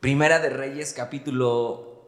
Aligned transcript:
Primera 0.00 0.38
de 0.38 0.48
Reyes, 0.50 0.92
capítulo 0.92 2.04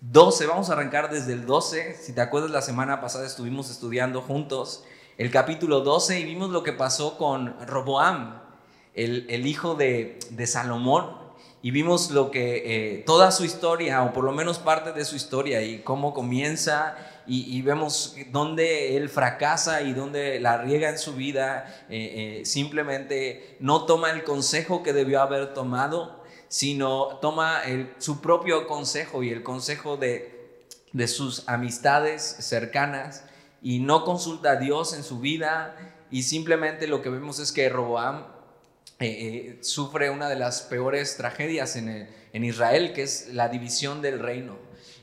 12. 0.00 0.46
Vamos 0.46 0.70
a 0.70 0.72
arrancar 0.72 1.10
desde 1.10 1.34
el 1.34 1.44
12. 1.44 1.94
Si 2.00 2.14
te 2.14 2.22
acuerdas, 2.22 2.50
la 2.50 2.62
semana 2.62 3.02
pasada 3.02 3.26
estuvimos 3.26 3.70
estudiando 3.70 4.22
juntos 4.22 4.84
el 5.18 5.30
capítulo 5.30 5.80
12 5.80 6.20
y 6.20 6.24
vimos 6.24 6.48
lo 6.48 6.62
que 6.62 6.72
pasó 6.72 7.18
con 7.18 7.54
Roboam, 7.66 8.40
el, 8.94 9.46
hijo 9.46 9.74
de, 9.74 10.18
Salomón. 10.46 11.18
Y 11.60 11.70
vimos 11.70 12.12
lo 12.12 12.30
que 12.30 12.62
eh, 12.96 13.02
toda 13.04 13.30
su 13.30 13.44
historia, 13.44 14.02
o 14.04 14.14
por 14.14 14.24
lo 14.24 14.32
menos 14.32 14.58
parte 14.58 14.92
de 14.92 15.04
su 15.04 15.14
historia, 15.14 15.60
y 15.60 15.80
cómo 15.80 16.14
comienza 16.14 16.96
y, 17.26 17.60
vemos 17.60 18.16
dónde 18.30 18.96
él 18.96 19.10
fracasa 19.10 19.82
y 19.82 19.92
dónde 19.92 20.40
la 20.40 20.56
riega 20.56 20.88
en 20.88 20.98
su 20.98 21.12
vida, 21.12 21.84
eh, 21.90 22.40
eh, 22.40 22.46
simplemente 22.46 23.58
no 23.60 23.84
toma 23.84 24.12
el 24.12 24.24
consejo 24.24 24.82
que 24.82 24.94
debió 24.94 25.20
haber 25.20 25.52
tomado 25.52 26.17
sino 26.48 27.18
toma 27.20 27.62
su 27.98 28.20
propio 28.20 28.66
consejo 28.66 29.22
y 29.22 29.30
el 29.30 29.42
consejo 29.42 29.96
de, 29.96 30.36
sus 31.06 31.48
amistades 31.48 32.22
cercanas 32.22 33.24
y 33.62 33.78
no 33.80 34.04
consulta 34.04 34.52
a 34.52 34.56
Dios 34.56 34.94
en 34.94 35.04
su 35.04 35.20
vida 35.20 35.76
y 36.10 36.22
simplemente 36.22 36.86
lo 36.86 37.02
que 37.02 37.10
vemos 37.10 37.38
es 37.38 37.52
que 37.52 37.68
Roboam 37.68 38.24
eh, 38.98 39.06
eh, 39.06 39.58
sufre 39.60 40.10
una 40.10 40.28
de 40.28 40.36
las 40.36 40.62
peores 40.62 41.16
tragedias 41.16 41.76
en, 41.76 42.08
Israel, 42.32 42.92
que 42.92 43.02
es 43.02 43.28
la 43.34 43.48
división 43.48 44.00
del 44.00 44.20
reino. 44.20 44.56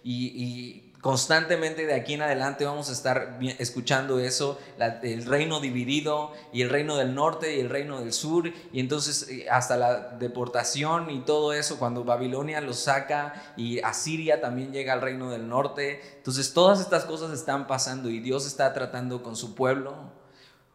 y 0.04 0.85
Constantemente 1.06 1.86
de 1.86 1.94
aquí 1.94 2.16
en 2.16 2.24
adelante 2.24 2.66
vamos 2.66 2.90
a 2.90 2.92
estar 2.92 3.38
escuchando 3.60 4.20
eso, 4.20 4.60
el 5.04 5.24
reino 5.28 5.60
dividido 5.60 6.34
y 6.52 6.64
el 6.64 6.72
reino 6.72 6.96
del 6.96 7.14
norte 7.14 7.56
y 7.56 7.60
el 7.60 7.70
reino 7.70 8.00
del 8.00 8.12
sur, 8.12 8.52
y 8.74 8.80
entonces 8.80 9.30
eh, 9.30 9.46
hasta 9.48 9.78
la 9.78 10.00
deportación 10.18 11.12
y 11.12 11.20
todo 11.20 11.54
eso, 11.54 11.78
cuando 11.78 12.04
Babilonia 12.06 12.60
los 12.60 12.80
saca 12.80 13.54
y 13.56 13.82
Asiria 13.82 14.42
también 14.42 14.74
llega 14.74 14.94
al 14.94 15.02
reino 15.04 15.30
del 15.30 15.48
norte. 15.48 16.02
Entonces 16.18 16.54
todas 16.54 16.80
estas 16.80 17.06
cosas 17.06 17.32
están 17.34 17.68
pasando 17.68 18.10
y 18.10 18.20
Dios 18.20 18.48
está 18.48 18.74
tratando 18.74 19.22
con 19.22 19.36
su 19.36 19.54
pueblo. 19.54 19.94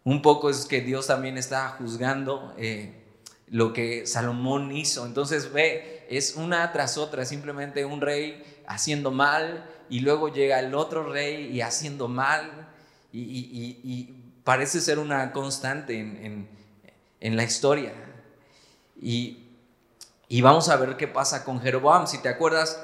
Un 0.04 0.22
poco 0.22 0.48
es 0.48 0.64
que 0.64 0.80
Dios 0.80 1.08
también 1.08 1.38
está 1.38 1.70
juzgando 1.70 2.54
eh, 2.56 3.02
lo 3.48 3.72
que 3.72 4.06
Salomón 4.06 4.70
hizo. 4.70 5.06
Entonces 5.06 5.52
ve, 5.52 6.06
es 6.08 6.36
una 6.36 6.70
tras 6.70 6.98
otra, 6.98 7.24
simplemente 7.24 7.84
un 7.84 8.00
rey 8.00 8.44
haciendo 8.68 9.10
mal 9.10 9.66
y 9.90 10.00
luego 10.00 10.28
llega 10.28 10.60
el 10.60 10.74
otro 10.74 11.02
rey 11.12 11.50
y 11.52 11.60
haciendo 11.60 12.08
mal, 12.08 12.68
y, 13.12 14.14
parece 14.44 14.80
ser 14.80 14.98
una 14.98 15.32
constante 15.32 15.98
en, 15.98 17.36
la 17.36 17.42
historia. 17.44 17.92
Y, 19.00 19.46
vamos 20.40 20.68
a 20.68 20.76
ver 20.76 20.96
qué 20.96 21.08
pasa 21.08 21.44
con 21.44 21.60
Jeroboam. 21.60 22.06
Si 22.06 22.22
te 22.22 22.28
acuerdas, 22.28 22.80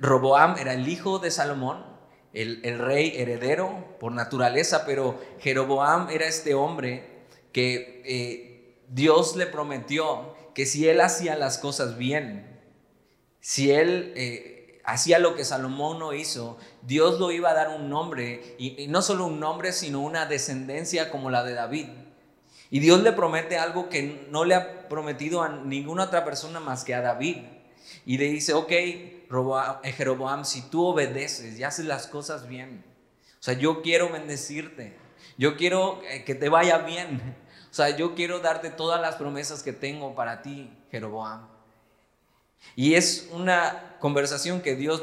Roboam 0.00 0.58
era 0.58 0.74
el 0.74 0.88
hijo 0.88 1.18
de 1.18 1.30
Salomón, 1.30 1.84
el, 2.32 2.78
rey 2.78 3.12
heredero 3.16 3.96
por 4.00 4.12
naturaleza, 4.12 4.84
pero 4.84 5.20
Jeroboam 5.38 6.10
era 6.10 6.26
este 6.26 6.54
hombre 6.54 7.08
que 7.52 8.02
eh, 8.04 8.78
Dios 8.88 9.36
le 9.36 9.46
prometió 9.46 10.34
que 10.54 10.66
si 10.66 10.88
él 10.88 11.00
hacía 11.00 11.36
las 11.36 11.58
cosas 11.58 11.96
bien, 11.96 12.60
si 13.40 13.70
él 13.70 14.12
eh, 14.16 14.61
hacía 14.84 15.18
lo 15.18 15.34
que 15.34 15.44
Salomón 15.44 15.98
no 15.98 16.12
hizo, 16.12 16.58
Dios 16.82 17.18
lo 17.18 17.30
iba 17.30 17.50
a 17.50 17.54
dar 17.54 17.68
un 17.68 17.88
nombre, 17.88 18.56
y, 18.58 18.86
no 18.88 19.02
solo 19.02 19.26
un 19.26 19.40
nombre, 19.40 19.72
sino 19.72 20.00
una 20.00 20.26
descendencia 20.26 21.10
como 21.10 21.30
la 21.30 21.44
de 21.44 21.54
David. 21.54 21.88
Y 22.70 22.80
Dios 22.80 23.02
le 23.02 23.12
promete 23.12 23.58
algo 23.58 23.88
que 23.88 24.26
no 24.30 24.44
le 24.44 24.54
ha 24.54 24.88
prometido 24.88 25.42
a 25.42 25.48
ninguna 25.50 26.04
otra 26.04 26.24
persona 26.24 26.58
más 26.58 26.84
que 26.84 26.94
a 26.94 27.02
David. 27.02 27.38
Y 28.06 28.16
le 28.16 28.26
dice, 28.26 28.54
ok, 28.54 28.70
eh, 28.70 29.26
Jeroboam, 29.96 30.44
si 30.44 30.62
tú 30.62 30.86
obedeces 30.86 31.58
y 31.58 31.64
haces 31.64 31.84
las 31.84 32.06
cosas 32.06 32.48
bien, 32.48 32.84
o 33.34 33.42
sea, 33.42 33.54
yo 33.54 33.82
quiero 33.82 34.10
bendecirte, 34.10 34.96
yo 35.36 35.56
quiero 35.56 36.00
eh, 36.08 36.24
que 36.24 36.34
te 36.34 36.48
vaya 36.48 36.78
bien, 36.78 37.36
o 37.70 37.74
sea, 37.74 37.90
yo 37.90 38.14
quiero 38.14 38.40
darte 38.40 38.70
todas 38.70 39.00
las 39.00 39.16
promesas 39.16 39.62
que 39.62 39.72
tengo 39.72 40.14
para 40.14 40.42
ti, 40.42 40.72
Jeroboam. 40.90 41.51
Y 42.76 42.94
es 42.94 43.28
una 43.32 43.96
conversación 44.00 44.62
que 44.62 44.76
Dios 44.76 45.02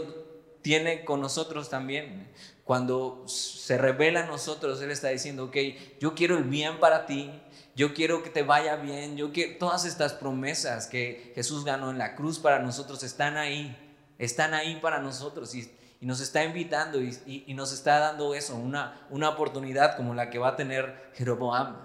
tiene 0.62 1.06
con 1.06 1.22
nosotros 1.22 1.70
también. 1.70 2.28
Cuando 2.64 3.24
se 3.28 3.78
revela 3.78 4.24
a 4.24 4.28
nosotros, 4.28 4.82
Él 4.82 4.92
está 4.92 5.10
diciendo, 5.10 5.46
ok, 5.46 5.58
yo 6.00 6.14
quiero 6.14 6.38
el 6.38 6.44
bien 6.44 6.80
para 6.80 7.06
ti, 7.06 7.32
yo 7.76 7.94
quiero 7.94 8.22
que 8.22 8.30
te 8.30 8.44
vaya 8.44 8.76
bien, 8.76 9.18
yo 9.18 9.32
quiero, 9.32 9.58
todas 9.58 9.86
estas 9.86 10.14
promesas 10.14 10.88
que 10.88 11.32
Jesús 11.34 11.66
ganó 11.66 11.90
en 11.90 11.98
la 11.98 12.16
cruz 12.16 12.38
para 12.38 12.60
nosotros 12.60 13.02
están 13.04 13.38
ahí, 13.38 13.76
están 14.18 14.54
ahí 14.54 14.80
para 14.82 15.00
nosotros 15.00 15.56
y, 15.56 15.72
nos 16.02 16.22
está 16.22 16.46
invitando 16.46 17.02
y, 17.02 17.54
nos 17.54 17.74
está 17.74 18.00
dando 18.00 18.34
eso, 18.34 18.56
una, 18.56 19.06
una 19.10 19.30
oportunidad 19.30 19.98
como 19.98 20.14
la 20.14 20.30
que 20.30 20.40
va 20.40 20.50
a 20.50 20.56
tener 20.56 21.12
Jeroboam. 21.16 21.76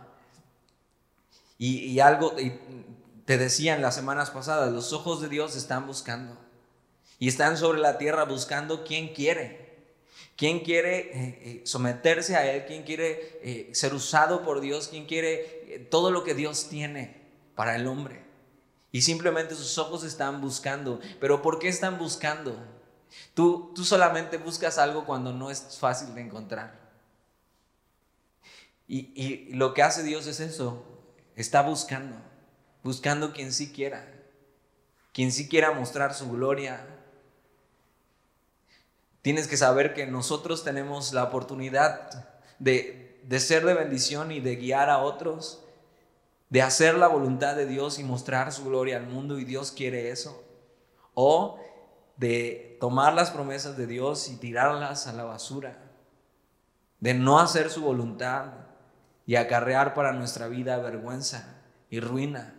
Y, 1.59 1.99
algo, 2.01 2.35
te 3.25 3.39
decía 3.39 3.75
en 3.75 3.83
las 3.83 3.95
semanas 3.95 4.31
pasadas, 4.31 4.73
los 4.73 4.93
ojos 4.93 5.21
de 5.21 5.29
Dios 5.29 5.57
están 5.57 5.87
buscando. 5.87 6.37
Y 7.19 7.29
están 7.29 7.57
sobre 7.57 7.81
la 7.81 7.97
tierra 7.97 8.25
buscando 8.25 8.85
quién 8.85 9.15
quiere. 9.15 9.65
¿Quién 10.37 10.61
quiere 10.61 10.99
eh, 10.99 11.13
eh, 11.43 11.63
someterse 11.65 12.37
a 12.37 12.53
Él? 12.53 12.65
¿Quién 12.67 12.83
quiere 12.83 13.39
eh, 13.43 13.71
ser 13.73 13.95
usado 13.95 14.43
por 14.43 14.61
Dios? 14.61 14.89
¿Quién 14.89 15.07
quiere 15.07 15.87
todo 15.91 16.11
lo 16.11 16.25
que 16.25 16.35
Dios 16.35 16.69
tiene 16.69 17.23
para 17.55 17.77
el 17.77 17.87
hombre? 17.87 18.25
Y 18.93 19.03
simplemente 19.03 19.55
sus 19.55 19.79
ojos 19.79 20.05
están 20.05 20.41
buscando. 20.41 21.01
¿Pero 21.21 21.41
por 21.41 21.59
qué 21.59 21.69
están 21.69 21.99
buscando? 21.99 22.57
Tú, 23.33 23.73
tú 23.75 23.85
solamente 23.85 24.37
buscas 24.37 24.77
algo 24.77 25.07
cuando 25.07 25.33
no 25.33 25.51
es 25.51 25.79
fácil 25.79 26.15
de 26.15 26.21
encontrar. 26.21 26.79
Y, 28.87 29.13
y 29.15 29.55
lo 29.55 29.73
que 29.73 29.83
hace 29.83 30.03
Dios 30.03 30.27
es 30.27 30.41
eso. 30.41 30.85
Está 31.37 31.63
buscando 31.63 32.17
buscando 32.85 33.33
quien 33.33 33.53
sí 33.53 33.73
quiera, 33.73 34.07
quien 35.13 35.33
sí 35.33 35.49
quiera 35.49 35.73
mostrar 35.73 36.15
su 36.15 36.31
gloria. 36.31 36.87
Tienes 39.23 39.49
que 39.49 39.57
saber 39.57 39.95
que 39.95 40.07
nosotros 40.07 40.63
tenemos 40.63 41.13
la 41.15 41.25
oportunidad 41.25 42.29
de, 42.59 43.21
de 43.25 43.41
ser 43.41 43.65
de 43.65 43.75
bendición 43.75 44.31
y 44.31 44.41
de 44.41 44.57
guiar 44.57 44.91
a 44.91 44.99
otros, 44.99 45.65
de 46.51 46.63
hacer 46.63 46.95
la 46.95 47.09
voluntad 47.09 47.57
de 47.57 47.67
Dios 47.67 47.99
y 47.99 48.05
mostrar 48.05 48.53
su 48.53 48.67
gloria 48.67 48.99
al 48.99 49.07
mundo 49.07 49.39
y 49.39 49.45
Dios 49.45 49.73
quiere 49.73 50.11
eso. 50.11 50.45
O 51.15 51.59
de 52.17 52.77
tomar 52.81 53.15
las 53.15 53.31
promesas 53.31 53.77
de 53.77 53.87
Dios 53.87 54.29
y 54.29 54.37
tirarlas 54.37 55.07
a 55.07 55.15
la 55.15 55.25
basura, 55.25 55.79
de 57.01 57.15
no 57.15 57.41
hacer 57.41 57.71
su 57.71 57.81
voluntad 57.81 58.53
y 59.27 59.37
acarrear 59.37 59.95
para 59.95 60.13
nuestra 60.13 60.49
vida 60.49 60.77
vergüenza 60.79 61.63
y 61.91 62.01
ruina. 62.01 62.54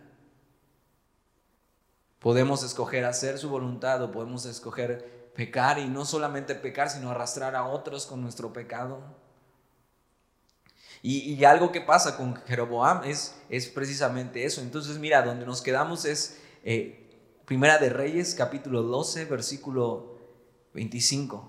Podemos 2.20 2.62
escoger 2.62 3.04
hacer 3.04 3.38
su 3.38 3.48
voluntad 3.48 4.02
o 4.02 4.10
podemos 4.10 4.46
escoger 4.46 5.30
pecar 5.34 5.78
y 5.78 5.86
no 5.86 6.04
solamente 6.04 6.54
pecar, 6.54 6.88
sino 6.88 7.10
arrastrar 7.10 7.54
a 7.54 7.66
otros 7.66 8.06
con 8.06 8.22
nuestro 8.22 8.52
pecado. 8.52 9.02
Y, 11.02 11.44
algo 11.44 11.70
que 11.70 11.80
pasa 11.80 12.16
con 12.16 12.34
Jeroboam 12.46 13.04
es, 13.04 13.36
es, 13.48 13.68
precisamente 13.68 14.44
eso. 14.44 14.60
Entonces, 14.60 14.98
mira, 14.98 15.22
donde 15.22 15.46
nos 15.46 15.62
quedamos 15.62 16.04
es 16.04 16.40
eh, 16.64 17.06
Primera 17.44 17.78
de 17.78 17.90
Reyes, 17.90 18.34
capítulo 18.34 18.82
12, 18.82 19.26
versículo 19.26 20.18
25. 20.74 21.48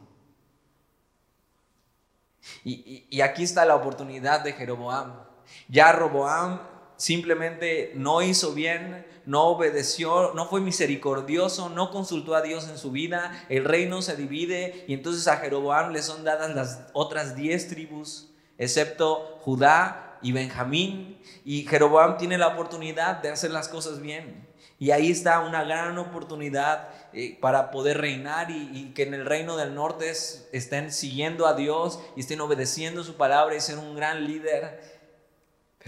Y, 2.64 3.08
y 3.10 3.22
aquí 3.22 3.44
está 3.44 3.66
la 3.66 3.76
oportunidad 3.76 4.42
de 4.42 4.54
Jeroboam. 4.54 5.24
Ya 5.70 5.92
Roboam 5.92 6.60
simplemente 6.98 7.92
no 7.96 8.22
hizo 8.22 8.54
bien, 8.54 9.06
no 9.26 9.44
obedeció, 9.46 10.34
no 10.34 10.48
fue 10.48 10.62
misericordioso, 10.62 11.70
no 11.70 11.92
consultó 11.92 12.36
a 12.36 12.42
Dios 12.42 12.68
en 12.70 12.78
su 12.78 12.92
vida, 12.92 13.46
el 13.50 13.66
reino 13.66 14.02
se 14.02 14.16
divide 14.16 14.86
y 14.88 14.94
entonces 14.94 15.28
a 15.28 15.38
Jeroboam 15.38 15.92
le 15.92 16.02
son 16.02 16.24
dadas 16.24 16.54
las 16.56 16.88
otras 16.94 17.36
diez 17.36 17.68
tribus, 17.68 18.30
excepto 18.58 19.38
Judá 19.42 20.18
y 20.22 20.32
Benjamín, 20.32 21.20
y 21.46 21.66
Jeroboam 21.66 22.18
tiene 22.18 22.38
la 22.38 22.48
oportunidad 22.48 23.22
de 23.22 23.30
hacer 23.30 23.52
las 23.52 23.68
cosas 23.70 24.02
bien. 24.02 24.48
Y 24.80 24.92
ahí 24.92 25.10
está 25.10 25.40
una 25.40 25.64
gran 25.64 25.98
oportunidad 25.98 26.90
eh, 27.12 27.38
para 27.42 27.72
poder 27.72 28.00
reinar 28.00 28.52
y, 28.52 28.70
y, 28.74 28.94
que 28.94 29.04
en 29.04 29.16
el 29.16 29.26
reino 29.26 29.58
del 29.58 29.74
norte 29.74 30.12
estén 30.52 30.92
siguiendo 30.92 31.48
a 31.48 31.56
Dios 31.56 32.00
y 32.16 32.20
estén 32.20 32.42
obedeciendo 32.42 33.04
su 33.04 33.16
palabra 33.16 33.56
y 33.56 33.60
ser 33.60 33.80
un 33.80 33.96
gran 33.96 34.26
líder 34.26 34.97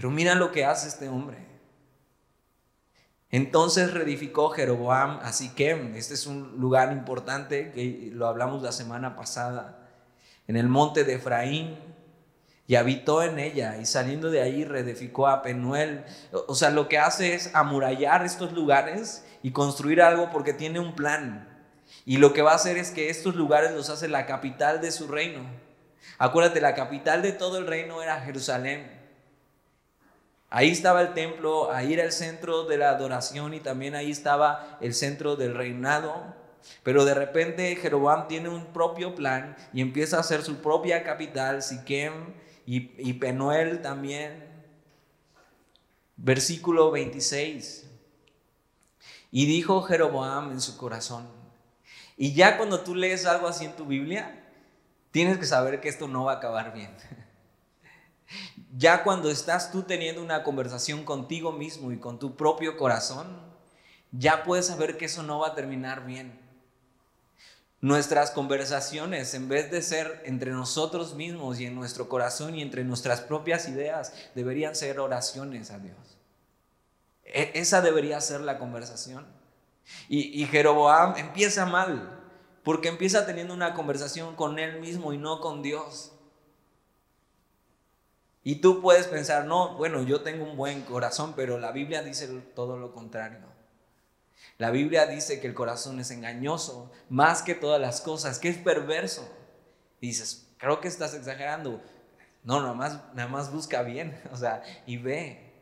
pero 0.00 0.10
mira 0.10 0.34
lo 0.34 0.50
que 0.50 0.64
hace 0.64 0.88
este 0.88 1.10
hombre. 1.10 1.36
Entonces 3.30 3.92
reedificó 3.92 4.48
Jeroboam 4.48 5.20
a 5.22 5.30
Siquem. 5.30 5.94
Este 5.94 6.14
es 6.14 6.26
un 6.26 6.58
lugar 6.58 6.90
importante 6.90 7.70
que 7.72 8.08
lo 8.10 8.26
hablamos 8.26 8.62
la 8.62 8.72
semana 8.72 9.14
pasada. 9.14 9.90
En 10.48 10.56
el 10.56 10.70
monte 10.70 11.04
de 11.04 11.16
Efraín. 11.16 11.76
y 12.66 12.76
habitó 12.76 13.22
en 13.22 13.38
ella 13.38 13.76
y 13.76 13.84
saliendo 13.84 14.30
de 14.30 14.40
ahí 14.40 14.64
reedificó 14.64 15.28
a 15.28 15.42
Penuel. 15.42 16.06
O 16.48 16.54
sea, 16.54 16.70
lo 16.70 16.88
que 16.88 16.98
hace 16.98 17.34
es 17.34 17.54
amurallar 17.54 18.24
estos 18.24 18.54
lugares 18.54 19.22
y 19.42 19.50
construir 19.50 20.00
algo 20.00 20.30
porque 20.30 20.54
tiene 20.54 20.80
un 20.80 20.94
plan. 20.94 21.46
Y 22.06 22.16
lo 22.16 22.32
que 22.32 22.40
va 22.40 22.52
a 22.52 22.56
hacer 22.56 22.78
es 22.78 22.90
que 22.90 23.10
estos 23.10 23.34
lugares 23.34 23.72
los 23.72 23.90
hace 23.90 24.08
la 24.08 24.24
capital 24.24 24.80
de 24.80 24.92
su 24.92 25.08
reino. 25.08 25.42
Acuérdate, 26.16 26.62
la 26.62 26.74
capital 26.74 27.20
de 27.20 27.32
todo 27.32 27.58
el 27.58 27.66
reino 27.66 28.02
era 28.02 28.22
Jerusalén. 28.22 28.99
Ahí 30.50 30.70
estaba 30.70 31.00
el 31.00 31.14
templo, 31.14 31.72
ahí 31.72 31.92
era 31.92 32.02
el 32.02 32.10
centro 32.10 32.64
de 32.64 32.76
la 32.76 32.90
adoración 32.90 33.54
y 33.54 33.60
también 33.60 33.94
ahí 33.94 34.10
estaba 34.10 34.78
el 34.80 34.94
centro 34.94 35.36
del 35.36 35.54
reinado. 35.54 36.34
Pero 36.82 37.04
de 37.04 37.14
repente 37.14 37.76
Jeroboam 37.76 38.26
tiene 38.26 38.48
un 38.48 38.66
propio 38.66 39.14
plan 39.14 39.56
y 39.72 39.80
empieza 39.80 40.16
a 40.16 40.20
hacer 40.20 40.42
su 40.42 40.56
propia 40.56 41.04
capital, 41.04 41.62
Siquem, 41.62 42.34
y, 42.66 43.12
Penuel 43.14 43.80
también. 43.80 44.44
Versículo 46.16 46.90
26. 46.90 47.86
Y 49.32 49.46
dijo 49.46 49.82
Jeroboam 49.82 50.52
en 50.52 50.60
su 50.60 50.76
corazón. 50.76 51.28
Y 52.16 52.34
ya 52.34 52.58
cuando 52.58 52.80
tú 52.80 52.94
lees 52.94 53.24
algo 53.24 53.48
así 53.48 53.64
en 53.64 53.74
tu 53.74 53.86
Biblia, 53.86 54.44
tienes 55.10 55.38
que 55.38 55.46
saber 55.46 55.80
que 55.80 55.88
esto 55.88 56.06
no 56.06 56.24
va 56.24 56.34
a 56.34 56.36
acabar 56.36 56.72
bien. 56.72 56.90
Ya 58.76 59.02
cuando 59.02 59.30
estás 59.30 59.72
tú 59.72 59.82
teniendo 59.82 60.22
una 60.22 60.44
conversación 60.44 61.04
contigo 61.04 61.50
mismo 61.52 61.90
y 61.90 61.98
con 61.98 62.18
tu 62.18 62.36
propio 62.36 62.76
corazón, 62.76 63.26
ya 64.12 64.44
puedes 64.44 64.66
saber 64.66 64.96
que 64.96 65.06
eso 65.06 65.22
no 65.22 65.40
va 65.40 65.48
a 65.48 65.54
terminar 65.54 66.06
bien. 66.06 66.38
Nuestras 67.80 68.30
conversaciones, 68.30 69.32
en 69.34 69.48
vez 69.48 69.70
de 69.70 69.82
ser 69.82 70.22
entre 70.24 70.50
nosotros 70.50 71.14
mismos 71.14 71.58
y 71.58 71.66
en 71.66 71.74
nuestro 71.74 72.08
corazón 72.08 72.54
y 72.54 72.62
entre 72.62 72.84
nuestras 72.84 73.22
propias 73.22 73.68
ideas, 73.68 74.12
deberían 74.34 74.76
ser 74.76 75.00
oraciones 75.00 75.70
a 75.70 75.78
Dios. 75.78 75.96
E, 77.24 77.52
esa 77.54 77.80
debería 77.80 78.20
ser 78.20 78.42
la 78.42 78.58
conversación. 78.58 79.26
Y, 80.08 80.42
y 80.42 80.46
Jeroboam 80.46 81.16
empieza 81.16 81.64
mal, 81.64 82.20
porque 82.62 82.88
empieza 82.88 83.24
teniendo 83.24 83.54
una 83.54 83.74
conversación 83.74 84.36
con 84.36 84.58
él 84.58 84.78
mismo 84.80 85.12
y 85.12 85.18
no 85.18 85.40
con 85.40 85.62
Dios. 85.62 86.12
Y 88.42 88.56
tú 88.56 88.80
puedes 88.80 89.06
pensar, 89.06 89.44
no, 89.44 89.76
bueno, 89.76 90.02
yo 90.02 90.22
tengo 90.22 90.44
un 90.44 90.56
buen 90.56 90.82
corazón, 90.82 91.34
pero 91.36 91.58
la 91.58 91.72
Biblia 91.72 92.02
dice 92.02 92.26
todo 92.54 92.78
lo 92.78 92.92
contrario. 92.92 93.38
La 94.56 94.70
Biblia 94.70 95.06
dice 95.06 95.40
que 95.40 95.46
el 95.46 95.54
corazón 95.54 96.00
es 96.00 96.10
engañoso 96.10 96.90
más 97.08 97.42
que 97.42 97.54
todas 97.54 97.80
las 97.80 98.00
cosas, 98.00 98.38
que 98.38 98.48
es 98.48 98.58
perverso. 98.58 99.28
Y 100.00 100.08
dices, 100.08 100.48
creo 100.56 100.80
que 100.80 100.88
estás 100.88 101.14
exagerando. 101.14 101.82
No, 102.42 102.60
nada 102.60 102.74
más, 102.74 103.00
nada 103.14 103.28
más 103.28 103.52
busca 103.52 103.82
bien, 103.82 104.18
o 104.32 104.36
sea, 104.36 104.62
y 104.86 104.96
ve. 104.96 105.52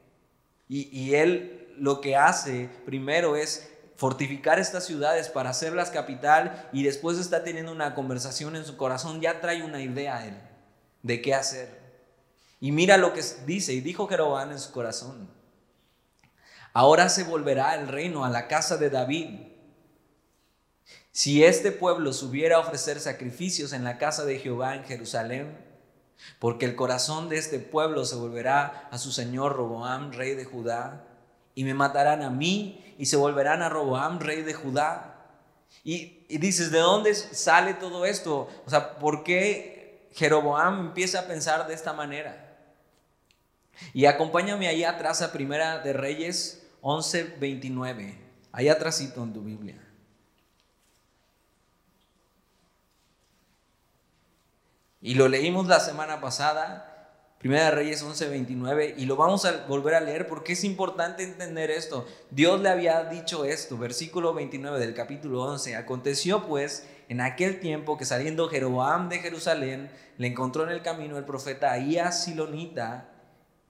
Y, 0.68 0.88
y 0.96 1.14
él 1.16 1.74
lo 1.78 2.00
que 2.00 2.16
hace 2.16 2.68
primero 2.84 3.36
es 3.36 3.70
fortificar 3.96 4.60
estas 4.60 4.84
ciudades 4.86 5.28
para 5.28 5.50
hacerlas 5.50 5.90
capital 5.90 6.68
y 6.72 6.84
después 6.84 7.18
está 7.18 7.42
teniendo 7.42 7.72
una 7.72 7.96
conversación 7.96 8.54
en 8.54 8.64
su 8.64 8.76
corazón, 8.76 9.20
ya 9.20 9.40
trae 9.40 9.64
una 9.64 9.82
idea 9.82 10.24
él 10.24 10.36
de 11.02 11.20
qué 11.20 11.34
hacer. 11.34 11.87
Y 12.60 12.72
mira 12.72 12.96
lo 12.96 13.12
que 13.12 13.22
dice, 13.46 13.72
y 13.72 13.80
dijo 13.80 14.08
Jeroboam 14.08 14.50
en 14.50 14.58
su 14.58 14.72
corazón, 14.72 15.28
Ahora 16.78 17.08
se 17.08 17.24
volverá 17.24 17.74
el 17.74 17.88
reino 17.88 18.24
a 18.24 18.30
la 18.30 18.46
casa 18.46 18.76
de 18.76 18.88
David. 18.88 19.40
Si 21.10 21.42
este 21.42 21.72
pueblo 21.72 22.12
subiera 22.12 22.56
a 22.56 22.60
ofrecer 22.60 23.00
sacrificios 23.00 23.72
en 23.72 23.82
la 23.82 23.98
casa 23.98 24.24
de 24.24 24.38
Jehová 24.38 24.76
en 24.76 24.84
Jerusalén, 24.84 25.58
porque 26.38 26.66
el 26.66 26.76
corazón 26.76 27.28
de 27.28 27.38
este 27.38 27.58
pueblo 27.58 28.04
se 28.04 28.14
volverá 28.16 28.88
a 28.92 28.98
su 28.98 29.10
señor 29.10 29.56
Roboam, 29.56 30.12
rey 30.12 30.36
de 30.36 30.44
Judá, 30.44 31.04
y 31.56 31.64
me 31.64 31.74
matarán 31.74 32.22
a 32.22 32.30
mí 32.30 32.94
y 32.96 33.06
se 33.06 33.16
volverán 33.16 33.62
a 33.62 33.68
Roboam, 33.68 34.20
rey 34.20 34.42
de 34.42 34.54
Judá. 34.54 35.16
Y, 35.82 36.26
y 36.28 36.38
dices, 36.38 36.70
¿de 36.70 36.78
dónde 36.78 37.14
sale 37.14 37.74
todo 37.74 38.04
esto? 38.04 38.48
O 38.66 38.70
sea, 38.70 38.98
¿por 38.98 39.24
qué 39.24 40.08
Jeroboam 40.12 40.78
empieza 40.88 41.20
a 41.20 41.26
pensar 41.26 41.66
de 41.66 41.74
esta 41.74 41.92
manera? 41.92 42.47
Y 43.92 44.06
acompáñame 44.06 44.68
ahí 44.68 44.84
atrás 44.84 45.22
a 45.22 45.32
Primera 45.32 45.78
de 45.78 45.92
Reyes 45.92 46.66
11:29. 46.82 48.18
Ahí 48.52 48.68
atrásito 48.68 49.22
en 49.22 49.32
tu 49.32 49.42
Biblia. 49.42 49.76
Y 55.00 55.14
lo 55.14 55.28
leímos 55.28 55.68
la 55.68 55.78
semana 55.78 56.20
pasada, 56.20 56.84
Primera 57.38 57.66
de 57.66 57.70
Reyes 57.70 58.02
11:29, 58.02 58.94
y 58.96 59.06
lo 59.06 59.14
vamos 59.14 59.44
a 59.44 59.64
volver 59.68 59.94
a 59.94 60.00
leer 60.00 60.26
porque 60.26 60.54
es 60.54 60.64
importante 60.64 61.22
entender 61.22 61.70
esto. 61.70 62.04
Dios 62.32 62.60
le 62.60 62.68
había 62.68 63.04
dicho 63.04 63.44
esto, 63.44 63.78
versículo 63.78 64.34
29 64.34 64.80
del 64.80 64.94
capítulo 64.94 65.42
11. 65.44 65.76
Aconteció 65.76 66.46
pues 66.46 66.84
en 67.08 67.20
aquel 67.20 67.60
tiempo 67.60 67.96
que 67.96 68.04
saliendo 68.04 68.48
Jeroboam 68.48 69.08
de 69.08 69.20
Jerusalén, 69.20 69.88
le 70.16 70.26
encontró 70.26 70.64
en 70.64 70.70
el 70.70 70.82
camino 70.82 71.16
el 71.16 71.24
profeta 71.24 71.70
Ahías 71.70 72.24
Silonita, 72.24 73.08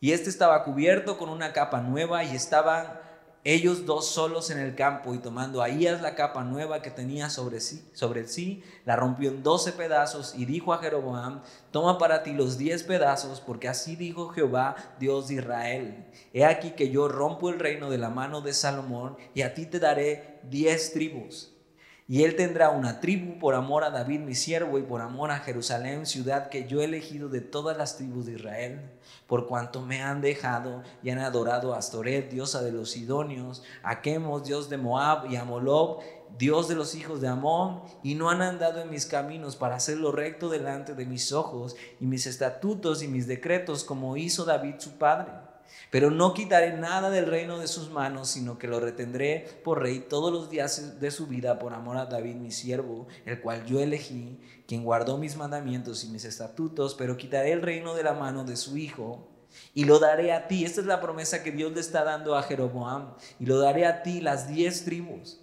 y 0.01 0.13
este 0.13 0.31
estaba 0.31 0.65
cubierto 0.65 1.19
con 1.19 1.29
una 1.29 1.53
capa 1.53 1.81
nueva 1.81 2.25
y 2.25 2.35
estaban 2.35 3.01
ellos 3.45 3.87
dos 3.87 4.09
solos 4.09 4.51
en 4.51 4.59
el 4.59 4.75
campo 4.75 5.15
y 5.15 5.19
tomando 5.19 5.63
Ahías 5.63 6.03
la 6.03 6.15
capa 6.15 6.45
nueva 6.45 6.83
que 6.83 6.91
tenía 6.91 7.31
sobre 7.31 7.61
sí, 7.61 7.89
sobre 7.95 8.27
sí, 8.27 8.63
la 8.85 8.97
rompió 8.97 9.31
en 9.31 9.43
doce 9.43 9.73
pedazos 9.73 10.35
y 10.37 10.45
dijo 10.45 10.73
a 10.73 10.79
Jeroboam, 10.79 11.43
toma 11.71 11.99
para 11.99 12.23
ti 12.23 12.33
los 12.33 12.59
diez 12.59 12.83
pedazos, 12.83 13.41
porque 13.41 13.69
así 13.69 13.97
dijo 13.97 14.29
Jehová, 14.29 14.77
Dios 14.99 15.29
de 15.29 15.37
Israel. 15.37 16.07
He 16.33 16.45
aquí 16.45 16.73
que 16.73 16.91
yo 16.91 17.09
rompo 17.09 17.49
el 17.49 17.59
reino 17.59 17.91
de 17.91 17.99
la 17.99 18.11
mano 18.11 18.41
de 18.41 18.53
Salomón 18.53 19.17
y 19.35 19.43
a 19.43 19.55
ti 19.55 19.67
te 19.67 19.79
daré 19.79 20.41
diez 20.43 20.93
tribus. 20.93 21.55
Y 22.11 22.25
él 22.25 22.37
tendrá 22.37 22.71
una 22.71 23.01
tribu 23.01 23.39
por 23.39 23.55
amor 23.55 23.85
a 23.85 23.91
David 23.91 24.21
mi 24.21 24.35
siervo 24.35 24.79
y 24.79 24.83
por 24.83 25.03
amor 25.03 25.31
a 25.31 25.41
Jerusalén, 25.41 26.07
ciudad 26.07 26.49
que 26.49 26.67
yo 26.67 26.81
he 26.81 26.85
elegido 26.85 27.29
de 27.29 27.43
todas 27.43 27.77
las 27.77 27.99
tribus 27.99 28.25
de 28.25 28.33
Israel, 28.33 28.81
por 29.29 29.47
cuanto 29.47 29.83
me 29.83 30.03
han 30.03 30.23
dejado 30.23 30.83
y 31.03 31.11
han 31.11 31.19
adorado 31.19 31.75
a 31.75 31.79
Astoret, 31.79 32.31
diosa 32.31 32.63
de 32.63 32.73
los 32.73 32.93
Sidonios, 32.93 33.63
a 33.83 34.01
Chemos, 34.01 34.45
dios 34.45 34.71
de 34.71 34.79
Moab, 34.79 35.31
y 35.31 35.37
a 35.37 35.45
Molob, 35.45 36.01
dios 36.39 36.67
de 36.67 36.75
los 36.75 36.95
hijos 36.95 37.21
de 37.21 37.29
Amón, 37.29 37.83
y 38.03 38.15
no 38.15 38.31
han 38.31 38.41
andado 38.41 38.81
en 38.81 38.91
mis 38.91 39.05
caminos 39.05 39.55
para 39.55 39.77
hacer 39.77 39.99
lo 39.99 40.13
recto 40.13 40.49
delante 40.49 40.95
de 40.95 41.05
mis 41.05 41.33
ojos 41.33 41.77
y 42.01 42.07
mis 42.07 42.27
estatutos 42.27 43.03
y 43.03 43.09
mis 43.09 43.27
decretos, 43.27 43.85
como 43.85 44.17
hizo 44.17 44.47
David 44.47 44.77
su 44.79 44.93
padre. 44.93 45.48
Pero 45.91 46.11
no 46.11 46.35
quitaré 46.35 46.77
nada 46.77 47.11
del 47.11 47.27
reino 47.27 47.59
de 47.59 47.69
sus 47.69 47.91
manos, 47.91 48.29
sino 48.29 48.59
que 48.59 48.69
lo 48.69 48.81
retendré 48.81 49.61
por 49.65 49.83
rey 49.83 50.01
todos 50.01 50.33
los 50.33 50.51
días 50.51 51.01
de 51.01 51.11
su 51.11 51.27
vida 51.27 51.59
por 51.59 51.75
amor 51.75 51.97
a 51.97 52.07
David 52.07 52.37
mi 52.37 52.51
siervo, 52.51 53.07
el 53.25 53.41
cual 53.41 53.65
yo 53.67 53.81
elegí, 53.81 54.41
quien 54.67 54.85
guardó 54.85 55.19
mis 55.19 55.37
mandamientos 55.37 56.05
y 56.05 56.09
mis 56.09 56.25
estatutos, 56.25 56.95
pero 56.95 57.17
quitaré 57.17 57.53
el 57.53 57.63
reino 57.63 57.95
de 57.95 58.03
la 58.03 58.13
mano 58.13 58.45
de 58.45 58.57
su 58.57 58.77
hijo 58.77 59.29
y 59.75 59.85
lo 59.85 59.99
daré 59.99 60.33
a 60.33 60.49
ti. 60.49 60.65
Esta 60.65 60.81
es 60.81 60.87
la 60.87 61.01
promesa 61.01 61.43
que 61.43 61.53
Dios 61.53 61.73
le 61.73 61.81
está 61.81 62.05
dando 62.05 62.37
a 62.37 62.43
Jeroboam. 62.43 63.15
Y 63.39 63.47
lo 63.47 63.59
daré 63.59 63.87
a 63.87 64.03
ti 64.03 64.21
las 64.21 64.49
diez 64.49 64.85
tribus. 64.85 65.41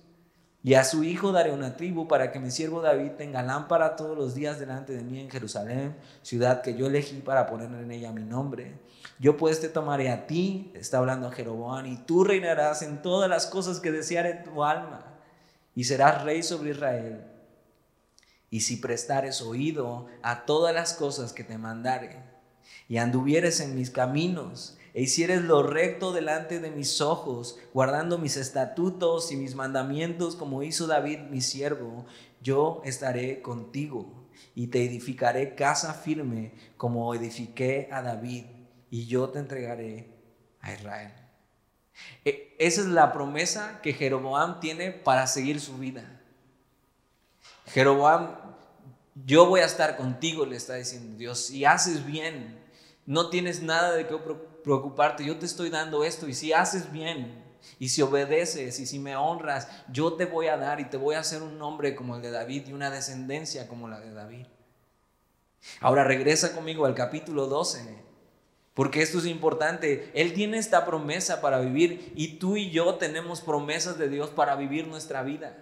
Y 0.65 0.73
a 0.73 0.83
su 0.83 1.03
hijo 1.03 1.31
daré 1.31 1.51
una 1.51 1.77
tribu 1.77 2.07
para 2.07 2.31
que 2.31 2.39
mi 2.39 2.49
siervo 2.49 2.81
David 2.81 3.11
tenga 3.19 3.43
lámpara 3.43 3.95
todos 3.95 4.17
los 4.17 4.33
días 4.33 4.59
delante 4.59 4.93
de 4.93 5.03
mí 5.03 5.19
en 5.19 5.29
Jerusalén, 5.29 5.95
ciudad 6.23 6.63
que 6.63 6.73
yo 6.73 6.87
elegí 6.87 7.17
para 7.17 7.45
poner 7.45 7.69
en 7.69 7.91
ella 7.91 8.11
mi 8.11 8.23
nombre. 8.23 8.79
Yo 9.19 9.37
pues 9.37 9.61
te 9.61 9.69
tomaré 9.69 10.09
a 10.09 10.25
ti, 10.25 10.71
está 10.73 10.97
hablando 10.97 11.29
Jeroboam, 11.29 11.85
y 11.85 11.97
tú 11.97 12.23
reinarás 12.23 12.81
en 12.81 13.03
todas 13.03 13.29
las 13.29 13.45
cosas 13.45 13.79
que 13.79 13.91
deseare 13.91 14.41
tu 14.43 14.63
alma, 14.63 15.05
y 15.75 15.83
serás 15.83 16.23
rey 16.23 16.41
sobre 16.41 16.71
Israel. 16.71 17.23
Y 18.49 18.61
si 18.61 18.77
prestares 18.77 19.43
oído 19.43 20.07
a 20.23 20.45
todas 20.45 20.73
las 20.73 20.95
cosas 20.95 21.31
que 21.31 21.43
te 21.43 21.59
mandare, 21.59 22.23
y 22.89 22.97
anduvieres 22.97 23.59
en 23.59 23.75
mis 23.75 23.91
caminos, 23.91 24.74
e 24.95 25.01
hicieres 25.01 25.41
lo 25.41 25.61
recto 25.61 26.13
delante 26.13 26.61
de 26.61 26.71
mis 26.71 27.01
ojos, 27.01 27.59
guardando 27.73 28.17
mis 28.17 28.37
estatutos 28.37 29.29
y 29.29 29.35
mis 29.35 29.53
mandamientos 29.53 30.37
como 30.37 30.63
hizo 30.63 30.87
David 30.87 31.19
mi 31.29 31.41
siervo, 31.41 32.05
yo 32.41 32.81
estaré 32.85 33.41
contigo 33.41 34.29
y 34.55 34.67
te 34.67 34.85
edificaré 34.85 35.53
casa 35.53 35.93
firme 35.93 36.53
como 36.77 37.13
edifiqué 37.13 37.89
a 37.91 38.01
David, 38.01 38.45
y 38.89 39.07
yo 39.07 39.29
te 39.29 39.39
entregaré 39.39 40.13
a 40.61 40.73
Israel. 40.73 41.11
E, 42.23 42.55
esa 42.57 42.79
es 42.79 42.87
la 42.87 43.11
promesa 43.11 43.81
que 43.81 43.91
Jeroboam 43.91 44.61
tiene 44.61 44.91
para 44.91 45.27
seguir 45.27 45.59
su 45.59 45.77
vida. 45.77 46.21
Jeroboam, 47.65 48.37
yo 49.25 49.45
voy 49.47 49.59
a 49.59 49.65
estar 49.65 49.97
contigo, 49.97 50.45
le 50.45 50.55
está 50.55 50.75
diciendo 50.75 51.17
Dios, 51.17 51.47
si 51.47 51.65
haces 51.65 52.05
bien, 52.05 52.63
no 53.05 53.29
tienes 53.29 53.61
nada 53.61 53.93
de 53.93 54.07
qué 54.07 54.13
preocuparte, 54.65 55.23
yo 55.23 55.37
te 55.37 55.45
estoy 55.45 55.69
dando 55.69 56.03
esto 56.03 56.27
y 56.27 56.33
si 56.33 56.51
haces 56.51 56.91
bien 56.91 57.45
y 57.79 57.89
si 57.89 58.01
obedeces 58.01 58.79
y 58.79 58.85
si 58.85 58.99
me 58.99 59.15
honras, 59.15 59.69
yo 59.89 60.13
te 60.13 60.25
voy 60.25 60.47
a 60.47 60.57
dar 60.57 60.79
y 60.79 60.85
te 60.85 60.97
voy 60.97 61.15
a 61.15 61.19
hacer 61.19 61.41
un 61.41 61.57
nombre 61.57 61.95
como 61.95 62.15
el 62.15 62.21
de 62.21 62.31
David 62.31 62.67
y 62.67 62.73
una 62.73 62.89
descendencia 62.91 63.67
como 63.67 63.87
la 63.87 63.99
de 63.99 64.11
David. 64.11 64.47
Ahora 65.79 66.03
regresa 66.03 66.53
conmigo 66.53 66.85
al 66.85 66.95
capítulo 66.95 67.47
12, 67.47 68.03
porque 68.73 69.01
esto 69.01 69.19
es 69.19 69.25
importante. 69.25 70.11
Él 70.13 70.33
tiene 70.33 70.57
esta 70.57 70.85
promesa 70.85 71.41
para 71.41 71.59
vivir 71.59 72.11
y 72.15 72.39
tú 72.39 72.57
y 72.57 72.71
yo 72.71 72.95
tenemos 72.95 73.41
promesas 73.41 73.97
de 73.97 74.09
Dios 74.09 74.29
para 74.29 74.55
vivir 74.55 74.87
nuestra 74.87 75.23
vida. 75.23 75.57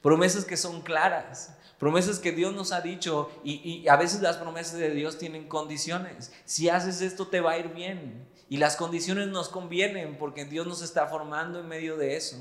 Promesas 0.00 0.44
que 0.44 0.56
son 0.56 0.82
claras, 0.82 1.56
promesas 1.78 2.18
que 2.18 2.32
Dios 2.32 2.54
nos 2.54 2.72
ha 2.72 2.80
dicho 2.80 3.30
y, 3.44 3.86
a 3.88 3.96
veces 3.96 4.20
las 4.20 4.36
promesas 4.36 4.78
de 4.78 4.90
Dios 4.90 5.18
tienen 5.18 5.48
condiciones. 5.48 6.32
Si 6.44 6.68
haces 6.68 7.00
esto 7.00 7.26
te 7.26 7.40
va 7.40 7.52
a 7.52 7.58
ir 7.58 7.68
bien 7.68 8.28
y 8.52 8.58
las 8.58 8.76
condiciones 8.76 9.28
nos 9.28 9.48
convienen 9.48 10.18
porque 10.18 10.44
Dios 10.44 10.66
nos 10.66 10.82
está 10.82 11.06
formando 11.06 11.58
en 11.58 11.66
medio 11.66 11.96
de 11.96 12.16
eso. 12.16 12.36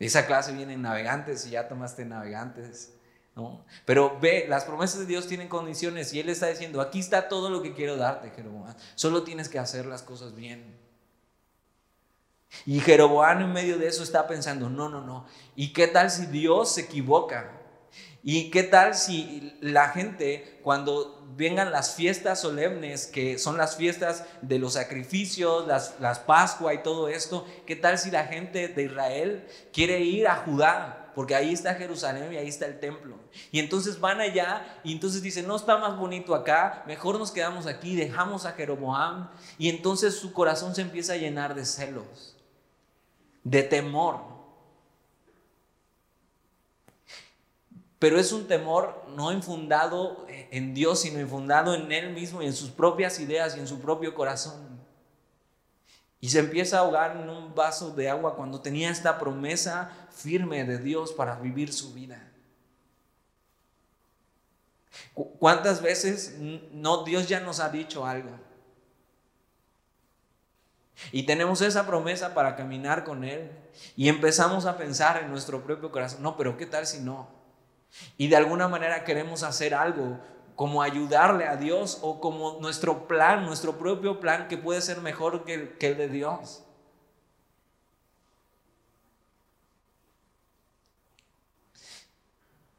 Esa 0.00 0.26
clase 0.26 0.52
viene 0.52 0.72
en 0.72 0.82
navegantes 0.82 1.46
y 1.46 1.50
ya 1.50 1.68
tomaste 1.68 2.04
navegantes. 2.04 2.92
¿no? 3.36 3.64
Pero 3.84 4.18
ve, 4.20 4.46
las 4.48 4.64
promesas 4.64 4.98
de 4.98 5.06
Dios 5.06 5.28
tienen 5.28 5.46
condiciones 5.46 6.12
y 6.12 6.18
Él 6.18 6.28
está 6.28 6.48
diciendo, 6.48 6.80
aquí 6.80 6.98
está 6.98 7.28
todo 7.28 7.50
lo 7.50 7.62
que 7.62 7.72
quiero 7.72 7.96
darte, 7.96 8.30
Jeroboam. 8.30 8.74
Solo 8.96 9.22
tienes 9.22 9.48
que 9.48 9.60
hacer 9.60 9.86
las 9.86 10.02
cosas 10.02 10.34
bien. 10.34 10.76
Y 12.66 12.80
Jeroboam 12.80 13.42
en 13.42 13.52
medio 13.52 13.78
de 13.78 13.86
eso 13.86 14.02
está 14.02 14.26
pensando, 14.26 14.68
no, 14.68 14.88
no, 14.88 15.02
no. 15.02 15.24
¿Y 15.54 15.72
qué 15.72 15.86
tal 15.86 16.10
si 16.10 16.26
Dios 16.26 16.74
se 16.74 16.80
equivoca? 16.80 17.59
¿Y 18.22 18.50
qué 18.50 18.62
tal 18.62 18.94
si 18.94 19.56
la 19.60 19.88
gente, 19.88 20.60
cuando 20.62 21.26
vengan 21.36 21.70
las 21.70 21.94
fiestas 21.94 22.40
solemnes, 22.40 23.06
que 23.06 23.38
son 23.38 23.56
las 23.56 23.76
fiestas 23.76 24.24
de 24.42 24.58
los 24.58 24.74
sacrificios, 24.74 25.66
las, 25.66 25.94
las 26.00 26.18
Pascua 26.18 26.74
y 26.74 26.82
todo 26.82 27.08
esto, 27.08 27.46
qué 27.66 27.76
tal 27.76 27.98
si 27.98 28.10
la 28.10 28.26
gente 28.26 28.68
de 28.68 28.82
Israel 28.82 29.46
quiere 29.72 30.00
ir 30.00 30.28
a 30.28 30.36
Judá? 30.36 31.12
Porque 31.14 31.34
ahí 31.34 31.52
está 31.52 31.74
Jerusalén 31.74 32.32
y 32.32 32.36
ahí 32.36 32.48
está 32.48 32.66
el 32.66 32.78
templo. 32.78 33.16
Y 33.50 33.58
entonces 33.58 33.98
van 33.98 34.20
allá 34.20 34.80
y 34.84 34.92
entonces 34.92 35.22
dicen, 35.22 35.46
no 35.46 35.56
está 35.56 35.78
más 35.78 35.96
bonito 35.96 36.34
acá, 36.34 36.84
mejor 36.86 37.18
nos 37.18 37.32
quedamos 37.32 37.66
aquí, 37.66 37.96
dejamos 37.96 38.44
a 38.44 38.52
Jeroboam. 38.52 39.30
Y 39.58 39.70
entonces 39.70 40.14
su 40.14 40.32
corazón 40.32 40.74
se 40.74 40.82
empieza 40.82 41.14
a 41.14 41.16
llenar 41.16 41.54
de 41.54 41.64
celos 41.64 42.36
de 43.44 43.62
temor. 43.62 44.29
Pero 48.00 48.18
es 48.18 48.32
un 48.32 48.48
temor 48.48 49.04
no 49.14 49.30
infundado 49.30 50.24
en 50.26 50.72
Dios, 50.72 51.00
sino 51.00 51.20
infundado 51.20 51.74
en 51.74 51.92
Él 51.92 52.14
mismo 52.14 52.42
y 52.42 52.46
en 52.46 52.54
sus 52.54 52.70
propias 52.70 53.20
ideas 53.20 53.54
y 53.56 53.60
en 53.60 53.68
su 53.68 53.78
propio 53.78 54.14
corazón. 54.14 54.80
Y 56.18 56.30
se 56.30 56.38
empieza 56.38 56.78
a 56.78 56.80
ahogar 56.80 57.14
en 57.18 57.28
un 57.28 57.54
vaso 57.54 57.90
de 57.90 58.08
agua 58.08 58.36
cuando 58.36 58.62
tenía 58.62 58.90
esta 58.90 59.18
promesa 59.18 60.08
firme 60.10 60.64
de 60.64 60.78
Dios 60.78 61.12
para 61.12 61.36
vivir 61.36 61.74
su 61.74 61.92
vida. 61.92 62.26
¿Cuántas 65.38 65.82
veces 65.82 66.36
no 66.72 67.04
Dios 67.04 67.28
ya 67.28 67.40
nos 67.40 67.60
ha 67.60 67.68
dicho 67.68 68.06
algo? 68.06 68.30
Y 71.12 71.24
tenemos 71.24 71.60
esa 71.60 71.86
promesa 71.86 72.32
para 72.32 72.56
caminar 72.56 73.04
con 73.04 73.24
Él. 73.24 73.50
Y 73.94 74.08
empezamos 74.08 74.64
a 74.64 74.78
pensar 74.78 75.22
en 75.22 75.30
nuestro 75.30 75.62
propio 75.62 75.92
corazón, 75.92 76.22
no, 76.22 76.38
pero 76.38 76.56
¿qué 76.56 76.64
tal 76.64 76.86
si 76.86 77.00
no? 77.00 77.39
Y 78.16 78.28
de 78.28 78.36
alguna 78.36 78.68
manera 78.68 79.04
queremos 79.04 79.42
hacer 79.42 79.74
algo 79.74 80.18
como 80.56 80.82
ayudarle 80.82 81.46
a 81.46 81.56
Dios 81.56 81.98
o 82.02 82.20
como 82.20 82.58
nuestro 82.60 83.08
plan, 83.08 83.46
nuestro 83.46 83.78
propio 83.78 84.20
plan 84.20 84.48
que 84.48 84.58
puede 84.58 84.80
ser 84.82 85.00
mejor 85.00 85.44
que 85.44 85.54
el, 85.54 85.96
de 85.96 86.08
Dios. 86.08 86.64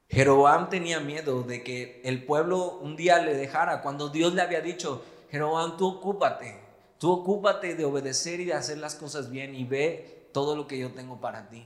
Jeroboam 0.09 0.69
tenía 0.69 0.99
miedo 0.99 1.43
de 1.43 1.63
que 1.63 2.01
el 2.03 2.25
pueblo 2.25 2.77
un 2.79 2.95
día 2.95 3.19
le 3.19 3.33
dejara 3.33 3.81
cuando 3.81 4.09
Dios 4.09 4.33
le 4.33 4.41
había 4.41 4.61
dicho, 4.61 5.03
Jeroboam, 5.31 5.77
tú 5.77 5.87
ocúpate, 5.87 6.61
Tú 7.01 7.09
ocúpate 7.11 7.73
de 7.73 7.83
obedecer 7.83 8.39
y 8.41 8.45
de 8.45 8.53
hacer 8.53 8.77
las 8.77 8.93
cosas 8.93 9.31
bien 9.31 9.55
y 9.55 9.63
ve 9.63 10.29
todo 10.33 10.55
lo 10.55 10.67
que 10.67 10.77
yo 10.77 10.91
tengo 10.91 11.19
para 11.19 11.49
ti. 11.49 11.65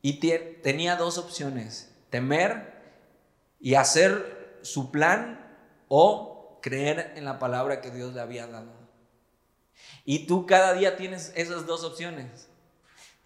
Y 0.00 0.20
tenía 0.62 0.96
dos 0.96 1.18
opciones, 1.18 1.92
temer 2.10 2.74
y 3.60 3.74
hacer 3.74 4.58
su 4.62 4.90
plan 4.90 5.44
o 5.88 6.58
creer 6.62 7.12
en 7.16 7.24
la 7.24 7.38
palabra 7.38 7.80
que 7.80 7.90
Dios 7.90 8.14
le 8.14 8.20
había 8.20 8.46
dado. 8.46 8.72
Y 10.04 10.26
tú 10.26 10.46
cada 10.46 10.74
día 10.74 10.96
tienes 10.96 11.32
esas 11.34 11.66
dos 11.66 11.84
opciones 11.84 12.48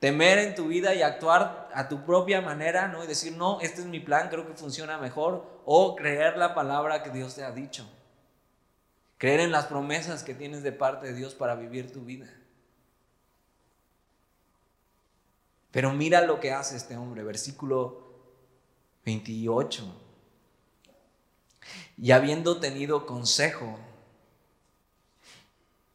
temer 0.02 0.41
en 0.41 0.57
tu 0.57 0.67
vida 0.67 0.97
y 0.97 1.02
actuar 1.02 1.69
a 1.73 1.88
tu 1.88 2.05
propia 2.05 2.41
manera, 2.41 2.88
¿no? 2.88 3.05
Y 3.05 3.07
decir, 3.07 3.37
no, 3.37 3.61
este 3.61 3.83
es 3.83 3.87
mi 3.87 4.00
plan, 4.00 4.31
creo 4.31 4.45
que 4.49 4.55
funciona 4.55 4.99
mejor, 4.99 5.62
o 5.64 5.95
creer 5.95 6.37
la 6.37 6.57
palabra 6.57 7.05
que 7.05 7.11
Dios 7.11 7.37
te 7.37 7.45
ha 7.45 7.52
dicho. 7.52 7.88
Creer 9.17 9.38
en 9.38 9.52
las 9.52 9.67
promesas 9.67 10.25
que 10.25 10.35
tienes 10.35 10.64
de 10.64 10.73
parte 10.73 11.07
de 11.07 11.14
Dios 11.14 11.35
para 11.37 11.55
vivir 11.55 11.93
tu 11.93 12.00
vida. 12.00 12.26
Pero 15.73 15.93
mira 15.93 16.25
lo 16.25 16.38
que 16.38 16.52
hace 16.52 16.76
este 16.76 16.97
hombre, 16.97 17.25
versículo 17.25 18.02
28. 19.05 19.85
Y 21.97 22.12
habiendo 22.12 22.61
tenido 22.61 23.07
consejo, 23.07 23.79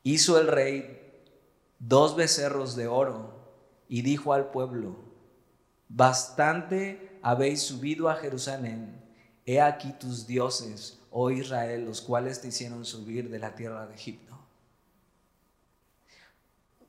hizo 0.03 0.39
el 0.39 0.47
rey 0.47 1.23
dos 1.79 2.15
becerros 2.15 2.75
de 2.75 2.87
oro 2.87 3.35
y 3.87 4.01
dijo 4.01 4.33
al 4.33 4.49
pueblo, 4.51 4.95
bastante 5.87 7.19
habéis 7.21 7.61
subido 7.61 8.09
a 8.09 8.15
Jerusalén, 8.15 8.99
he 9.45 9.61
aquí 9.61 9.93
tus 9.93 10.25
dioses, 10.25 10.99
oh 11.11 11.29
Israel, 11.29 11.85
los 11.85 12.01
cuales 12.01 12.41
te 12.41 12.47
hicieron 12.47 12.83
subir 12.83 13.29
de 13.29 13.39
la 13.39 13.55
tierra 13.55 13.85
de 13.85 13.95
Egipto. 13.95 14.37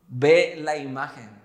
Ve 0.08 0.56
la 0.58 0.76
imagen. 0.76 1.37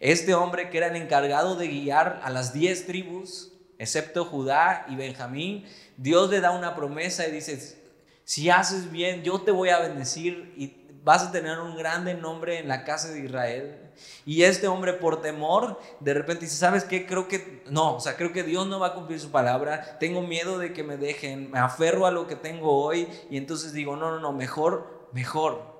Este 0.00 0.32
hombre 0.32 0.70
que 0.70 0.78
era 0.78 0.86
el 0.86 0.96
encargado 0.96 1.56
de 1.56 1.68
guiar 1.68 2.20
a 2.24 2.30
las 2.30 2.54
diez 2.54 2.86
tribus, 2.86 3.52
excepto 3.78 4.24
Judá 4.24 4.86
y 4.88 4.96
Benjamín, 4.96 5.66
Dios 5.98 6.30
le 6.30 6.40
da 6.40 6.52
una 6.52 6.74
promesa 6.74 7.28
y 7.28 7.30
dice, 7.30 7.78
si 8.24 8.48
haces 8.48 8.90
bien, 8.90 9.22
yo 9.22 9.42
te 9.42 9.50
voy 9.50 9.68
a 9.68 9.78
bendecir 9.78 10.54
y 10.56 10.80
vas 11.04 11.24
a 11.24 11.32
tener 11.32 11.60
un 11.60 11.76
grande 11.76 12.14
nombre 12.14 12.58
en 12.58 12.68
la 12.68 12.84
casa 12.84 13.10
de 13.10 13.20
Israel. 13.20 13.90
Y 14.24 14.44
este 14.44 14.68
hombre 14.68 14.94
por 14.94 15.20
temor, 15.20 15.78
de 16.00 16.14
repente 16.14 16.46
dice, 16.46 16.56
¿sabes 16.56 16.84
qué? 16.84 17.04
Creo 17.04 17.28
que 17.28 17.62
no, 17.68 17.96
o 17.96 18.00
sea, 18.00 18.16
creo 18.16 18.32
que 18.32 18.42
Dios 18.42 18.66
no 18.66 18.80
va 18.80 18.88
a 18.88 18.94
cumplir 18.94 19.20
su 19.20 19.30
palabra, 19.30 19.98
tengo 19.98 20.22
miedo 20.22 20.56
de 20.58 20.72
que 20.72 20.82
me 20.82 20.96
dejen, 20.96 21.50
me 21.50 21.58
aferro 21.58 22.06
a 22.06 22.10
lo 22.10 22.26
que 22.26 22.36
tengo 22.36 22.82
hoy 22.82 23.06
y 23.28 23.36
entonces 23.36 23.74
digo, 23.74 23.96
no, 23.96 24.10
no, 24.10 24.20
no, 24.20 24.32
mejor, 24.32 25.08
mejor. 25.12 25.78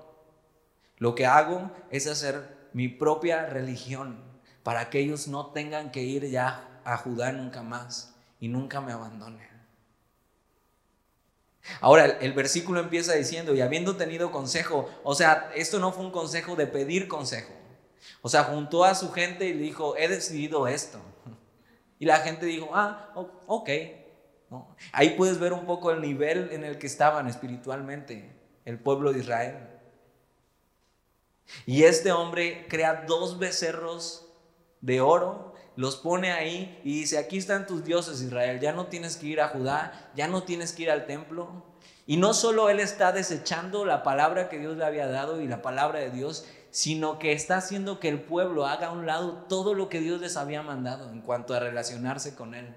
Lo 0.97 1.15
que 1.15 1.25
hago 1.25 1.71
es 1.89 2.05
hacer 2.05 2.60
mi 2.73 2.87
propia 2.87 3.45
religión 3.45 4.23
para 4.63 4.89
que 4.89 4.99
ellos 4.99 5.27
no 5.27 5.47
tengan 5.47 5.91
que 5.91 6.03
ir 6.03 6.29
ya 6.29 6.81
a 6.83 6.97
Judá 6.97 7.31
nunca 7.31 7.63
más 7.63 8.15
y 8.39 8.47
nunca 8.47 8.81
me 8.81 8.91
abandonen. 8.91 9.49
Ahora, 11.79 12.05
el, 12.05 12.33
versículo 12.33 12.79
empieza 12.79 13.13
diciendo, 13.13 13.53
y 13.53 13.61
habiendo 13.61 13.95
tenido 13.95 14.31
consejo, 14.31 14.89
o 15.03 15.13
sea, 15.13 15.51
esto 15.55 15.79
no 15.79 15.91
fue 15.91 16.03
un 16.03 16.11
consejo 16.11 16.55
de 16.55 16.67
pedir 16.67 17.07
consejo. 17.07 17.53
O 18.21 18.29
sea, 18.29 18.43
juntó 18.43 18.83
a 18.83 18.95
su 18.95 19.11
gente 19.11 19.47
y 19.47 19.53
le 19.53 19.63
dijo, 19.63 19.95
he 19.95 20.07
decidido 20.07 20.67
esto. 20.67 20.99
Y 21.99 22.05
la 22.05 22.17
gente 22.17 22.47
dijo, 22.47 22.71
ah, 22.73 23.11
ok. 23.45 23.69
Ahí 24.91 25.11
puedes 25.11 25.39
ver 25.39 25.53
un 25.53 25.65
poco 25.65 25.91
el 25.91 26.01
nivel 26.01 26.49
en 26.51 26.63
el 26.63 26.77
que 26.77 26.87
estaban 26.87 27.27
espiritualmente 27.27 28.35
el 28.65 28.79
pueblo 28.79 29.13
de 29.13 29.19
Israel. 29.19 29.70
Y 31.65 31.83
este 31.83 32.11
hombre 32.11 32.65
crea 32.69 33.05
dos 33.07 33.39
becerros 33.39 34.27
de 34.81 35.01
oro 35.01 35.51
los 35.75 35.95
pone 35.95 36.31
ahí 36.31 36.79
y 36.83 36.99
dice, 36.99 37.17
aquí 37.17 37.37
están 37.37 37.65
tus 37.65 37.83
dioses 37.83 38.21
Israel, 38.21 38.59
ya 38.59 38.73
no 38.73 38.87
tienes 38.87 39.17
que 39.17 39.27
ir 39.27 39.41
a 39.41 39.47
Judá, 39.47 40.11
ya 40.15 40.27
no 40.27 40.43
tienes 40.43 40.73
que 40.73 40.83
ir 40.83 40.91
al 40.91 41.05
templo. 41.05 41.65
Y 42.05 42.17
no 42.17 42.33
solo 42.33 42.69
él 42.69 42.79
está 42.79 43.11
desechando 43.11 43.85
la 43.85 44.03
palabra 44.03 44.49
que 44.49 44.59
Dios 44.59 44.75
le 44.75 44.85
había 44.85 45.07
dado 45.07 45.39
y 45.39 45.47
la 45.47 45.61
palabra 45.61 45.99
de 45.99 46.11
Dios, 46.11 46.45
sino 46.71 47.19
que 47.19 47.31
está 47.31 47.57
haciendo 47.57 47.99
que 47.99 48.09
el 48.09 48.21
pueblo 48.21 48.65
haga 48.65 48.87
a 48.87 48.91
un 48.91 49.05
lado 49.05 49.45
todo 49.47 49.73
lo 49.73 49.87
que 49.87 50.01
Dios 50.01 50.19
les 50.19 50.35
había 50.35 50.61
mandado 50.61 51.09
en 51.09 51.21
cuanto 51.21 51.53
a 51.53 51.59
relacionarse 51.59 52.35
con 52.35 52.53
él. 52.53 52.75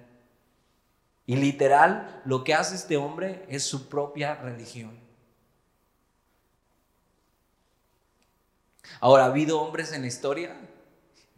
Y 1.26 1.36
literal, 1.36 2.22
lo 2.24 2.44
que 2.44 2.54
hace 2.54 2.74
este 2.74 2.96
hombre 2.96 3.44
es 3.48 3.64
su 3.64 3.88
propia 3.88 4.36
religión. 4.36 5.03
Ahora, 9.00 9.24
¿ha 9.24 9.28
habido 9.28 9.60
hombres 9.60 9.92
en 9.92 10.02
la 10.02 10.08
historia 10.08 10.56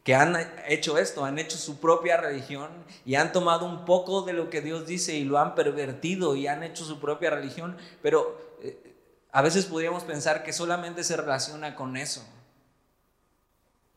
que 0.07 0.15
han 0.15 0.37
hecho 0.69 0.99
esto, 0.99 1.25
han 1.25 1.41
hecho 1.41 1.59
su 1.59 1.81
propia 1.81 2.17
religión 2.17 2.71
y 3.05 3.17
han 3.17 3.33
tomado 3.33 3.67
un 3.67 3.85
poco 3.85 4.23
de 4.23 4.35
lo 4.35 4.51
que 4.51 4.61
Dios 4.61 4.87
dice 4.87 5.17
y 5.17 5.25
lo 5.25 5.39
han 5.39 5.57
pervertido 5.57 6.37
y 6.37 6.47
han 6.47 6.63
hecho 6.63 6.85
su 6.85 7.01
propia 7.01 7.31
religión, 7.31 7.77
pero 8.03 8.39
eh, 8.63 8.95
a 9.33 9.43
veces 9.43 9.67
podríamos 9.67 10.05
pensar 10.05 10.45
que 10.45 10.53
solamente 10.53 11.03
se 11.03 11.17
relaciona 11.17 11.75
con 11.75 11.97
eso. 11.97 12.25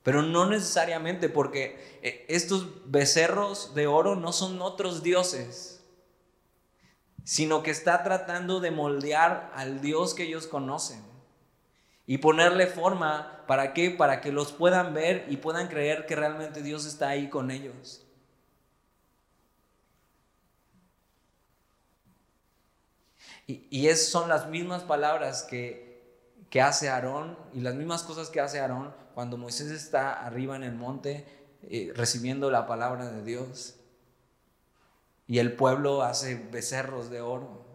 Pero 0.02 0.24
no 0.24 0.48
necesariamente 0.48 1.30
porque 1.30 2.00
eh, 2.02 2.26
estos 2.28 2.90
becerros 2.90 3.76
de 3.76 3.86
oro 3.86 4.16
no 4.16 4.34
son 4.34 4.64
otros 4.64 5.04
dioses, 5.04 5.84
sino 7.24 7.62
que 7.62 7.70
está 7.70 8.02
tratando 8.02 8.62
de 8.62 8.72
moldear 8.72 9.52
al 9.54 9.82
Dios 9.82 10.16
que 10.16 10.24
ellos 10.24 10.48
conocen 10.48 11.04
y 12.10 12.18
ponerle 12.18 12.66
forma, 12.66 13.44
¿para 13.46 13.72
qué? 13.72 13.92
Para 13.92 14.20
que 14.20 14.32
los 14.32 14.52
puedan 14.52 14.96
ver 14.96 15.28
y 15.30 15.38
puedan 15.38 15.68
creer 15.68 16.08
que 16.08 16.16
realmente 16.16 16.64
Dios 16.64 16.88
está 16.88 17.10
ahí 17.10 17.30
con 17.30 17.52
ellos. 17.52 18.04
Y, 23.46 23.68
y 23.70 23.88
son 23.96 24.28
las 24.28 24.48
mismas 24.48 24.82
palabras 24.82 25.44
que, 25.44 26.02
que 26.50 26.62
hace 26.62 26.90
Aarón 26.90 27.38
y 27.54 27.60
las 27.60 27.76
mismas 27.76 28.02
cosas 28.02 28.32
que 28.32 28.42
hace 28.42 28.60
Aarón 28.60 28.92
cuando 29.14 29.38
Moisés 29.38 29.70
está 29.70 30.26
arriba 30.26 30.56
en 30.56 30.64
el 30.64 30.74
monte 30.74 31.28
eh, 31.62 31.94
recibiendo 31.96 32.50
la 32.50 32.66
palabra 32.66 33.12
de 33.12 33.24
Dios. 33.24 33.76
Y 35.28 35.38
el 35.38 35.54
pueblo 35.54 36.02
hace 36.02 36.34
becerros 36.34 37.12
de 37.12 37.22
oro. 37.22 37.69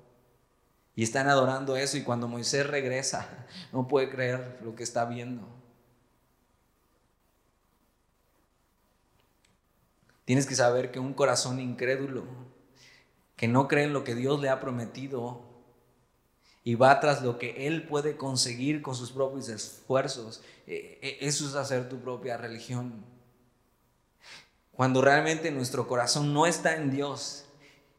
Y 0.96 1.02
están 1.02 1.28
adorando 1.28 1.76
eso 1.76 1.96
y 1.96 2.02
cuando 2.02 2.28
Moisés 2.28 2.66
regresa, 2.66 3.46
no 3.72 3.88
puede 3.88 4.10
creer 4.10 4.58
lo 4.62 4.74
que 4.74 4.82
está 4.82 5.04
viendo. 5.04 5.46
Tienes 10.24 10.46
que 10.46 10.54
saber 10.54 10.90
que 10.90 11.00
un 11.00 11.12
corazón 11.12 11.60
incrédulo, 11.60 12.24
que 13.36 13.48
no 13.48 13.68
cree 13.68 13.84
en 13.84 13.92
lo 13.92 14.04
que 14.04 14.14
Dios 14.14 14.40
le 14.40 14.48
ha 14.48 14.60
prometido 14.60 15.42
y 16.62 16.76
va 16.76 16.98
tras 16.98 17.22
lo 17.22 17.38
que 17.38 17.66
Él 17.66 17.86
puede 17.86 18.16
conseguir 18.16 18.80
con 18.80 18.94
sus 18.94 19.12
propios 19.12 19.50
esfuerzos, 19.50 20.42
eh, 20.66 20.98
eh, 21.02 21.18
eso 21.20 21.46
es 21.46 21.54
hacer 21.56 21.90
tu 21.90 22.00
propia 22.00 22.38
religión. 22.38 23.04
Cuando 24.72 25.02
realmente 25.02 25.50
nuestro 25.50 25.86
corazón 25.86 26.32
no 26.32 26.46
está 26.46 26.76
en 26.76 26.90
Dios, 26.90 27.43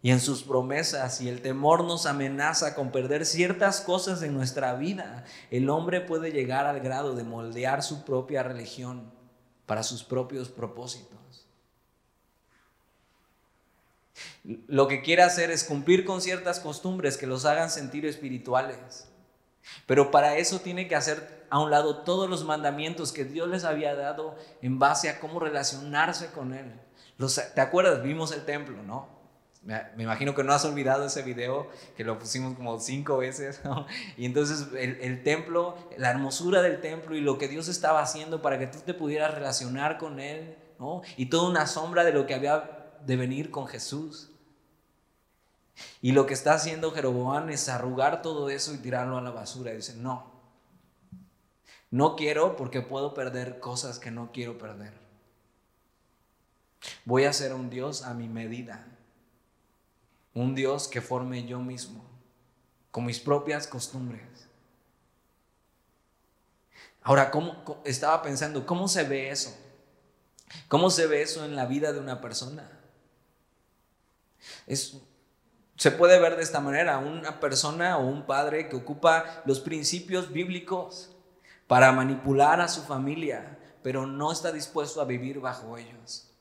y 0.05 0.12
en 0.12 0.19
sus 0.19 0.43
promesas 0.43 1.19
y 1.19 1.29
el 1.29 1.41
temor 1.41 1.83
nos 1.83 2.05
amenaza 2.05 2.75
con 2.75 2.91
perder 2.91 3.25
ciertas 3.25 3.81
cosas 3.81 4.21
en 4.21 4.35
nuestra 4.35 4.75
vida, 4.75 5.24
el 5.50 5.67
hombre 5.67 6.00
puede 6.00 6.31
llegar 6.31 6.67
al 6.67 6.79
grado 6.79 7.15
de 7.15 7.24
moldear 7.24 7.81
su 7.81 8.05
propia 8.05 8.43
religión 8.43 9.12
para 9.65 9.81
sus 9.81 10.03
propios 10.03 10.50
propósitos. 10.50 11.47
Lo 14.43 14.88
que 14.88 15.01
quiere 15.01 15.24
hacer 15.24 15.50
es 15.50 15.63
cumplir 15.63 16.05
con 16.05 16.21
ciertas 16.21 16.59
costumbres 16.59 17.17
que 17.17 17.25
los 17.25 17.45
hagan 17.45 17.71
sentir 17.71 18.05
espirituales. 18.05 19.07
Pero 19.88 20.12
para 20.12 20.38
eso 20.38 20.59
tiene 20.59 20.88
que 20.88 20.95
hacer 20.95 21.47
a 21.50 21.59
un 21.59 21.71
lado 21.71 22.03
todos 22.03 22.29
los 22.29 22.45
mandamientos 22.45 23.12
que 23.12 23.25
Dios 23.25 23.50
les 23.50 23.63
había 23.63 23.95
dado 23.95 24.35
en 24.62 24.77
base 24.77 25.09
a 25.09 25.19
cómo 25.19 25.39
relacionarse 25.39 26.27
con 26.27 26.53
Él. 26.53 26.79
¿Te 27.55 27.62
acuerdas? 27.62 28.03
Vimos 28.03 28.31
el 28.33 28.45
templo, 28.45 28.83
¿no? 28.83 29.14
Me 29.65 30.03
imagino 30.03 30.36
que 30.36 30.43
no 30.43 30.53
has 30.53 30.63
olvidado 30.63 31.07
ese 31.07 31.24
video, 31.24 31.67
que 31.98 32.03
lo 32.03 32.19
pusimos 32.19 32.55
como 32.55 32.79
cinco 32.79 33.17
veces, 33.17 33.62
Y 34.17 34.25
entonces 34.27 34.67
el, 34.77 35.24
templo, 35.24 35.75
la 35.98 36.12
hermosura 36.12 36.62
del 36.62 36.81
templo 36.81 37.15
y 37.15 37.22
lo 37.22 37.39
que 37.39 37.48
Dios 37.48 37.67
estaba 37.67 38.00
haciendo 38.01 38.43
para 38.43 38.60
que 38.60 38.67
tú 38.67 38.77
te 38.86 38.93
pudieras 38.93 39.34
relacionar 39.34 39.98
con 39.98 40.19
Él, 40.19 40.55
¿no? 40.77 41.01
Y 41.17 41.27
toda 41.27 41.50
una 41.50 41.65
sombra 41.65 42.03
de 42.03 42.13
lo 42.13 42.27
que 42.27 42.36
había 42.36 42.91
de 43.07 43.15
venir 43.15 43.50
con 43.50 43.65
Jesús. 43.65 44.29
Y 46.00 46.12
lo 46.12 46.27
que 46.27 46.36
está 46.36 46.53
haciendo 46.53 46.91
Jeroboam 46.91 47.50
es 47.50 47.67
arrugar 47.67 48.22
todo 48.22 48.51
eso 48.51 48.72
y 48.72 48.77
tirarlo 48.77 49.17
a 49.17 49.22
la 49.22 49.31
basura. 49.31 49.74
Y 49.74 49.77
dice, 49.77 49.95
no, 49.95 50.31
no 51.89 52.15
quiero 52.15 52.55
porque 52.55 52.84
puedo 52.84 53.15
perder 53.15 53.60
cosas 53.60 53.98
que 53.98 54.12
no 54.12 54.31
quiero 54.31 54.60
perder. 54.60 54.93
Voy 57.03 57.24
a 57.24 57.34
ser 57.34 57.55
un 57.55 57.72
Dios 57.72 58.03
a 58.03 58.13
mi 58.13 58.29
medida 58.29 58.91
un 60.36 60.54
Dios 60.54 60.88
que 60.88 61.01
forme 61.01 61.46
yo 61.46 61.60
mismo, 61.60 62.06
con 62.92 63.06
mis 63.06 63.20
propias 63.20 63.65
costumbres. 63.65 64.48
Ahora, 67.01 67.32
¿cómo, 67.32 67.82
estaba 67.86 68.22
pensando, 68.22 68.65
¿cómo 68.65 68.88
se 68.88 69.04
ve 69.04 69.30
eso? 69.30 69.56
¿Cómo 70.68 70.89
se 70.89 71.08
ve 71.08 71.22
eso 71.22 71.46
en 71.46 71.56
la 71.56 71.65
vida 71.65 71.93
de 71.93 72.00
una 72.00 72.19
persona? 72.19 72.69
Se 74.67 75.91
puede 75.91 76.19
ver 76.19 76.36
de 76.36 76.43
esta 76.43 76.60
manera, 76.60 76.98
una 76.98 77.39
persona 77.39 77.98
o 77.98 78.06
un 78.06 78.26
padre 78.26 78.67
que 78.67 78.76
ocupa 78.76 79.41
los 79.45 79.62
principios 79.62 80.32
bíblicos 80.32 81.15
para 81.67 81.91
manipular 81.91 82.60
a 82.60 82.67
su 82.67 82.82
familia, 82.82 83.58
pero 83.84 84.06
no 84.06 84.32
está 84.32 84.52
dispuesto 84.52 85.00
a 85.00 85.06
vivir 85.06 85.39
bajo 85.39 85.78
ellos. 85.78 86.35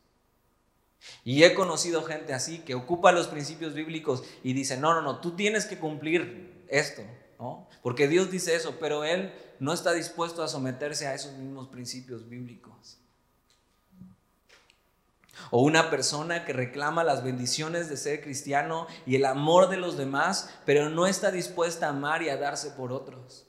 Y 1.24 1.44
he 1.44 1.54
conocido 1.54 2.02
gente 2.02 2.34
así 2.34 2.58
que 2.60 2.74
ocupa 2.74 3.12
los 3.12 3.28
principios 3.28 3.74
bíblicos 3.74 4.22
y 4.42 4.52
dice, 4.52 4.76
no, 4.76 4.94
no, 4.94 5.02
no, 5.02 5.20
tú 5.20 5.32
tienes 5.32 5.66
que 5.66 5.78
cumplir 5.78 6.64
esto, 6.68 7.02
¿no? 7.38 7.68
Porque 7.82 8.08
Dios 8.08 8.30
dice 8.30 8.54
eso, 8.54 8.76
pero 8.78 9.04
Él 9.04 9.32
no 9.58 9.72
está 9.72 9.92
dispuesto 9.92 10.42
a 10.42 10.48
someterse 10.48 11.06
a 11.06 11.14
esos 11.14 11.32
mismos 11.34 11.68
principios 11.68 12.28
bíblicos. 12.28 12.98
O 15.50 15.62
una 15.62 15.90
persona 15.90 16.44
que 16.44 16.52
reclama 16.52 17.04
las 17.04 17.22
bendiciones 17.22 17.88
de 17.88 17.96
ser 17.96 18.22
cristiano 18.22 18.86
y 19.04 19.16
el 19.16 19.24
amor 19.24 19.68
de 19.68 19.76
los 19.76 19.96
demás, 19.96 20.50
pero 20.64 20.90
no 20.90 21.06
está 21.06 21.30
dispuesta 21.30 21.86
a 21.86 21.90
amar 21.90 22.22
y 22.22 22.28
a 22.28 22.36
darse 22.36 22.70
por 22.70 22.92
otros. 22.92 23.46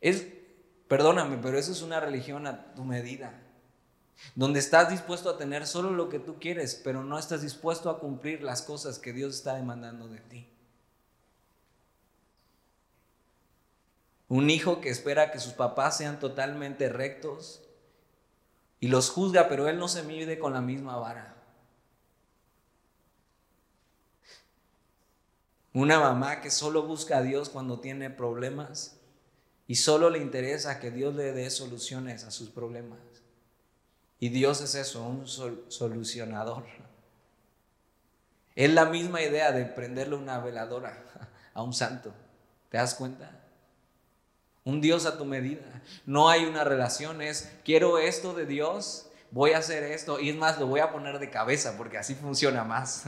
Es, 0.00 0.26
perdóname, 0.86 1.38
pero 1.42 1.58
eso 1.58 1.72
es 1.72 1.82
una 1.82 2.00
religión 2.00 2.46
a 2.46 2.74
tu 2.74 2.84
medida 2.84 3.47
donde 4.34 4.60
estás 4.60 4.90
dispuesto 4.90 5.30
a 5.30 5.38
tener 5.38 5.66
solo 5.66 5.90
lo 5.90 6.08
que 6.08 6.18
tú 6.18 6.38
quieres, 6.38 6.80
pero 6.82 7.02
no 7.04 7.18
estás 7.18 7.42
dispuesto 7.42 7.90
a 7.90 7.98
cumplir 7.98 8.42
las 8.42 8.62
cosas 8.62 8.98
que 8.98 9.12
Dios 9.12 9.34
está 9.34 9.54
demandando 9.54 10.08
de 10.08 10.20
ti. 10.20 10.48
Un 14.28 14.50
hijo 14.50 14.80
que 14.80 14.90
espera 14.90 15.30
que 15.30 15.38
sus 15.38 15.54
papás 15.54 15.96
sean 15.96 16.18
totalmente 16.18 16.88
rectos 16.88 17.62
y 18.80 18.88
los 18.88 19.10
juzga, 19.10 19.48
pero 19.48 19.68
él 19.68 19.78
no 19.78 19.88
se 19.88 20.02
mide 20.02 20.38
con 20.38 20.52
la 20.52 20.60
misma 20.60 20.96
vara. 20.96 21.34
Una 25.72 26.00
mamá 26.00 26.40
que 26.40 26.50
solo 26.50 26.82
busca 26.82 27.18
a 27.18 27.22
Dios 27.22 27.48
cuando 27.48 27.80
tiene 27.80 28.10
problemas 28.10 28.98
y 29.66 29.76
solo 29.76 30.10
le 30.10 30.18
interesa 30.18 30.80
que 30.80 30.90
Dios 30.90 31.14
le 31.14 31.32
dé 31.32 31.50
soluciones 31.50 32.24
a 32.24 32.30
sus 32.30 32.48
problemas. 32.50 33.07
Y 34.20 34.30
Dios 34.30 34.60
es 34.60 34.74
eso, 34.74 35.02
un 35.02 35.26
solucionador. 35.26 36.64
Es 38.56 38.72
la 38.72 38.86
misma 38.86 39.22
idea 39.22 39.52
de 39.52 39.64
prenderle 39.64 40.16
una 40.16 40.40
veladora 40.40 41.04
a 41.54 41.62
un 41.62 41.72
santo. 41.72 42.12
¿Te 42.70 42.78
das 42.78 42.94
cuenta? 42.94 43.30
Un 44.64 44.80
Dios 44.80 45.06
a 45.06 45.16
tu 45.16 45.24
medida. 45.24 45.82
No 46.04 46.28
hay 46.28 46.44
una 46.44 46.64
relación, 46.64 47.22
es 47.22 47.52
quiero 47.64 47.98
esto 47.98 48.34
de 48.34 48.46
Dios, 48.46 49.06
voy 49.30 49.52
a 49.52 49.58
hacer 49.58 49.84
esto. 49.84 50.18
Y 50.18 50.30
es 50.30 50.36
más, 50.36 50.58
lo 50.58 50.66
voy 50.66 50.80
a 50.80 50.90
poner 50.90 51.20
de 51.20 51.30
cabeza 51.30 51.76
porque 51.76 51.98
así 51.98 52.14
funciona 52.14 52.64
más. 52.64 53.04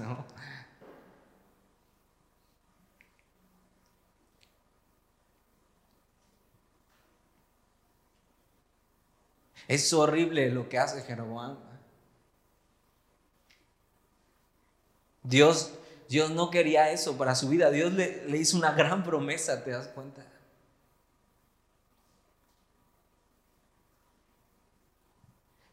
Es 9.70 9.92
horrible 9.92 10.50
lo 10.50 10.68
que 10.68 10.80
hace 10.80 11.00
Jeroboam. 11.02 11.56
Dios, 15.22 15.74
Dios 16.08 16.32
no 16.32 16.50
quería 16.50 16.90
eso 16.90 17.16
para 17.16 17.36
su 17.36 17.48
vida. 17.48 17.70
Dios 17.70 17.92
le, 17.92 18.26
le 18.28 18.36
hizo 18.36 18.56
una 18.56 18.72
gran 18.72 19.04
promesa, 19.04 19.62
¿te 19.62 19.70
das 19.70 19.86
cuenta? 19.86 20.26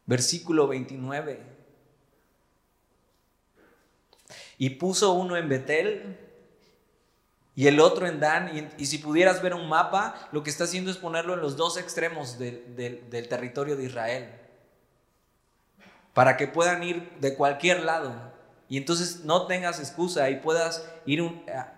Versículo 0.06 0.68
29. 0.68 1.42
Y 4.58 4.70
puso 4.70 5.12
uno 5.14 5.36
en 5.36 5.48
Betel 5.48 6.27
y 7.58 7.66
el 7.66 7.80
otro 7.80 8.06
en 8.06 8.20
Dan. 8.20 8.70
Y, 8.78 8.86
si 8.86 8.98
pudieras 8.98 9.42
ver 9.42 9.52
un 9.52 9.68
mapa, 9.68 10.14
lo 10.30 10.44
que 10.44 10.50
está 10.50 10.62
haciendo 10.62 10.92
es 10.92 10.96
ponerlo 10.96 11.34
en 11.34 11.40
los 11.40 11.56
dos 11.56 11.76
extremos 11.76 12.38
del 12.38 13.26
territorio 13.28 13.74
de 13.74 13.82
Israel. 13.82 14.30
Para 16.14 16.36
que 16.36 16.46
puedan 16.46 16.84
ir 16.84 17.10
de 17.18 17.34
cualquier 17.34 17.82
lado. 17.82 18.14
Y 18.68 18.76
entonces 18.76 19.24
no 19.24 19.48
tengas 19.48 19.80
excusa 19.80 20.30
y 20.30 20.36
puedas 20.36 20.88
ir 21.04 21.20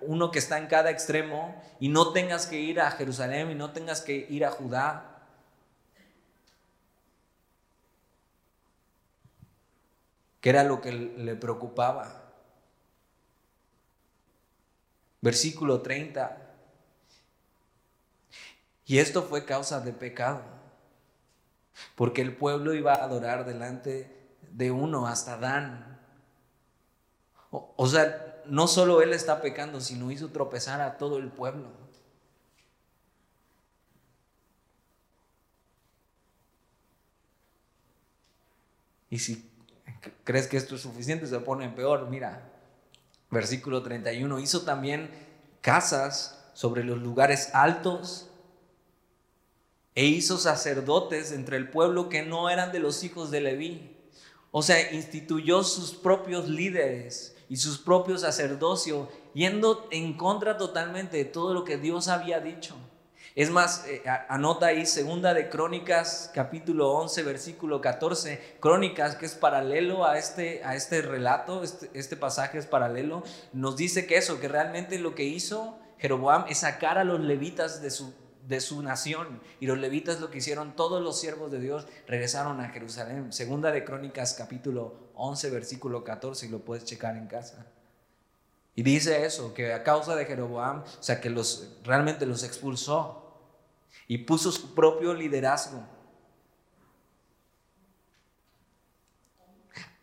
uno 0.03 0.31
que 0.31 0.39
está 0.39 0.59
en 0.59 0.67
cada 0.67 0.91
extremo 0.91 1.59
y 1.81 1.89
no 1.89 2.13
tengas 2.13 2.45
que 2.45 2.61
ir 2.61 2.79
a 2.79 2.91
Jerusalén 2.91 3.51
y 3.51 3.55
no 3.55 3.71
tengas 3.73 4.03
que 4.03 4.27
ir 4.29 4.45
a 4.45 4.51
Judá. 4.51 5.23
Que 10.43 10.51
era 10.51 10.63
lo 10.63 10.83
que 10.83 10.93
le 10.93 11.37
preocupaba. 11.37 12.20
Versículo 15.21 15.83
30. 15.83 16.37
Y 18.87 18.99
esto 18.99 19.23
fue 19.23 19.45
causa 19.45 19.81
de 19.81 19.93
pecado. 19.93 20.43
Porque 21.95 22.23
el 22.23 22.37
pueblo 22.37 22.75
iba 22.75 22.95
a 22.95 23.05
adorar 23.05 23.45
delante 23.45 24.37
de 24.51 24.71
uno 24.71 25.07
hasta 25.07 25.37
Dan. 25.37 26.01
O, 27.51 27.73
o 27.77 27.87
sea, 27.87 28.43
no 28.47 28.67
solo 28.67 29.03
él 29.03 29.13
está 29.13 29.41
pecando, 29.41 29.81
sino 29.81 30.11
hizo 30.11 30.29
tropezar 30.31 30.81
a 30.81 30.99
todo 30.99 31.19
el 31.19 31.31
pueblo. 31.31 31.71
Y 39.11 39.19
si 39.19 39.51
crees 40.25 40.47
que 40.47 40.57
esto 40.57 40.77
es 40.77 40.81
suficiente, 40.81 41.27
se 41.27 41.39
pone 41.41 41.69
peor. 41.69 42.09
Mira, 42.09 42.50
versículo 43.31 43.83
31, 43.83 44.41
hizo 44.41 44.63
también 44.63 45.11
casas 45.61 46.51
sobre 46.55 46.85
los 46.85 46.99
lugares 46.99 47.51
altos 47.55 48.29
e 49.95 50.05
hizo 50.07 50.39
sacerdotes 50.39 51.33
entre 51.33 51.57
el 51.57 51.69
pueblo 51.69 52.09
que 52.09 52.23
no 52.23 52.51
eran 52.51 52.73
de 52.73 52.81
los 52.81 53.03
hijos 53.05 53.31
de 53.31 53.41
Leví. 53.41 53.97
O 54.51 54.63
sea, 54.63 54.93
instituyó 54.93 55.63
sus 55.63 55.93
propios 55.93 56.49
líderes 56.49 57.37
y 57.49 57.57
sus 57.57 57.79
propios 57.79 58.23
sacerdocios, 58.23 59.09
yendo 59.35 59.89
en 59.91 60.17
contra 60.17 60.57
totalmente 60.57 61.17
de 61.17 61.25
todo 61.25 61.55
lo 61.55 61.65
que 61.65 61.77
Dios 61.77 62.09
había 62.09 62.41
dicho. 62.41 62.77
Es 63.37 63.49
más, 63.51 63.85
eh, 63.87 64.03
anota 64.29 64.67
ahí 64.67 64.85
segunda 64.87 65.35
de 65.35 65.49
Crónicas, 65.49 66.31
capítulo 66.35 66.91
11, 66.93 67.23
versículo 67.23 67.81
14. 67.81 68.57
Crónicas, 68.59 69.15
que 69.15 69.27
es 69.27 69.35
paralelo 69.35 70.05
a 70.05 70.19
este, 70.19 70.65
a 70.65 70.75
este 70.75 71.01
relato, 71.01 71.63
este, 71.63 71.91
este 71.95 72.17
pasaje 72.17 72.59
es 72.59 72.67
paralelo, 72.67 73.23
nos 73.53 73.77
dice 73.77 74.07
que 74.07 74.17
eso, 74.17 74.41
que 74.41 74.49
realmente 74.49 74.99
lo 74.99 75.15
que 75.15 75.25
hizo 75.25 75.79
Jeroboam 75.99 76.47
es 76.49 76.59
sacar 76.59 76.99
a 76.99 77.05
los 77.05 77.21
levitas 77.21 77.81
de 77.83 77.91
su, 77.91 78.15
de 78.49 78.61
su 78.61 78.83
nación. 78.83 79.41
Y 79.61 79.67
los 79.67 79.79
levitas 79.79 80.21
lo 80.21 80.31
que 80.31 80.39
hicieron, 80.39 80.75
todos 80.75 81.01
los 81.01 81.21
siervos 81.21 81.53
de 81.53 81.61
Dios 81.61 81.87
regresaron 82.09 82.61
a 82.61 82.71
Jerusalén. 82.71 83.33
Segunda 83.33 83.71
de 83.71 83.85
Crónicas, 83.85 84.35
capítulo 84.35 85.13
11, 85.15 85.51
versículo 85.51 86.03
14, 86.03 86.47
y 86.47 86.49
lo 86.49 86.65
puedes 86.65 86.85
checar 86.85 87.17
en 87.17 87.29
casa. 87.29 87.67
Y 88.81 88.83
dice 88.83 89.27
eso, 89.27 89.53
que 89.53 89.75
a 89.75 89.83
causa 89.83 90.17
de 90.17 90.25
Jeroboam, 90.25 90.79
o 90.79 91.03
sea, 91.03 91.21
que 91.21 91.29
los, 91.29 91.69
realmente 91.85 92.25
los 92.25 92.43
expulsó 92.43 93.37
y 94.09 94.17
puso 94.17 94.51
su 94.51 94.75
propio 94.75 95.13
liderazgo. 95.13 95.87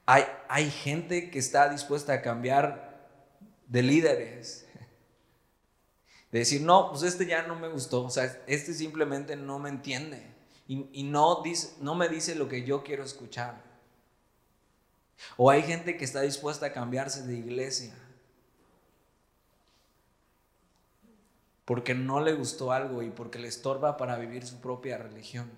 Hay, 0.05 0.25
hay 0.47 0.69
gente 0.69 1.31
que 1.31 1.39
está 1.39 1.69
dispuesta 1.69 2.13
a 2.13 2.21
cambiar 2.21 3.09
de 3.65 3.81
líderes. 3.81 4.67
De 6.31 6.37
decir, 6.37 6.61
no, 6.61 6.91
pues 6.91 7.01
este 7.01 7.25
ya 7.25 7.47
no 7.47 7.55
me 7.55 7.69
gustó, 7.69 8.03
o 8.03 8.11
sea, 8.11 8.43
este 8.45 8.75
simplemente 8.75 9.35
no 9.35 9.57
me 9.57 9.69
entiende 9.69 10.21
y, 10.67 10.87
y 10.91 11.01
no, 11.01 11.41
dice, 11.41 11.73
no 11.79 11.95
me 11.95 12.09
dice 12.09 12.35
lo 12.35 12.47
que 12.47 12.63
yo 12.63 12.83
quiero 12.83 13.03
escuchar. 13.03 13.59
O 15.35 15.49
hay 15.49 15.63
gente 15.63 15.97
que 15.97 16.05
está 16.05 16.21
dispuesta 16.21 16.67
a 16.67 16.73
cambiarse 16.73 17.23
de 17.23 17.33
iglesia 17.33 17.95
porque 21.67 21.93
no 21.93 22.21
le 22.21 22.31
gustó 22.31 22.71
algo 22.71 23.03
y 23.03 23.09
porque 23.09 23.39
le 23.39 23.49
estorba 23.49 23.97
para 23.97 24.15
vivir 24.15 24.47
su 24.47 24.61
propia 24.61 24.97
religión. 24.97 25.51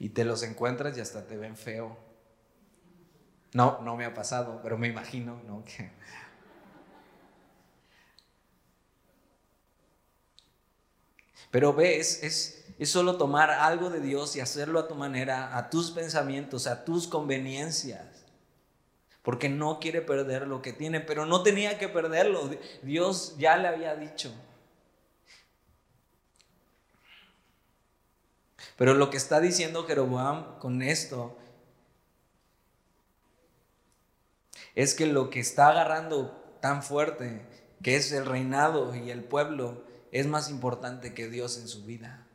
Y 0.00 0.08
te 0.08 0.24
los 0.24 0.42
encuentras 0.42 0.98
y 0.98 1.00
hasta 1.00 1.24
te 1.28 1.36
ven 1.36 1.56
feo. 1.56 1.96
No, 3.52 3.80
no 3.82 3.94
me 3.94 4.06
ha 4.06 4.12
pasado, 4.12 4.58
pero 4.60 4.76
me 4.76 4.88
imagino, 4.88 5.40
¿no? 5.46 5.62
Pero 11.52 11.72
ves, 11.74 12.24
es, 12.24 12.64
es 12.76 12.90
solo 12.90 13.18
tomar 13.18 13.50
algo 13.50 13.88
de 13.88 14.00
Dios 14.00 14.34
y 14.34 14.40
hacerlo 14.40 14.80
a 14.80 14.88
tu 14.88 14.96
manera, 14.96 15.56
a 15.56 15.70
tus 15.70 15.92
pensamientos, 15.92 16.66
a 16.66 16.84
tus 16.84 17.06
conveniencias 17.06 18.13
porque 19.24 19.48
no 19.48 19.80
quiere 19.80 20.02
perder 20.02 20.46
lo 20.46 20.60
que 20.60 20.74
tiene, 20.74 21.00
pero 21.00 21.24
no 21.24 21.42
tenía 21.42 21.78
que 21.78 21.88
perderlo. 21.88 22.50
Dios 22.82 23.36
ya 23.38 23.56
le 23.56 23.68
había 23.68 23.96
dicho. 23.96 24.32
Pero 28.76 28.92
lo 28.92 29.08
que 29.08 29.16
está 29.16 29.40
diciendo 29.40 29.86
Jeroboam 29.86 30.58
con 30.58 30.82
esto 30.82 31.38
es 34.74 34.94
que 34.94 35.06
lo 35.06 35.30
que 35.30 35.40
está 35.40 35.68
agarrando 35.68 36.58
tan 36.60 36.82
fuerte, 36.82 37.46
que 37.82 37.96
es 37.96 38.12
el 38.12 38.26
reinado 38.26 38.94
y 38.94 39.10
el 39.10 39.24
pueblo, 39.24 39.84
es 40.12 40.26
más 40.26 40.50
importante 40.50 41.14
que 41.14 41.28
Dios 41.30 41.56
en 41.56 41.68
su 41.68 41.86
vida. 41.86 42.26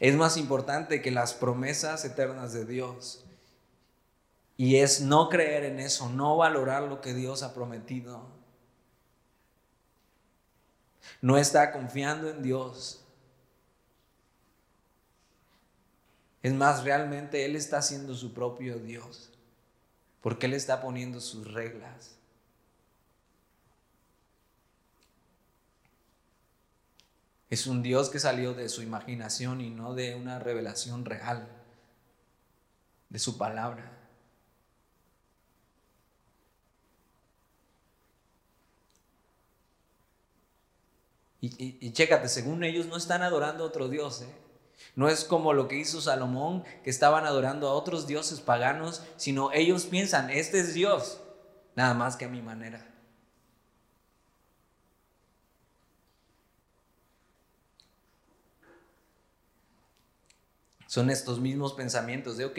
Es 0.00 0.16
más 0.16 0.36
importante 0.36 1.00
que 1.00 1.10
las 1.10 1.32
promesas 1.32 2.04
eternas 2.04 2.52
de 2.52 2.66
Dios. 2.66 3.24
Y 4.56 4.76
es 4.76 5.00
no 5.00 5.28
creer 5.28 5.64
en 5.64 5.80
eso, 5.80 6.08
no 6.08 6.36
valorar 6.36 6.84
lo 6.84 7.00
que 7.00 7.12
Dios 7.12 7.42
ha 7.42 7.54
prometido. 7.54 8.22
No 11.20 11.38
está 11.38 11.72
confiando 11.72 12.30
en 12.30 12.42
Dios. 12.42 13.04
Es 16.42 16.52
más, 16.52 16.84
realmente 16.84 17.44
Él 17.46 17.56
está 17.56 17.80
siendo 17.82 18.14
su 18.14 18.34
propio 18.34 18.78
Dios, 18.78 19.30
porque 20.20 20.46
Él 20.46 20.54
está 20.54 20.80
poniendo 20.82 21.20
sus 21.20 21.52
reglas. 21.52 22.16
Es 27.48 27.66
un 27.66 27.82
Dios 27.82 28.10
que 28.10 28.18
salió 28.18 28.52
de 28.52 28.68
su 28.68 28.82
imaginación 28.82 29.60
y 29.60 29.70
no 29.70 29.94
de 29.94 30.14
una 30.14 30.38
revelación 30.38 31.04
real 31.04 31.48
de 33.08 33.18
su 33.18 33.38
palabra. 33.38 34.03
Y, 41.50 41.92
chécate, 41.92 42.28
según 42.28 42.64
ellos 42.64 42.86
no 42.86 42.96
están 42.96 43.22
adorando 43.22 43.64
a 43.64 43.66
otro 43.66 43.88
Dios. 43.88 44.22
¿eh? 44.22 44.34
No 44.96 45.08
es 45.08 45.24
como 45.24 45.52
lo 45.52 45.68
que 45.68 45.76
hizo 45.76 46.00
Salomón, 46.00 46.64
que 46.82 46.90
estaban 46.90 47.26
adorando 47.26 47.68
a 47.68 47.74
otros 47.74 48.06
dioses 48.06 48.40
paganos, 48.40 49.02
sino 49.16 49.52
ellos 49.52 49.84
piensan, 49.84 50.30
este 50.30 50.60
es 50.60 50.72
Dios, 50.72 51.20
nada 51.76 51.92
más 51.92 52.16
que 52.16 52.24
a 52.24 52.28
mi 52.28 52.40
manera. 52.40 52.90
Son 60.86 61.10
estos 61.10 61.40
mismos 61.40 61.74
pensamientos 61.74 62.36
de, 62.38 62.44
ok, 62.46 62.58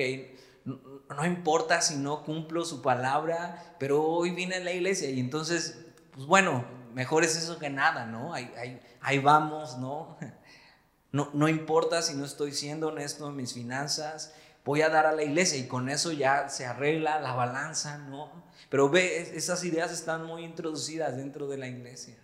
no, 0.65 0.79
no 1.15 1.25
importa 1.25 1.81
si 1.81 1.95
no 1.95 2.23
cumplo 2.23 2.65
su 2.65 2.81
palabra, 2.81 3.75
pero 3.79 4.03
hoy 4.03 4.31
vine 4.31 4.55
a 4.55 4.59
la 4.59 4.73
iglesia 4.73 5.09
y 5.09 5.19
entonces, 5.19 5.85
pues 6.11 6.27
bueno, 6.27 6.74
mejor 6.95 7.25
es 7.25 7.35
eso 7.35 7.59
que 7.59 7.69
nada, 7.69 8.05
¿no? 8.05 8.33
Ahí, 8.33 9.19
vamos, 9.19 9.77
¿no? 9.77 10.17
¿no? 11.11 11.29
No 11.33 11.49
importa 11.49 12.01
si 12.01 12.15
no 12.15 12.23
estoy 12.23 12.53
siendo 12.53 12.87
honesto 12.87 13.27
en 13.27 13.35
mis 13.35 13.53
finanzas, 13.53 14.33
voy 14.63 14.81
a 14.81 14.89
dar 14.89 15.05
a 15.05 15.11
la 15.11 15.23
iglesia 15.23 15.59
y 15.59 15.67
con 15.67 15.89
eso 15.89 16.13
ya 16.13 16.47
se 16.47 16.65
arregla 16.65 17.19
la 17.19 17.33
balanza, 17.33 17.97
¿no? 17.97 18.31
Pero 18.69 18.89
ve, 18.89 19.19
esas 19.35 19.63
ideas 19.65 19.91
están 19.91 20.25
muy 20.25 20.45
introducidas 20.45 21.17
dentro 21.17 21.47
de 21.47 21.57
la 21.57 21.67
iglesia 21.67 22.17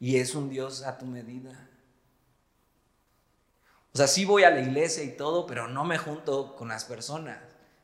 y 0.00 0.16
es 0.16 0.34
un 0.34 0.50
Dios 0.50 0.82
a 0.82 0.98
tu 0.98 1.06
medida. 1.06 1.70
O 3.94 3.96
sea, 3.96 4.08
sí 4.08 4.24
voy 4.24 4.42
a 4.42 4.50
la 4.50 4.60
iglesia 4.60 5.04
y 5.04 5.16
todo, 5.16 5.46
pero 5.46 5.68
no 5.68 5.84
me 5.84 5.96
junto 5.96 6.56
con 6.56 6.68
las 6.68 6.84
personas, 6.84 7.38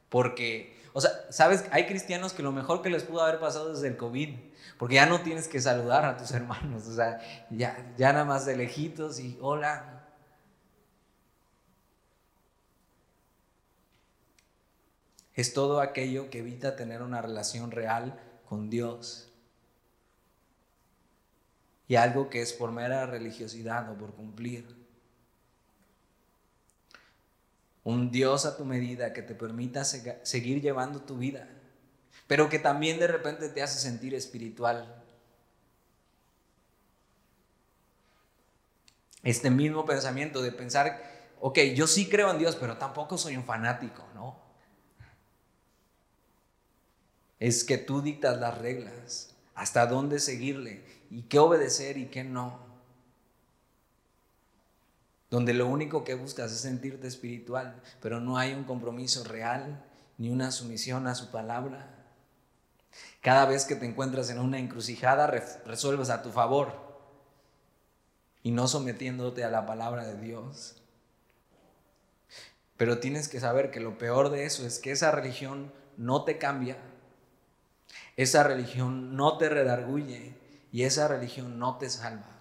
porque, 0.08 0.83
o 0.94 1.00
sea, 1.00 1.10
sabes, 1.28 1.64
hay 1.72 1.86
cristianos 1.86 2.32
que 2.32 2.44
lo 2.44 2.52
mejor 2.52 2.80
que 2.80 2.88
les 2.88 3.02
pudo 3.02 3.20
haber 3.22 3.40
pasado 3.40 3.74
desde 3.74 3.88
el 3.88 3.96
COVID 3.96 4.30
porque 4.78 4.94
ya 4.94 5.06
no 5.06 5.20
tienes 5.22 5.48
que 5.48 5.60
saludar 5.60 6.04
a 6.04 6.16
tus 6.16 6.30
hermanos, 6.32 6.86
o 6.86 6.94
sea, 6.94 7.20
ya, 7.50 7.92
ya 7.96 8.12
nada 8.12 8.24
más 8.24 8.46
de 8.46 8.56
lejitos 8.56 9.18
y 9.20 9.38
hola. 9.40 9.90
Es 15.34 15.52
todo 15.52 15.80
aquello 15.80 16.30
que 16.30 16.38
evita 16.38 16.76
tener 16.76 17.02
una 17.02 17.20
relación 17.20 17.72
real 17.72 18.20
con 18.48 18.70
Dios. 18.70 19.32
Y 21.88 21.96
algo 21.96 22.30
que 22.30 22.40
es 22.40 22.52
por 22.52 22.70
mera 22.70 23.04
religiosidad 23.06 23.90
o 23.90 23.98
por 23.98 24.14
cumplir. 24.14 24.83
Un 27.84 28.10
Dios 28.10 28.46
a 28.46 28.56
tu 28.56 28.64
medida 28.64 29.12
que 29.12 29.22
te 29.22 29.34
permita 29.34 29.84
seguir 29.84 30.60
llevando 30.60 31.02
tu 31.02 31.18
vida 31.18 31.48
pero 32.26 32.48
que 32.48 32.58
también 32.58 32.98
de 32.98 33.06
repente 33.06 33.48
te 33.48 33.62
hace 33.62 33.78
sentir 33.78 34.14
espiritual. 34.14 35.02
Este 39.22 39.50
mismo 39.50 39.84
pensamiento 39.86 40.42
de 40.42 40.52
pensar, 40.52 41.02
ok, 41.40 41.58
yo 41.74 41.86
sí 41.86 42.08
creo 42.08 42.30
en 42.30 42.38
Dios, 42.38 42.56
pero 42.56 42.76
tampoco 42.76 43.16
soy 43.18 43.36
un 43.36 43.44
fanático, 43.44 44.04
¿no? 44.14 44.38
Es 47.38 47.64
que 47.64 47.78
tú 47.78 48.00
dictas 48.00 48.38
las 48.38 48.58
reglas. 48.58 49.30
hasta 49.54 49.86
dónde 49.86 50.18
seguirle 50.18 50.84
y 51.10 51.22
qué 51.22 51.38
obedecer 51.38 51.96
y 51.96 52.06
qué 52.06 52.24
no. 52.24 52.73
Donde 55.34 55.52
lo 55.52 55.66
único 55.66 56.04
que 56.04 56.14
buscas 56.14 56.52
es 56.52 56.60
sentirte 56.60 57.08
espiritual, 57.08 57.82
pero 58.00 58.20
no 58.20 58.38
hay 58.38 58.52
un 58.52 58.62
compromiso 58.62 59.24
real 59.24 59.84
ni 60.16 60.30
una 60.30 60.52
sumisión 60.52 61.08
a 61.08 61.16
su 61.16 61.32
palabra. 61.32 61.92
Cada 63.20 63.44
vez 63.44 63.64
que 63.64 63.74
te 63.74 63.84
encuentras 63.84 64.30
en 64.30 64.38
una 64.38 64.60
encrucijada, 64.60 65.26
resuelves 65.26 66.10
a 66.10 66.22
tu 66.22 66.30
favor 66.30 66.72
y 68.44 68.52
no 68.52 68.68
sometiéndote 68.68 69.42
a 69.42 69.50
la 69.50 69.66
palabra 69.66 70.04
de 70.04 70.20
Dios. 70.20 70.80
Pero 72.76 73.00
tienes 73.00 73.26
que 73.26 73.40
saber 73.40 73.72
que 73.72 73.80
lo 73.80 73.98
peor 73.98 74.30
de 74.30 74.44
eso 74.44 74.64
es 74.64 74.78
que 74.78 74.92
esa 74.92 75.10
religión 75.10 75.72
no 75.96 76.22
te 76.22 76.38
cambia, 76.38 76.76
esa 78.16 78.44
religión 78.44 79.16
no 79.16 79.36
te 79.36 79.48
redarguye 79.48 80.36
y 80.70 80.84
esa 80.84 81.08
religión 81.08 81.58
no 81.58 81.76
te 81.78 81.90
salva. 81.90 82.33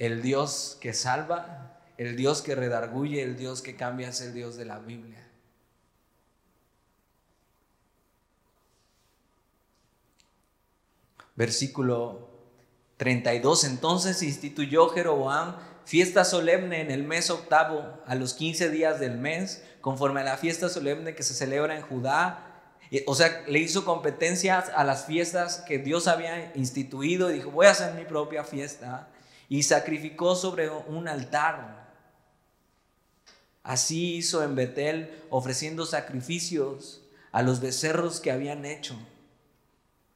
El 0.00 0.22
Dios 0.22 0.78
que 0.80 0.94
salva, 0.94 1.78
el 1.98 2.16
Dios 2.16 2.40
que 2.40 2.54
redarguye, 2.54 3.22
el 3.22 3.36
Dios 3.36 3.60
que 3.60 3.76
cambia 3.76 4.08
es 4.08 4.22
el 4.22 4.32
Dios 4.32 4.56
de 4.56 4.64
la 4.64 4.78
Biblia. 4.78 5.28
Versículo 11.36 12.30
32. 12.96 13.64
Entonces 13.64 14.22
instituyó 14.22 14.88
Jeroboam 14.88 15.56
fiesta 15.84 16.24
solemne 16.24 16.80
en 16.80 16.90
el 16.90 17.04
mes 17.04 17.28
octavo, 17.28 18.00
a 18.06 18.14
los 18.14 18.32
15 18.32 18.70
días 18.70 19.00
del 19.00 19.18
mes, 19.18 19.62
conforme 19.82 20.22
a 20.22 20.24
la 20.24 20.38
fiesta 20.38 20.70
solemne 20.70 21.14
que 21.14 21.22
se 21.22 21.34
celebra 21.34 21.76
en 21.76 21.82
Judá. 21.82 22.72
O 23.06 23.14
sea, 23.14 23.44
le 23.46 23.58
hizo 23.58 23.84
competencias 23.84 24.70
a 24.74 24.82
las 24.82 25.04
fiestas 25.04 25.58
que 25.68 25.78
Dios 25.78 26.08
había 26.08 26.52
instituido 26.54 27.30
y 27.30 27.34
dijo, 27.34 27.50
voy 27.50 27.66
a 27.66 27.72
hacer 27.72 27.92
mi 27.92 28.06
propia 28.06 28.44
fiesta. 28.44 29.10
Y 29.50 29.64
sacrificó 29.64 30.34
sobre 30.34 30.70
un 30.70 31.08
altar. 31.08 31.92
Así 33.62 34.14
hizo 34.14 34.42
en 34.42 34.54
Betel, 34.54 35.22
ofreciendo 35.28 35.84
sacrificios 35.84 37.02
a 37.32 37.42
los 37.42 37.60
becerros 37.60 38.20
que 38.20 38.30
habían 38.30 38.64
hecho. 38.64 38.96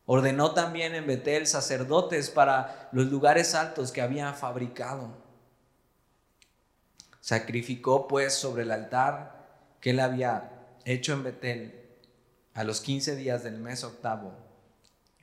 Ordenó 0.06 0.52
también 0.52 0.94
en 0.94 1.06
Betel 1.06 1.46
sacerdotes 1.46 2.30
para 2.30 2.88
los 2.92 3.06
lugares 3.06 3.54
altos 3.54 3.92
que 3.92 4.02
había 4.02 4.32
fabricado. 4.34 5.10
Sacrificó 7.20 8.06
pues 8.06 8.34
sobre 8.34 8.62
el 8.62 8.70
altar 8.70 9.68
que 9.80 9.90
él 9.90 10.00
había 10.00 10.78
hecho 10.84 11.12
en 11.12 11.24
Betel 11.24 11.80
a 12.54 12.64
los 12.64 12.80
15 12.80 13.16
días 13.16 13.42
del 13.42 13.58
mes 13.58 13.82
octavo, 13.82 14.32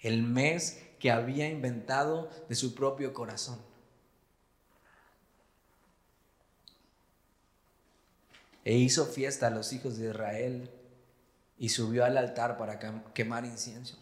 el 0.01 0.23
mes 0.23 0.83
que 0.99 1.11
había 1.11 1.47
inventado 1.47 2.29
de 2.49 2.55
su 2.55 2.75
propio 2.75 3.13
corazón. 3.13 3.70
E 8.63 8.75
hizo 8.75 9.05
fiesta 9.05 9.47
a 9.47 9.51
los 9.51 9.73
hijos 9.73 9.97
de 9.97 10.09
Israel 10.09 10.69
y 11.57 11.69
subió 11.69 12.05
al 12.05 12.17
altar 12.17 12.57
para 12.57 12.79
quemar 13.13 13.45
incienso. 13.45 13.95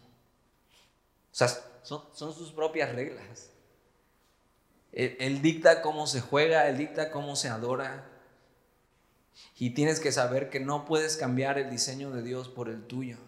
O 1.32 1.34
sea, 1.34 1.48
son, 1.82 2.02
sus 2.12 2.52
propias 2.52 2.94
reglas. 2.94 3.50
Él, 4.92 5.40
dicta 5.40 5.82
cómo 5.82 6.06
se 6.06 6.20
juega, 6.20 6.68
él 6.68 6.78
dicta 6.78 7.10
cómo 7.10 7.36
se 7.36 7.48
adora. 7.48 8.06
Y 9.58 9.70
tienes 9.70 10.00
que 10.00 10.12
saber 10.12 10.50
que 10.50 10.60
no 10.60 10.84
puedes 10.84 11.16
cambiar 11.16 11.58
el 11.58 11.70
diseño 11.70 12.10
de 12.10 12.22
Dios 12.22 12.48
por 12.48 12.68
el 12.68 12.82
tuyo. 12.86 13.18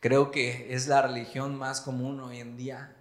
Creo 0.00 0.30
que 0.30 0.74
es 0.74 0.86
la 0.86 1.02
religión 1.02 1.56
más 1.56 1.80
común 1.80 2.20
hoy 2.20 2.40
en 2.40 2.56
día. 2.56 2.93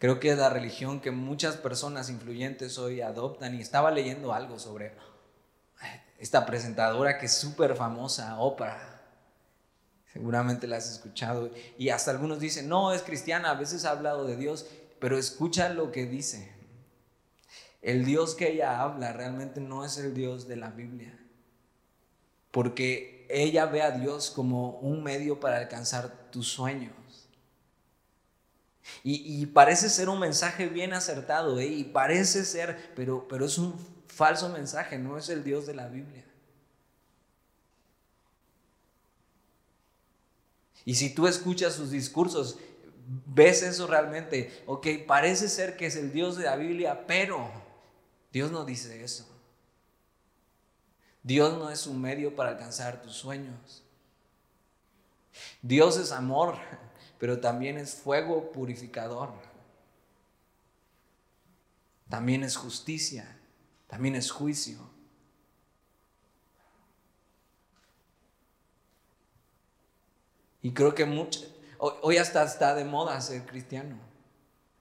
Creo 0.00 0.18
que 0.18 0.30
es 0.30 0.38
la 0.38 0.48
religión 0.48 1.02
que 1.02 1.10
muchas 1.10 1.58
personas 1.58 2.08
influyentes 2.08 2.78
hoy 2.78 3.02
adoptan 3.02 3.54
y 3.54 3.60
estaba 3.60 3.90
leyendo 3.90 4.32
algo 4.32 4.58
sobre 4.58 4.94
esta 6.18 6.46
presentadora 6.46 7.18
que 7.18 7.26
es 7.26 7.34
súper 7.34 7.76
famosa, 7.76 8.40
Oprah. 8.40 9.02
Seguramente 10.10 10.66
la 10.66 10.78
has 10.78 10.90
escuchado. 10.90 11.50
Y 11.76 11.90
hasta 11.90 12.12
algunos 12.12 12.40
dicen, 12.40 12.66
no, 12.66 12.94
es 12.94 13.02
cristiana, 13.02 13.50
a 13.50 13.54
veces 13.54 13.84
ha 13.84 13.90
hablado 13.90 14.24
de 14.24 14.38
Dios, 14.38 14.66
pero 15.00 15.18
escucha 15.18 15.68
lo 15.68 15.92
que 15.92 16.06
dice. 16.06 16.50
El 17.82 18.06
Dios 18.06 18.34
que 18.34 18.52
ella 18.52 18.80
habla 18.80 19.12
realmente 19.12 19.60
no 19.60 19.84
es 19.84 19.98
el 19.98 20.14
Dios 20.14 20.48
de 20.48 20.56
la 20.56 20.70
Biblia. 20.70 21.14
Porque 22.50 23.26
ella 23.28 23.66
ve 23.66 23.82
a 23.82 23.90
Dios 23.90 24.30
como 24.30 24.78
un 24.78 25.02
medio 25.02 25.40
para 25.40 25.58
alcanzar 25.58 26.30
tus 26.30 26.48
sueños. 26.48 26.94
Y, 29.02 29.46
parece 29.46 29.88
ser 29.88 30.08
un 30.08 30.20
mensaje 30.20 30.68
bien 30.68 30.92
acertado, 30.92 31.58
¿eh? 31.58 31.66
y 31.66 31.84
parece 31.84 32.44
ser, 32.44 32.92
pero, 32.94 33.26
pero 33.28 33.46
es 33.46 33.58
un 33.58 33.74
falso 34.06 34.48
mensaje, 34.48 34.98
no 34.98 35.16
es 35.16 35.28
el 35.28 35.42
Dios 35.44 35.66
de 35.66 35.74
la 35.74 35.88
Biblia. 35.88 36.24
Y 40.84 40.94
si 40.94 41.14
tú 41.14 41.26
escuchas 41.26 41.74
sus 41.74 41.90
discursos, 41.90 42.58
ves 43.26 43.62
eso 43.62 43.86
realmente, 43.86 44.62
ok, 44.66 44.86
parece 45.06 45.48
ser 45.48 45.76
que 45.76 45.86
es 45.86 45.96
el 45.96 46.12
Dios 46.12 46.36
de 46.36 46.44
la 46.44 46.56
Biblia, 46.56 47.06
pero 47.06 47.50
Dios 48.32 48.50
no 48.50 48.64
dice 48.64 49.02
eso. 49.02 49.26
Dios 51.22 51.58
no 51.58 51.70
es 51.70 51.86
un 51.86 52.00
medio 52.00 52.34
para 52.34 52.50
alcanzar 52.50 53.02
tus 53.02 53.14
sueños. 53.14 53.84
Dios 55.62 55.96
es 55.98 56.12
amor, 56.12 56.56
pero 57.20 57.38
también 57.38 57.78
es 57.78 57.94
fuego 57.94 58.50
purificador. 58.50 59.30
También 62.08 62.42
es 62.42 62.56
justicia 62.56 63.36
también 63.90 64.14
es 64.14 64.30
juicio. 64.30 64.78
Y 70.62 70.72
creo 70.72 70.94
que 70.94 71.04
mucho, 71.06 71.40
hoy, 71.78 72.18
hasta 72.18 72.44
está 72.44 72.76
de 72.76 72.84
moda 72.84 73.20
ser 73.20 73.44
cristiano. 73.46 73.98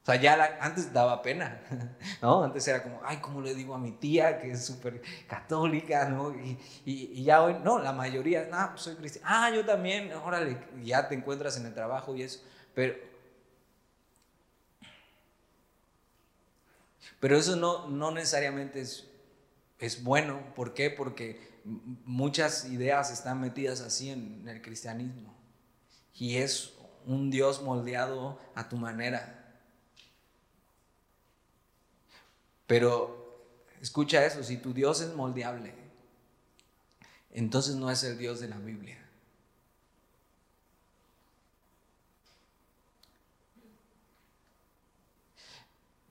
O 0.09 0.11
sea, 0.11 0.19
ya 0.19 0.57
antes 0.59 0.91
daba 0.91 1.21
pena, 1.21 1.61
¿no? 2.23 2.43
Antes 2.43 2.67
era 2.67 2.81
como, 2.81 2.99
ay, 3.03 3.17
¿cómo 3.17 3.41
le 3.41 3.53
digo 3.53 3.75
a 3.75 3.77
mi 3.77 3.91
tía 3.91 4.39
que 4.41 4.49
es 4.49 4.65
súper 4.65 5.03
católica, 5.27 6.09
¿no? 6.09 6.33
Y, 6.83 7.23
ya 7.23 7.43
hoy, 7.43 7.57
no, 7.63 7.77
la 7.77 7.93
mayoría, 7.93 8.47
no, 8.49 8.71
pues 8.71 8.81
soy 8.81 8.95
cristiano. 8.95 9.27
Ah, 9.29 9.51
yo 9.53 9.63
también, 9.63 10.11
órale, 10.13 10.57
ya 10.83 11.07
te 11.07 11.13
encuentras 11.13 11.57
en 11.57 11.67
el 11.67 11.75
trabajo 11.75 12.15
y 12.15 12.23
eso. 12.23 12.41
Pero, 12.73 12.95
Pero 17.19 17.37
eso 17.37 17.55
no, 17.55 17.87
no 17.87 18.09
necesariamente 18.09 18.81
es, 18.81 19.07
es 19.77 20.03
bueno. 20.03 20.41
¿Por 20.55 20.73
qué? 20.73 20.89
Porque 20.89 21.39
muchas 21.63 22.65
ideas 22.65 23.11
están 23.11 23.39
metidas 23.41 23.81
así 23.81 24.09
en, 24.09 24.47
el 24.47 24.63
cristianismo. 24.63 25.37
Y 26.15 26.37
es 26.37 26.73
un 27.05 27.29
Dios 27.29 27.61
moldeado 27.61 28.39
a 28.55 28.69
tu 28.69 28.75
manera. 28.75 29.38
Pero 32.69 33.41
escucha 33.81 34.23
eso, 34.23 34.43
si 34.43 34.57
tu 34.57 34.75
Dios 34.75 35.01
es 35.01 35.15
moldeable, 35.15 35.73
entonces 37.31 37.73
no 37.73 37.89
es 37.89 38.03
el 38.03 38.15
Dios 38.15 38.39
de 38.39 38.47
la 38.47 38.59
Biblia. 38.59 39.03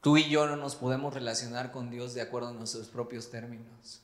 Tú 0.01 0.17
y 0.17 0.29
yo 0.29 0.49
no 0.49 0.57
nos 0.57 0.75
podemos 0.75 1.15
relacionar 1.15 1.71
con 1.71 1.91
Dios 1.91 2.13
de 2.15 2.23
acuerdo 2.23 2.49
a 2.49 2.53
nuestros 2.53 2.89
propios 2.89 3.31
términos. 3.31 4.01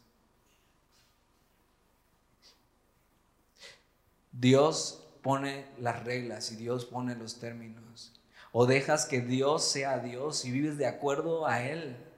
Dios 4.30 5.02
pone 5.22 5.66
las 5.80 6.04
reglas 6.04 6.52
y 6.52 6.56
Dios 6.56 6.84
pone 6.84 7.16
los 7.16 7.40
términos. 7.40 8.12
O 8.52 8.66
dejas 8.66 9.06
que 9.06 9.20
Dios 9.20 9.64
sea 9.64 9.98
Dios 9.98 10.44
y 10.44 10.52
vives 10.52 10.78
de 10.78 10.86
acuerdo 10.86 11.48
a 11.48 11.60
Él. 11.60 12.13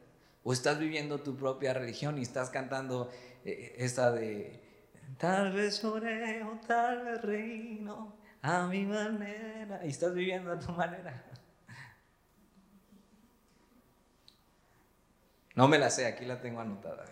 O 0.48 0.52
estás 0.52 0.78
viviendo 0.78 1.18
tu 1.18 1.36
propia 1.36 1.74
religión 1.74 2.18
y 2.18 2.22
estás 2.22 2.50
cantando 2.50 3.10
eh, 3.44 3.74
esta 3.78 4.12
de 4.12 4.62
tal 5.18 5.52
vez 5.52 5.82
lloré 5.82 6.44
o 6.44 6.60
tal 6.64 7.04
vez 7.04 7.20
reino 7.20 8.16
a 8.42 8.68
mi 8.68 8.86
manera. 8.86 9.84
Y 9.84 9.88
estás 9.88 10.14
viviendo 10.14 10.52
a 10.52 10.58
tu 10.60 10.70
manera. 10.70 11.24
No 15.56 15.66
me 15.66 15.80
la 15.80 15.90
sé, 15.90 16.06
aquí 16.06 16.24
la 16.24 16.40
tengo 16.40 16.60
anotada. 16.60 17.06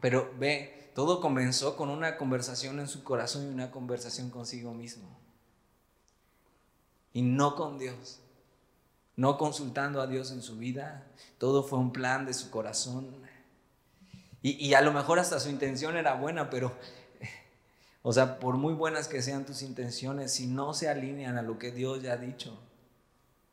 Pero 0.00 0.32
ve, 0.38 0.92
todo 0.94 1.20
comenzó 1.20 1.76
con 1.76 1.90
una 1.90 2.16
conversación 2.16 2.80
en 2.80 2.88
su 2.88 3.04
corazón 3.04 3.50
y 3.50 3.52
una 3.52 3.70
conversación 3.70 4.30
consigo 4.30 4.72
mismo. 4.72 5.25
Y 7.16 7.22
no 7.22 7.56
con 7.56 7.78
Dios, 7.78 8.18
no 9.16 9.38
consultando 9.38 10.02
a 10.02 10.06
Dios 10.06 10.32
en 10.32 10.42
su 10.42 10.58
vida. 10.58 11.06
Todo 11.38 11.62
fue 11.62 11.78
un 11.78 11.90
plan 11.90 12.26
de 12.26 12.34
su 12.34 12.50
corazón. 12.50 13.06
Y, 14.42 14.74
a 14.74 14.82
lo 14.82 14.92
mejor 14.92 15.18
hasta 15.18 15.40
su 15.40 15.48
intención 15.48 15.96
era 15.96 16.12
buena, 16.12 16.50
pero 16.50 16.76
o 18.02 18.12
sea, 18.12 18.38
por 18.38 18.58
muy 18.58 18.74
buenas 18.74 19.08
que 19.08 19.22
sean 19.22 19.46
tus 19.46 19.62
intenciones, 19.62 20.30
si 20.30 20.46
no 20.46 20.74
se 20.74 20.90
alinean 20.90 21.38
a 21.38 21.42
lo 21.42 21.58
que 21.58 21.72
Dios 21.72 22.02
ya 22.02 22.12
ha 22.12 22.16
dicho, 22.18 22.54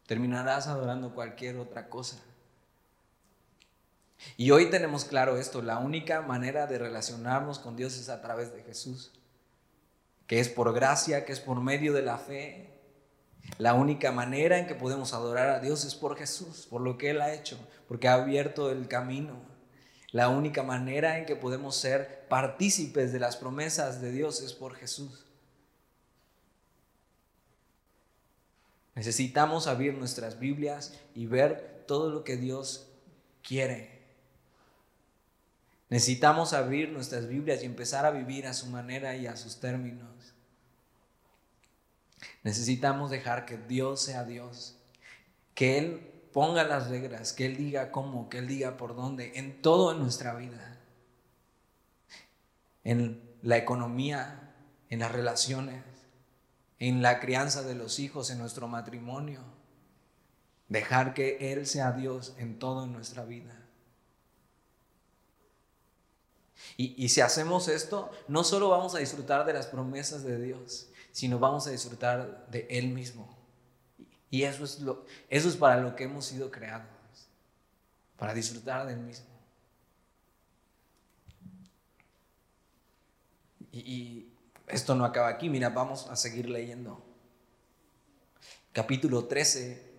terminarás 0.07 0.67
adorando 0.67 1.15
cualquier 1.15 1.55
otra 1.55 1.87
cosa. 1.87 2.17
Y 4.35 4.51
hoy 4.51 4.69
tenemos 4.71 5.05
claro 5.05 5.37
esto, 5.37 5.61
la 5.61 5.77
única 5.77 6.21
manera 6.21 6.67
de 6.67 6.79
relacionarnos 6.79 7.59
con 7.59 7.77
Dios 7.77 7.95
es 7.95 8.09
a 8.09 8.21
través 8.21 8.53
de 8.53 8.61
Jesús, 8.63 9.13
que 10.27 10.41
es 10.41 10.49
por 10.49 10.73
gracia, 10.73 11.23
que 11.23 11.31
es 11.31 11.39
por 11.39 11.61
medio 11.61 11.93
de 11.93 12.01
la 12.01 12.17
fe. 12.17 12.72
La 13.57 13.73
única 13.73 14.11
manera 14.11 14.57
en 14.57 14.67
que 14.67 14.75
podemos 14.75 15.13
adorar 15.13 15.49
a 15.49 15.59
Dios 15.59 15.85
es 15.85 15.95
por 15.95 16.17
Jesús, 16.17 16.67
por 16.69 16.81
lo 16.81 16.97
que 16.97 17.11
Él 17.11 17.21
ha 17.21 17.33
hecho, 17.33 17.57
porque 17.87 18.07
ha 18.07 18.13
abierto 18.13 18.71
el 18.71 18.87
camino. 18.87 19.35
La 20.11 20.29
única 20.29 20.63
manera 20.63 21.17
en 21.17 21.25
que 21.25 21.35
podemos 21.35 21.75
ser 21.75 22.27
partícipes 22.29 23.11
de 23.11 23.19
las 23.19 23.35
promesas 23.35 24.01
de 24.01 24.11
Dios 24.11 24.41
es 24.41 24.53
por 24.53 24.75
Jesús. 24.75 25.25
Necesitamos 28.95 29.67
abrir 29.67 29.95
nuestras 29.95 30.39
Biblias 30.39 30.93
y 31.15 31.25
ver 31.25 31.83
todo 31.87 32.11
lo 32.11 32.23
que 32.23 32.37
Dios 32.37 32.87
quiere. 33.41 34.01
Necesitamos 35.89 36.53
abrir 36.53 36.89
nuestras 36.89 37.27
Biblias 37.27 37.63
y 37.63 37.65
empezar 37.65 38.05
a 38.05 38.11
vivir 38.11 38.47
a 38.47 38.53
su 38.53 38.67
manera 38.67 39.15
y 39.15 39.27
a 39.27 39.35
sus 39.35 39.59
términos. 39.59 40.32
Necesitamos 42.43 43.11
dejar 43.11 43.45
que 43.45 43.57
Dios 43.57 44.01
sea 44.01 44.23
Dios, 44.23 44.77
que 45.55 45.77
Él 45.77 46.11
ponga 46.33 46.63
las 46.63 46.89
reglas, 46.89 47.31
que 47.31 47.45
Él 47.45 47.57
diga 47.57 47.91
cómo, 47.91 48.27
que 48.29 48.39
Él 48.39 48.47
diga 48.47 48.75
por 48.75 48.95
dónde, 48.95 49.33
en 49.35 49.61
todo 49.61 49.91
en 49.91 49.99
nuestra 49.99 50.33
vida. 50.33 50.77
En 52.83 53.21
la 53.41 53.57
economía, 53.57 54.53
en 54.89 54.99
las 54.99 55.11
relaciones, 55.11 55.83
en 56.79 57.01
la 57.01 57.19
crianza 57.19 57.61
de 57.63 57.75
los 57.75 57.99
hijos, 57.99 58.29
en 58.29 58.39
nuestro 58.39 58.67
matrimonio. 58.67 59.41
Dejar 60.67 61.13
que 61.13 61.53
Él 61.53 61.65
sea 61.65 61.91
Dios 61.91 62.33
en 62.37 62.59
todo 62.59 62.83
en 62.83 62.91
nuestra 62.91 63.23
vida. 63.23 63.59
Y, 66.77 66.95
y, 67.03 67.09
si 67.09 67.21
hacemos 67.21 67.67
esto, 67.67 68.09
no 68.27 68.43
solo 68.43 68.69
vamos 68.69 68.95
a 68.95 68.99
disfrutar 68.99 69.45
de 69.45 69.53
las 69.53 69.67
promesas 69.67 70.23
de 70.23 70.41
Dios, 70.41 70.87
sino 71.13 71.37
vamos 71.39 71.67
a 71.67 71.69
disfrutar 71.69 72.47
de 72.49 72.67
Él 72.69 72.89
mismo. 72.89 73.37
Y 74.29 74.43
eso 74.43 74.65
es, 74.65 74.79
lo, 74.79 75.05
eso 75.29 75.47
es 75.47 75.55
para 75.55 75.79
lo 75.79 75.95
que 75.95 76.05
hemos 76.05 76.25
sido 76.25 76.49
creados, 76.49 76.87
para 78.17 78.33
disfrutar 78.33 78.87
del 78.87 78.97
mismo. 78.97 79.27
Y, 83.71 84.27
esto 84.67 84.95
no 84.95 85.05
acaba 85.05 85.27
aquí, 85.27 85.49
mira, 85.49 85.69
vamos 85.69 86.07
a 86.09 86.15
seguir 86.15 86.49
leyendo. 86.49 87.05
Capítulo 88.71 89.25
13. 89.25 89.91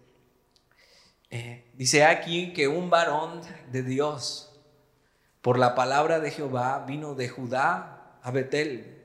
Eh, 1.30 1.70
dice 1.74 2.04
aquí 2.04 2.52
que 2.54 2.66
un 2.66 2.90
varón 2.90 3.40
de 3.70 3.82
Dios, 3.84 4.58
por 5.42 5.58
la 5.58 5.76
palabra 5.76 6.18
de 6.18 6.32
Jehová, 6.32 6.84
vino 6.88 7.14
de 7.14 7.28
Judá 7.28 8.18
a 8.22 8.30
Betel 8.32 9.03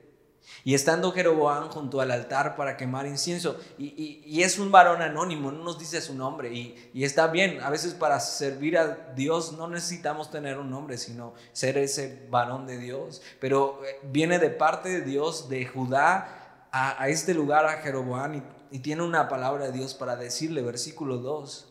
y 0.64 0.74
estando 0.74 1.12
Jeroboam 1.12 1.68
junto 1.70 2.00
al 2.00 2.10
altar 2.10 2.56
para 2.56 2.76
quemar 2.76 3.06
incienso, 3.06 3.58
y, 3.78 4.42
es 4.42 4.58
un 4.58 4.70
varón 4.70 5.02
anónimo, 5.02 5.50
no 5.52 5.64
nos 5.64 5.78
dice 5.78 6.00
su 6.00 6.14
nombre, 6.14 6.52
y, 6.52 6.90
y, 6.92 7.04
está 7.04 7.28
bien, 7.28 7.60
a 7.62 7.70
veces 7.70 7.94
para 7.94 8.20
servir 8.20 8.78
a 8.78 9.12
Dios 9.14 9.52
no 9.52 9.68
necesitamos 9.68 10.30
tener 10.30 10.58
un 10.58 10.70
nombre, 10.70 10.98
sino 10.98 11.34
ser 11.52 11.78
ese 11.78 12.26
varón 12.30 12.66
de 12.66 12.78
Dios, 12.78 13.22
pero 13.40 13.80
eh, 13.84 14.00
viene 14.04 14.38
de 14.38 14.50
parte 14.50 14.88
de 14.88 15.00
Dios, 15.02 15.48
de 15.48 15.66
Judá, 15.66 16.68
a, 16.72 17.02
a 17.02 17.08
este 17.08 17.34
lugar, 17.34 17.66
a 17.66 17.78
Jeroboam, 17.78 18.42
y, 18.70 18.78
tiene 18.78 19.02
una 19.02 19.28
palabra 19.28 19.66
de 19.66 19.72
Dios 19.72 19.94
para 19.94 20.14
decirle, 20.14 20.62
versículo 20.62 21.18
2. 21.18 21.66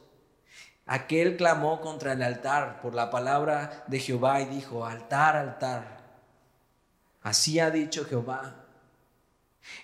Aquel 0.86 1.38
clamó 1.38 1.80
contra 1.80 2.14
el 2.14 2.22
altar 2.22 2.82
por 2.82 2.94
la 2.94 3.10
palabra 3.10 3.86
de 3.88 4.00
Jehová 4.00 4.42
y 4.42 4.46
dijo, 4.46 4.86
altar, 4.86 5.38
altar. 5.38 5.99
Así 7.30 7.60
ha 7.60 7.70
dicho 7.70 8.06
Jehová 8.06 8.66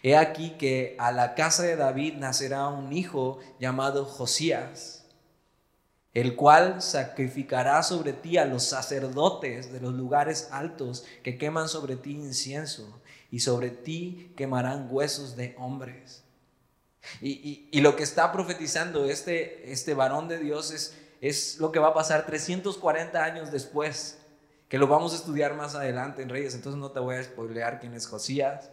He 0.01 0.17
aquí 0.17 0.55
que 0.57 0.95
a 0.97 1.11
la 1.11 1.35
casa 1.35 1.61
de 1.61 1.75
David 1.75 2.15
nacerá 2.15 2.69
un 2.69 2.91
hijo 2.91 3.37
llamado 3.59 4.03
Josías, 4.05 5.05
el 6.15 6.35
cual 6.35 6.81
sacrificará 6.81 7.83
sobre 7.83 8.13
ti 8.13 8.39
a 8.39 8.45
los 8.45 8.63
sacerdotes 8.63 9.71
de 9.71 9.79
los 9.79 9.93
lugares 9.93 10.47
altos 10.49 11.05
que 11.21 11.37
queman 11.37 11.69
sobre 11.69 11.97
ti 11.97 12.13
incienso, 12.13 12.99
y 13.29 13.41
sobre 13.41 13.69
ti 13.69 14.33
quemarán 14.35 14.87
huesos 14.89 15.35
de 15.35 15.55
hombres. 15.59 16.23
Y, 17.21 17.79
lo 17.79 17.95
que 17.95 18.01
está 18.01 18.31
profetizando 18.31 19.05
este, 19.05 19.71
este 19.71 19.93
varón 19.93 20.27
de 20.27 20.39
Dios 20.39 20.71
es, 20.71 20.97
es 21.21 21.59
lo 21.59 21.71
que 21.71 21.77
va 21.77 21.89
a 21.89 21.93
pasar 21.93 22.25
340 22.25 23.23
años 23.23 23.51
después, 23.51 24.17
lo 24.77 24.87
vamos 24.87 25.13
a 25.13 25.15
estudiar 25.17 25.55
más 25.55 25.75
adelante 25.75 26.21
en 26.21 26.29
Reyes, 26.29 26.55
entonces 26.55 26.79
no 26.79 26.91
te 26.91 26.99
voy 26.99 27.15
a 27.15 27.23
spoilear 27.23 27.79
quién 27.79 27.93
es 27.93 28.07
Josías 28.07 28.69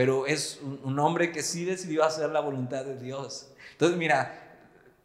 pero 0.00 0.26
es 0.26 0.60
un, 0.62 0.98
hombre 0.98 1.30
que 1.30 1.42
sí 1.42 1.66
decidió 1.66 2.04
hacer 2.04 2.30
la 2.30 2.40
voluntad 2.40 2.86
de 2.86 2.98
Dios. 2.98 3.48
Entonces, 3.72 3.98
mira, 3.98 4.56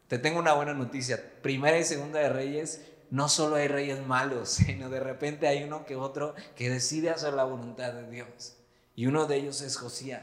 te 0.08 0.18
tengo 0.18 0.38
una 0.38 0.54
buena 0.54 0.72
noticia. 0.72 1.22
Primera 1.42 1.78
y 1.78 1.84
segunda 1.84 2.20
de 2.20 2.30
Reyes, 2.30 2.80
no 3.10 3.28
solo 3.28 3.56
hay 3.56 3.68
reyes 3.68 4.04
malos, 4.06 4.48
sino 4.66 4.88
de 4.88 5.00
repente 5.00 5.48
hay 5.48 5.64
uno 5.64 5.84
que 5.84 5.96
otro 5.96 6.34
que 6.54 6.70
decide 6.70 7.10
hacer 7.10 7.34
la 7.34 7.44
voluntad 7.44 7.92
de 7.92 8.08
Dios. 8.10 8.56
Y 8.94 9.06
uno 9.06 9.26
de 9.26 9.36
ellos 9.36 9.60
es 9.60 9.76
Josías. 9.76 10.22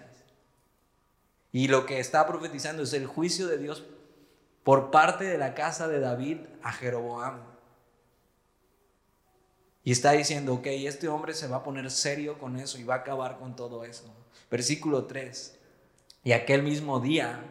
Y 1.51 1.67
lo 1.67 1.85
que 1.85 1.99
está 1.99 2.25
profetizando 2.25 2.81
es 2.81 2.93
el 2.93 3.05
juicio 3.05 3.45
de 3.45 3.59
Dios 3.59 3.83
por 4.63 4.89
parte 4.89 5.25
de 5.25 5.37
la 5.37 5.53
casa 5.53 5.87
de 5.87 5.99
David 5.99 6.37
a 6.63 6.71
Jeroboam. 6.71 7.52
Y 9.83 9.91
está 9.91 10.11
diciendo, 10.11 10.53
ok, 10.53 10.67
este 10.67 11.09
hombre 11.09 11.33
se 11.33 11.47
va 11.47 11.57
a 11.57 11.63
poner 11.63 11.91
serio 11.91 12.39
con 12.39 12.57
eso 12.57 12.77
y 12.77 12.83
va 12.83 12.95
a 12.95 12.99
acabar 12.99 13.37
con 13.37 13.55
todo 13.55 13.83
eso. 13.83 14.05
Versículo 14.49 15.05
3. 15.05 15.59
Y 16.23 16.31
aquel 16.31 16.63
mismo 16.63 16.99
día 16.99 17.43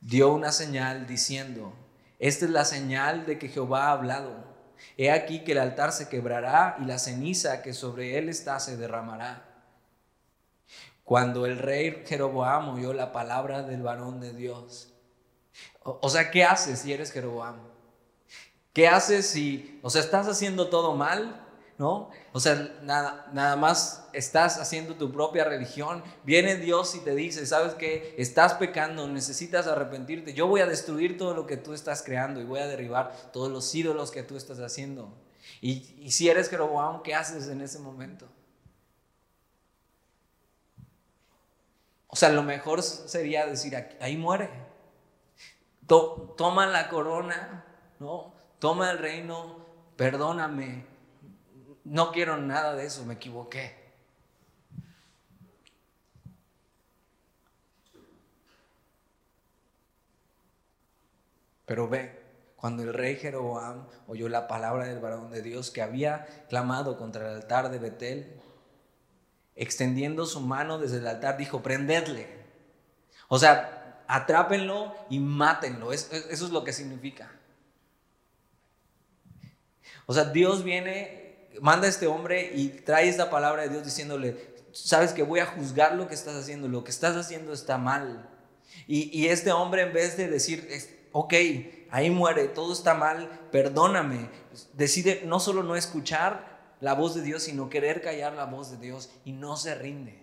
dio 0.00 0.32
una 0.32 0.50
señal 0.50 1.06
diciendo, 1.06 1.72
esta 2.18 2.44
es 2.46 2.50
la 2.50 2.64
señal 2.64 3.26
de 3.26 3.38
que 3.38 3.48
Jehová 3.48 3.88
ha 3.88 3.92
hablado. 3.92 4.50
He 4.96 5.10
aquí 5.10 5.44
que 5.44 5.52
el 5.52 5.58
altar 5.58 5.92
se 5.92 6.08
quebrará 6.08 6.76
y 6.80 6.84
la 6.84 6.98
ceniza 6.98 7.62
que 7.62 7.72
sobre 7.72 8.18
él 8.18 8.28
está 8.28 8.58
se 8.60 8.76
derramará. 8.76 9.46
Cuando 11.04 11.46
el 11.46 11.58
rey 11.58 12.04
Jeroboam 12.06 12.70
oyó 12.70 12.92
la 12.92 13.12
palabra 13.12 13.62
del 13.62 13.82
varón 13.82 14.20
de 14.20 14.32
Dios. 14.32 14.92
O, 15.82 16.08
sea, 16.08 16.30
¿qué 16.30 16.44
haces 16.44 16.80
si 16.80 16.92
eres 16.92 17.10
Jeroboam? 17.10 17.69
¿Qué 18.72 18.88
haces 18.88 19.26
si, 19.26 19.80
o 19.82 19.90
sea, 19.90 20.00
estás 20.00 20.28
haciendo 20.28 20.68
todo 20.68 20.94
mal? 20.94 21.46
¿no? 21.80 22.10
O 22.34 22.40
sea, 22.40 22.78
nada, 22.82 23.30
nada 23.32 23.56
más 23.56 24.06
estás 24.12 24.58
haciendo 24.58 24.96
tu 24.96 25.10
propia 25.10 25.44
religión. 25.44 26.04
Viene 26.24 26.56
Dios 26.56 26.94
y 26.94 27.00
te 27.00 27.14
dice, 27.14 27.46
¿sabes 27.46 27.72
qué? 27.72 28.14
Estás 28.18 28.52
pecando, 28.52 29.08
necesitas 29.08 29.66
arrepentirte. 29.66 30.34
Yo 30.34 30.46
voy 30.46 30.60
a 30.60 30.66
destruir 30.66 31.16
todo 31.16 31.32
lo 31.32 31.46
que 31.46 31.56
tú 31.56 31.72
estás 31.72 32.02
creando 32.02 32.38
y 32.38 32.44
voy 32.44 32.60
a 32.60 32.66
derribar 32.66 33.32
todos 33.32 33.50
los 33.50 33.74
ídolos 33.74 34.10
que 34.10 34.22
tú 34.22 34.36
estás 34.36 34.60
haciendo. 34.60 35.10
Y, 35.62 36.10
si 36.10 36.28
eres 36.28 36.50
Jeroboam, 36.50 37.02
¿qué 37.02 37.14
haces 37.14 37.48
en 37.48 37.62
ese 37.62 37.78
momento? 37.78 38.28
O 42.08 42.16
sea, 42.16 42.28
lo 42.28 42.42
mejor 42.42 42.82
sería 42.82 43.46
decir, 43.46 43.74
ahí 44.02 44.18
muere. 44.18 44.50
toma 45.86 46.66
la 46.66 46.90
corona, 46.90 47.64
¿no? 47.98 48.38
Toma 48.60 48.90
el 48.90 48.98
reino, 48.98 49.56
perdóname, 49.96 50.84
no 51.84 52.12
quiero 52.12 52.36
nada 52.36 52.76
de 52.76 52.86
eso, 52.86 53.04
me 53.04 53.14
equivoqué. 53.14 53.80
Pero 61.64 61.88
ve, 61.88 62.20
cuando 62.56 62.82
el 62.82 62.92
rey 62.92 63.16
Jeroboam 63.16 63.86
oyó 64.06 64.28
la 64.28 64.46
palabra 64.46 64.86
del 64.86 64.98
varón 64.98 65.30
de 65.30 65.40
Dios 65.40 65.70
que 65.70 65.82
había 65.82 66.26
clamado 66.48 66.98
contra 66.98 67.28
el 67.28 67.36
altar 67.36 67.70
de 67.70 67.78
Betel, 67.78 68.40
extendiendo 69.54 70.26
su 70.26 70.40
mano 70.40 70.78
desde 70.78 70.98
el 70.98 71.06
altar, 71.06 71.38
dijo, 71.38 71.62
prendedle. 71.62 72.28
O 73.28 73.38
sea, 73.38 74.04
atrápenlo 74.08 74.94
y 75.08 75.20
mátenlo. 75.20 75.92
Eso, 75.92 76.14
es 76.14 76.40
lo 76.50 76.64
que 76.64 76.72
significa. 76.72 77.30
O 80.06 80.14
sea, 80.14 80.24
Dios 80.24 80.64
viene 80.64 81.20
manda 81.60 81.86
a 81.86 81.90
este 81.90 82.06
hombre 82.06 82.52
y 82.54 82.68
trae 82.68 83.08
esta 83.08 83.30
palabra 83.30 83.62
de 83.62 83.70
Dios 83.70 83.84
diciéndole, 83.84 84.54
sabes 84.72 85.12
que 85.12 85.22
voy 85.22 85.40
a 85.40 85.46
juzgar 85.46 85.94
lo 85.94 86.08
que 86.08 86.14
estás 86.14 86.36
haciendo, 86.36 86.68
lo 86.68 86.84
que 86.84 86.90
estás 86.90 87.16
haciendo 87.16 87.52
está 87.52 87.78
mal. 87.78 88.28
Y, 88.86 89.16
y 89.16 89.28
este 89.28 89.52
hombre 89.52 89.82
en 89.82 89.92
vez 89.92 90.16
de 90.16 90.28
decir, 90.28 91.08
ok, 91.12 91.34
ahí 91.90 92.10
muere, 92.10 92.48
todo 92.48 92.72
está 92.72 92.94
mal, 92.94 93.28
perdóname, 93.50 94.30
decide 94.74 95.22
no 95.24 95.40
solo 95.40 95.62
no 95.62 95.76
escuchar 95.76 96.76
la 96.80 96.94
voz 96.94 97.14
de 97.14 97.22
Dios, 97.22 97.42
sino 97.42 97.68
querer 97.68 98.00
callar 98.00 98.32
la 98.34 98.46
voz 98.46 98.70
de 98.70 98.78
Dios 98.78 99.10
y 99.24 99.32
no 99.32 99.56
se 99.56 99.74
rinde. 99.74 100.20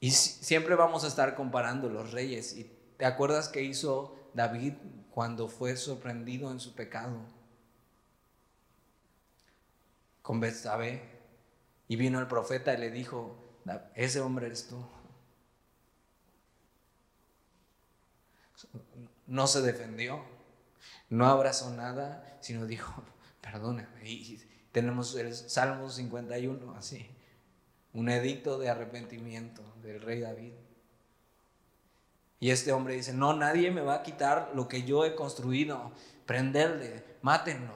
Y 0.00 0.12
siempre 0.12 0.76
vamos 0.76 1.02
a 1.02 1.08
estar 1.08 1.34
comparando 1.34 1.88
los 1.88 2.12
reyes. 2.12 2.56
¿Y 2.56 2.77
te 2.98 3.06
acuerdas 3.06 3.48
que 3.48 3.62
hizo 3.62 4.14
David 4.34 4.74
cuando 5.10 5.48
fue 5.48 5.76
sorprendido 5.76 6.50
en 6.52 6.60
su 6.60 6.74
pecado? 6.74 7.18
Con 10.20 10.40
Betsabé. 10.40 11.16
Y 11.88 11.96
vino 11.96 12.20
el 12.20 12.26
profeta 12.26 12.74
y 12.74 12.76
le 12.76 12.90
dijo, 12.90 13.34
ese 13.94 14.20
hombre 14.20 14.46
eres 14.46 14.68
tú. 14.68 14.84
No 19.26 19.46
se 19.46 19.62
defendió, 19.62 20.22
no 21.08 21.26
abrazó 21.26 21.70
nada, 21.70 22.36
sino 22.42 22.66
dijo, 22.66 23.02
perdóname. 23.40 24.06
Y 24.06 24.38
tenemos 24.70 25.14
el 25.16 25.34
Salmo 25.34 25.88
51 25.88 26.74
así 26.76 27.08
un 27.98 28.08
edicto 28.08 28.58
de 28.58 28.68
arrepentimiento 28.68 29.62
del 29.82 30.00
rey 30.00 30.20
David. 30.20 30.52
Y 32.40 32.50
este 32.50 32.72
hombre 32.72 32.94
dice, 32.94 33.12
no, 33.12 33.34
nadie 33.34 33.70
me 33.70 33.80
va 33.80 33.94
a 33.94 34.02
quitar 34.02 34.52
lo 34.54 34.68
que 34.68 34.84
yo 34.84 35.04
he 35.04 35.14
construido, 35.14 35.90
prenderle, 36.24 37.04
mátenlo. 37.22 37.74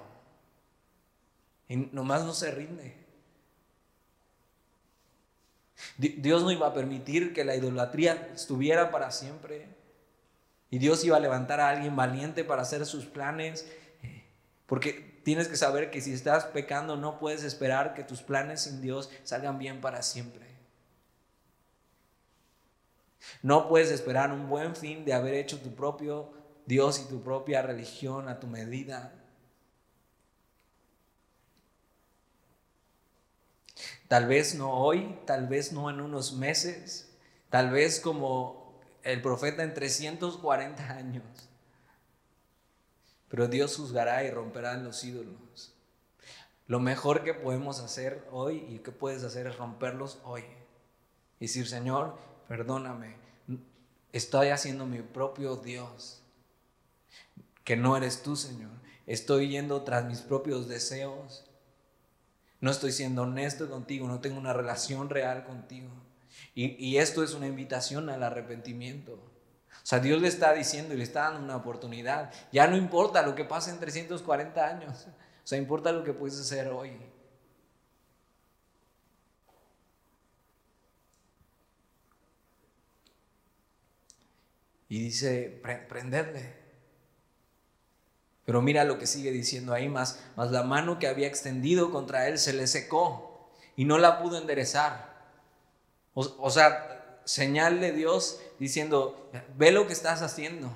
Y 1.69 1.77
nomás 1.77 2.25
no 2.25 2.33
se 2.33 2.51
rinde. 2.51 3.03
Dios 5.97 6.43
no 6.43 6.53
iba 6.53 6.69
a 6.69 6.75
permitir 6.75 7.33
que 7.33 7.45
la 7.45 7.57
idolatría 7.57 8.31
estuviera 8.35 8.91
para 8.91 9.11
siempre. 9.11 9.67
Y 10.71 10.79
Dios 10.79 11.05
iba 11.05 11.17
a 11.17 11.21
levantar 11.21 11.61
a 11.61 11.69
alguien 11.69 11.97
valiente 11.97 12.45
para 12.45 12.63
hacer 12.63 12.87
sus 12.87 13.05
planes. 13.05 13.67
Porque 14.67 15.21
tienes 15.25 15.49
que 15.49 15.57
saber 15.57 15.91
que 15.91 16.01
si 16.01 16.13
estás 16.13 16.45
pecando 16.45 16.97
no 16.97 17.19
puedes 17.19 17.43
esperar 17.43 17.95
que 17.95 18.05
tus 18.05 18.23
planes 18.23 18.63
sin 18.63 18.81
Dios 18.81 19.11
salgan 19.25 19.59
bien 19.59 19.81
para 19.81 20.03
siempre. 20.03 20.52
No 23.43 23.69
puedes 23.69 23.91
esperar 23.91 24.33
un 24.33 24.49
buen 24.49 24.77
fin 24.77 25.05
de 25.05 25.13
haber 25.13 25.35
hecho 25.35 25.61
tu 25.61 25.75
propio 25.75 26.33
Dios 26.67 27.01
y 27.01 27.09
tu 27.09 27.23
propia 27.23 27.63
religión 27.63 28.29
a 28.29 28.39
tu 28.39 28.47
medida. 28.47 29.13
Tal 34.09 34.27
vez 34.27 34.55
no 34.55 34.73
hoy, 34.73 35.19
tal 35.27 35.49
vez 35.49 35.73
no 35.73 35.89
en 35.89 36.01
unos 36.01 36.35
meses, 36.35 37.11
tal 37.51 37.71
vez 37.71 37.99
como 37.99 38.79
el 39.03 39.23
profeta 39.23 39.63
en 39.63 39.75
340 39.75 40.91
años. 40.91 41.25
Pero 43.29 43.49
Dios 43.49 43.77
juzgará 43.77 44.25
y 44.25 44.31
romperá 44.31 44.75
los 44.75 45.03
ídolos. 45.05 45.75
Lo 46.67 46.79
mejor 46.79 47.25
que 47.25 47.35
podemos 47.35 47.81
hacer 47.81 48.27
hoy 48.31 48.67
y 48.69 48.79
que 48.81 48.93
puedes 48.93 49.25
hacer 49.25 49.47
es 49.47 49.57
romperlos 49.57 50.19
hoy. 50.25 50.45
Y 51.41 51.47
decir, 51.47 51.67
Señor, 51.67 52.19
perdóname, 52.49 53.17
estoy 54.13 54.49
haciendo 54.49 54.87
mi 54.87 55.01
propio 55.01 55.57
Dios, 55.57 56.23
que 57.65 57.77
no 57.77 57.97
eres 57.97 58.23
tú, 58.23 58.37
Señor. 58.37 58.71
Estoy 59.07 59.49
yendo 59.49 59.83
tras 59.83 60.05
mis 60.05 60.21
propios 60.21 60.69
deseos. 60.69 61.45
No 62.61 62.71
estoy 62.71 62.93
siendo 62.93 63.23
honesto 63.23 63.69
contigo, 63.69 64.07
no 64.07 64.21
tengo 64.21 64.39
una 64.39 64.53
relación 64.53 65.11
real 65.11 65.45
contigo. 65.45 65.91
Y, 66.55 66.97
esto 66.99 67.23
es 67.23 67.35
una 67.35 67.47
invitación 67.47 68.11
al 68.11 68.23
arrepentimiento. 68.23 69.15
O 69.15 69.85
sea, 69.87 69.99
Dios 69.99 70.21
le 70.21 70.29
está 70.29 70.53
diciendo 70.53 70.95
y 70.95 70.99
le 70.99 71.03
está 71.03 71.23
dando 71.23 71.41
una 71.41 71.57
oportunidad. 71.57 72.33
Ya 72.53 72.67
no 72.67 72.77
importa 72.77 73.23
lo 73.23 73.35
que 73.35 73.45
pase 73.45 73.71
en 73.71 73.81
340 73.81 74.67
años. 74.67 75.07
O 75.09 75.47
sea, 75.47 75.59
importa 75.59 75.93
lo 75.93 76.05
que 76.05 76.13
puedes 76.13 76.39
hacer 76.39 76.69
hoy. 76.69 76.93
Y 84.93 84.99
dice, 84.99 85.63
prenderle. 85.89 86.53
Pero 88.45 88.61
mira 88.61 88.85
lo 88.85 88.99
que 88.99 89.07
sigue 89.07 89.31
diciendo 89.31 89.73
ahí 89.73 89.89
más, 89.89 90.23
más 90.37 90.51
la 90.51 90.65
mano 90.65 90.99
que 90.99 91.07
había 91.07 91.29
extendido 91.29 91.91
contra 91.91 92.29
él 92.29 92.37
se 92.37 92.53
le 92.53 92.67
secó 92.67 93.51
y 93.75 93.87
no 93.87 93.97
la 93.97 94.21
pudo 94.21 94.37
enderezar. 94.37 95.33
O, 96.13 96.21
o 96.39 96.51
sea, 96.51 97.23
señal 97.25 97.81
de 97.81 97.93
Dios 97.93 98.43
diciendo, 98.59 99.31
ve 99.57 99.73
lo 99.73 99.87
que 99.87 99.95
estás 99.95 100.21
haciendo. 100.21 100.71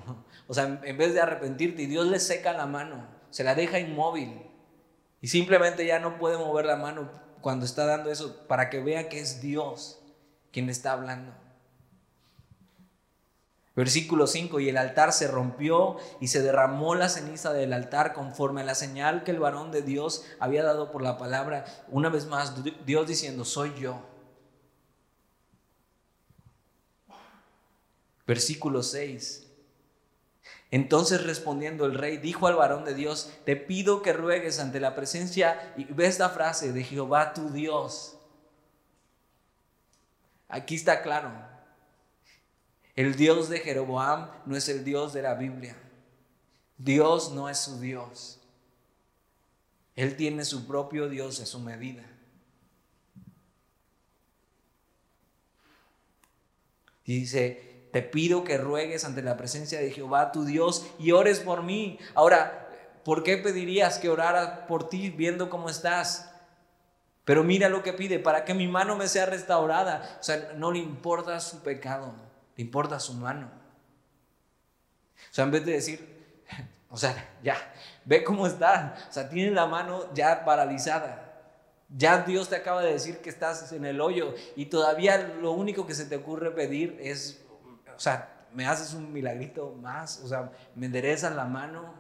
O 0.49 0.55
sea, 0.55 0.81
en 0.83 0.97
vez 0.97 1.13
de 1.13 1.21
arrepentirte, 1.21 1.87
Dios 1.87 2.07
le 2.07 2.19
seca 2.19 2.55
la 2.55 2.65
mano, 2.65 3.07
se 3.29 3.45
la 3.45 3.55
deja 3.55 3.81
inmóvil. 3.81 4.47
Y 5.21 5.29
simplemente 5.29 5.85
ya 5.85 5.99
no 5.99 6.17
puede 6.17 6.39
mover 6.39 6.65
la 6.65 6.77
mano 6.77 7.11
cuando 7.43 7.67
está 7.67 7.85
dando 7.85 8.11
eso 8.11 8.47
para 8.47 8.71
que 8.71 8.81
vea 8.81 9.11
que 9.11 9.21
es 9.21 9.43
Dios 9.43 10.01
quien 10.53 10.71
está 10.71 10.93
hablando. 10.93 11.35
Versículo 13.77 14.27
5, 14.27 14.59
y 14.61 14.71
el 14.71 14.79
altar 14.79 15.13
se 15.13 15.29
rompió 15.29 15.99
y 16.19 16.29
se 16.29 16.41
derramó 16.41 16.95
la 16.95 17.11
ceniza 17.11 17.53
del 17.53 17.75
altar 17.75 18.15
conforme 18.15 18.63
a 18.63 18.65
la 18.65 18.75
señal 18.75 19.23
que 19.23 19.33
el 19.33 19.39
varón 19.39 19.71
de 19.71 19.83
Dios 19.83 20.25
había 20.41 20.65
dado 20.65 20.91
por 20.91 21.03
la 21.03 21.19
palabra. 21.19 21.67
Una 21.89 22.09
vez 22.09 22.25
más, 22.25 22.55
Dios 22.87 23.07
diciendo, 23.07 23.45
soy 23.45 23.75
yo. 23.79 24.01
Versículo 28.27 28.83
6. 28.83 29.47
Entonces 30.71 31.23
respondiendo 31.25 31.85
el 31.85 31.95
rey, 31.95 32.17
dijo 32.17 32.47
al 32.47 32.57
varón 32.57 32.87
de 32.87 32.95
Dios, 32.95 33.31
te 33.45 33.57
pido 33.57 34.01
que 34.01 34.15
ruegues 34.15 34.59
ante 34.59 34.81
la 34.81 34.95
presencia, 34.95 35.75
y 35.77 35.85
ve 35.85 36.07
esta 36.07 36.31
frase 36.31 36.73
de 36.73 36.83
Jehová 36.83 37.35
tu 37.35 37.51
Dios. 37.51 38.17
Aquí 40.49 40.77
está 40.77 41.03
claro, 41.03 41.31
el 42.97 43.15
Dios 43.15 43.49
de 43.49 43.61
Jeroboam 43.61 44.31
no 44.47 44.57
es 44.57 44.69
el 44.69 44.85
Dios 44.85 45.13
de 45.13 45.23
la 45.23 45.35
Biblia. 45.35 45.77
Dios 46.79 47.33
no 47.33 47.49
es 47.49 47.59
su 47.59 47.79
Dios. 47.79 48.41
Él 49.95 50.17
tiene 50.17 50.45
su 50.45 50.67
propio 50.67 51.09
Dios 51.09 51.41
a 51.41 51.47
su 51.47 51.61
medida. 51.61 52.03
dice, 57.05 57.89
te 57.93 58.03
pido 58.03 58.45
que 58.45 58.59
ruegues 58.59 59.05
ante 59.05 59.23
la 59.23 59.37
presencia 59.37 59.79
de 59.79 59.91
Jehová 59.91 60.33
tu 60.33 60.45
Dios 60.45 60.87
y 60.99 61.13
ores 61.13 61.41
por 61.41 61.63
mí. 61.63 61.99
Ahora, 62.15 62.69
¿por 63.05 63.23
qué 63.23 63.37
pedirías 63.37 63.99
que 63.99 64.09
orara 64.09 64.67
por 64.67 64.89
ti 64.89 65.11
viendo 65.11 65.49
cómo 65.49 65.71
estás? 65.71 66.31
Pero 67.25 67.45
mira 67.45 67.69
lo 67.69 67.83
que 67.83 67.93
pide, 67.93 68.19
para 68.19 68.45
que 68.45 68.55
mi 68.55 68.69
mano 68.69 68.97
me 68.97 69.09
sea 69.09 69.27
restaurada. 69.27 70.19
O 70.21 70.23
sea, 70.23 70.53
no 70.57 70.73
le 70.73 70.79
importa 70.79 71.39
su 71.41 71.63
pecado, 71.63 72.13
le 72.57 72.65
importa 72.65 72.99
su 73.01 73.15
mano. 73.15 73.51
O 75.31 75.35
sea, 75.35 75.45
en 75.45 75.51
vez 75.51 75.65
de 75.65 75.73
decir, 75.73 76.45
o 76.91 76.97
sea, 76.97 77.15
ya, 77.43 77.57
ve 78.05 78.25
cómo 78.25 78.47
está. 78.47 78.97
O 79.09 79.13
sea, 79.13 79.29
tiene 79.29 79.51
la 79.51 79.67
mano 79.67 80.13
ya 80.15 80.45
paralizada. 80.45 81.23
Ya 81.97 82.23
Dios 82.23 82.49
te 82.49 82.57
acaba 82.57 82.83
de 82.83 82.93
decir 82.93 83.19
que 83.19 83.31
estás 83.31 83.71
en 83.73 83.85
el 83.85 84.01
hoyo 84.01 84.35
y 84.57 84.67
todavía 84.67 85.19
lo 85.41 85.53
único 85.53 85.87
que 85.87 85.95
se 85.95 86.05
te 86.07 86.17
ocurre 86.17 86.51
pedir 86.51 86.99
es 87.01 87.47
o 87.97 88.01
sea, 88.01 88.47
me 88.53 88.67
haces 88.67 88.93
un 88.95 89.13
milagrito 89.13 89.75
más, 89.81 90.21
o 90.23 90.29
sea, 90.29 90.53
me 90.75 90.87
enderezas 90.87 91.35
la 91.35 91.47
mano. 91.47 91.95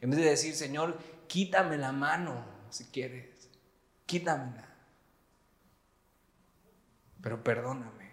En 0.00 0.10
vez 0.10 0.20
de 0.20 0.26
decir, 0.26 0.54
Señor, 0.54 0.96
quítame 1.26 1.76
la 1.76 1.92
mano, 1.92 2.44
si 2.70 2.84
quieres, 2.84 3.50
quítamela. 4.06 4.68
Pero 7.20 7.42
perdóname. 7.42 8.03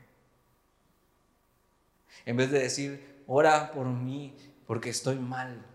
En 2.25 2.37
vez 2.37 2.51
de 2.51 2.59
decir, 2.59 3.23
ora 3.27 3.71
por 3.71 3.87
mí 3.87 4.35
porque 4.67 4.89
estoy 4.89 5.17
mal. 5.17 5.65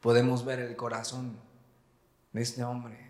Podemos 0.00 0.44
ver 0.44 0.60
el 0.60 0.76
corazón 0.76 1.38
de 2.32 2.42
este 2.42 2.62
hombre. 2.62 3.04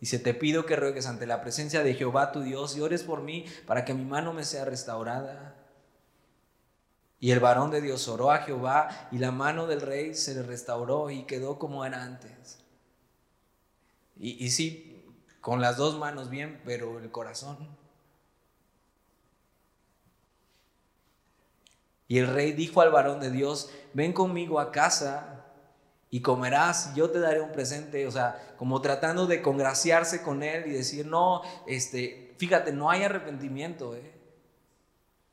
Dice, 0.00 0.18
te 0.18 0.34
pido 0.34 0.66
que 0.66 0.76
ruegues 0.76 1.06
ante 1.06 1.26
la 1.26 1.40
presencia 1.40 1.82
de 1.82 1.94
Jehová 1.94 2.32
tu 2.32 2.42
Dios 2.42 2.76
y 2.76 2.80
ores 2.80 3.02
por 3.02 3.22
mí 3.22 3.46
para 3.66 3.84
que 3.84 3.94
mi 3.94 4.04
mano 4.04 4.32
me 4.32 4.44
sea 4.44 4.64
restaurada. 4.64 5.54
Y 7.18 7.30
el 7.30 7.40
varón 7.40 7.70
de 7.70 7.80
Dios 7.80 8.06
oró 8.08 8.30
a 8.30 8.38
Jehová 8.38 9.08
y 9.10 9.18
la 9.18 9.30
mano 9.30 9.66
del 9.66 9.80
rey 9.80 10.14
se 10.14 10.34
le 10.34 10.42
restauró 10.42 11.10
y 11.10 11.24
quedó 11.24 11.58
como 11.58 11.84
era 11.84 12.02
antes. 12.02 12.58
Y, 14.16 14.44
y 14.44 14.50
sí, 14.50 14.85
con 15.46 15.60
las 15.60 15.76
dos 15.76 15.96
manos 15.96 16.28
bien, 16.28 16.60
pero 16.64 16.98
el 16.98 17.12
corazón. 17.12 17.56
Y 22.08 22.18
el 22.18 22.26
rey 22.26 22.50
dijo 22.50 22.80
al 22.80 22.90
varón 22.90 23.20
de 23.20 23.30
Dios, 23.30 23.70
ven 23.94 24.12
conmigo 24.12 24.58
a 24.58 24.72
casa 24.72 25.44
y 26.10 26.20
comerás, 26.20 26.96
yo 26.96 27.10
te 27.10 27.20
daré 27.20 27.40
un 27.40 27.52
presente, 27.52 28.08
o 28.08 28.10
sea, 28.10 28.56
como 28.58 28.80
tratando 28.80 29.28
de 29.28 29.40
congraciarse 29.40 30.20
con 30.20 30.42
él 30.42 30.66
y 30.66 30.70
decir, 30.70 31.06
no, 31.06 31.42
este, 31.68 32.34
fíjate, 32.38 32.72
no 32.72 32.90
hay 32.90 33.04
arrepentimiento, 33.04 33.94
¿eh? 33.94 34.14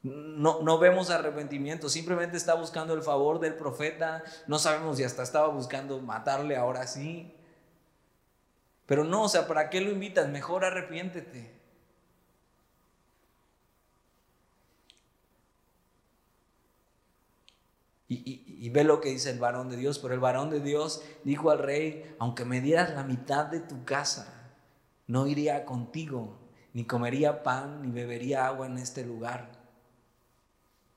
No, 0.04 0.62
no 0.62 0.78
vemos 0.78 1.10
arrepentimiento, 1.10 1.90
simplemente 1.90 2.38
está 2.38 2.54
buscando 2.54 2.94
el 2.94 3.02
favor 3.02 3.40
del 3.40 3.56
profeta, 3.56 4.24
no 4.46 4.60
sabemos 4.60 4.98
si 4.98 5.06
hasta 5.06 5.24
estaba 5.24 5.48
buscando 5.48 6.00
matarle 6.02 6.56
ahora 6.56 6.86
sí. 6.86 7.33
Pero 8.94 9.06
no, 9.06 9.24
o 9.24 9.28
sea, 9.28 9.48
¿para 9.48 9.72
qué 9.72 9.82
lo 9.82 9.90
invitas? 9.90 10.30
Mejor 10.30 10.64
arrepiéntete. 10.64 11.52
Y, 18.08 18.70
ve 18.70 18.84
lo 18.84 19.02
que 19.02 19.10
dice 19.10 19.32
el 19.32 19.40
varón 19.40 19.72
de 19.72 19.78
Dios. 19.78 19.98
Pero 19.98 20.14
el 20.14 20.20
varón 20.20 20.52
de 20.52 20.60
Dios 20.60 21.04
dijo 21.24 21.50
al 21.50 21.58
rey, 21.58 22.16
aunque 22.20 22.46
me 22.46 22.62
dieras 22.62 22.92
la 22.92 23.04
mitad 23.04 23.48
de 23.48 23.62
tu 23.62 23.84
casa, 23.84 24.54
no 25.08 25.26
iría 25.26 25.66
contigo, 25.66 26.38
ni 26.74 26.86
comería 26.86 27.42
pan, 27.42 27.82
ni 27.82 27.90
bebería 27.90 28.46
agua 28.46 28.68
en 28.68 28.78
este 28.78 29.04
lugar. 29.04 29.63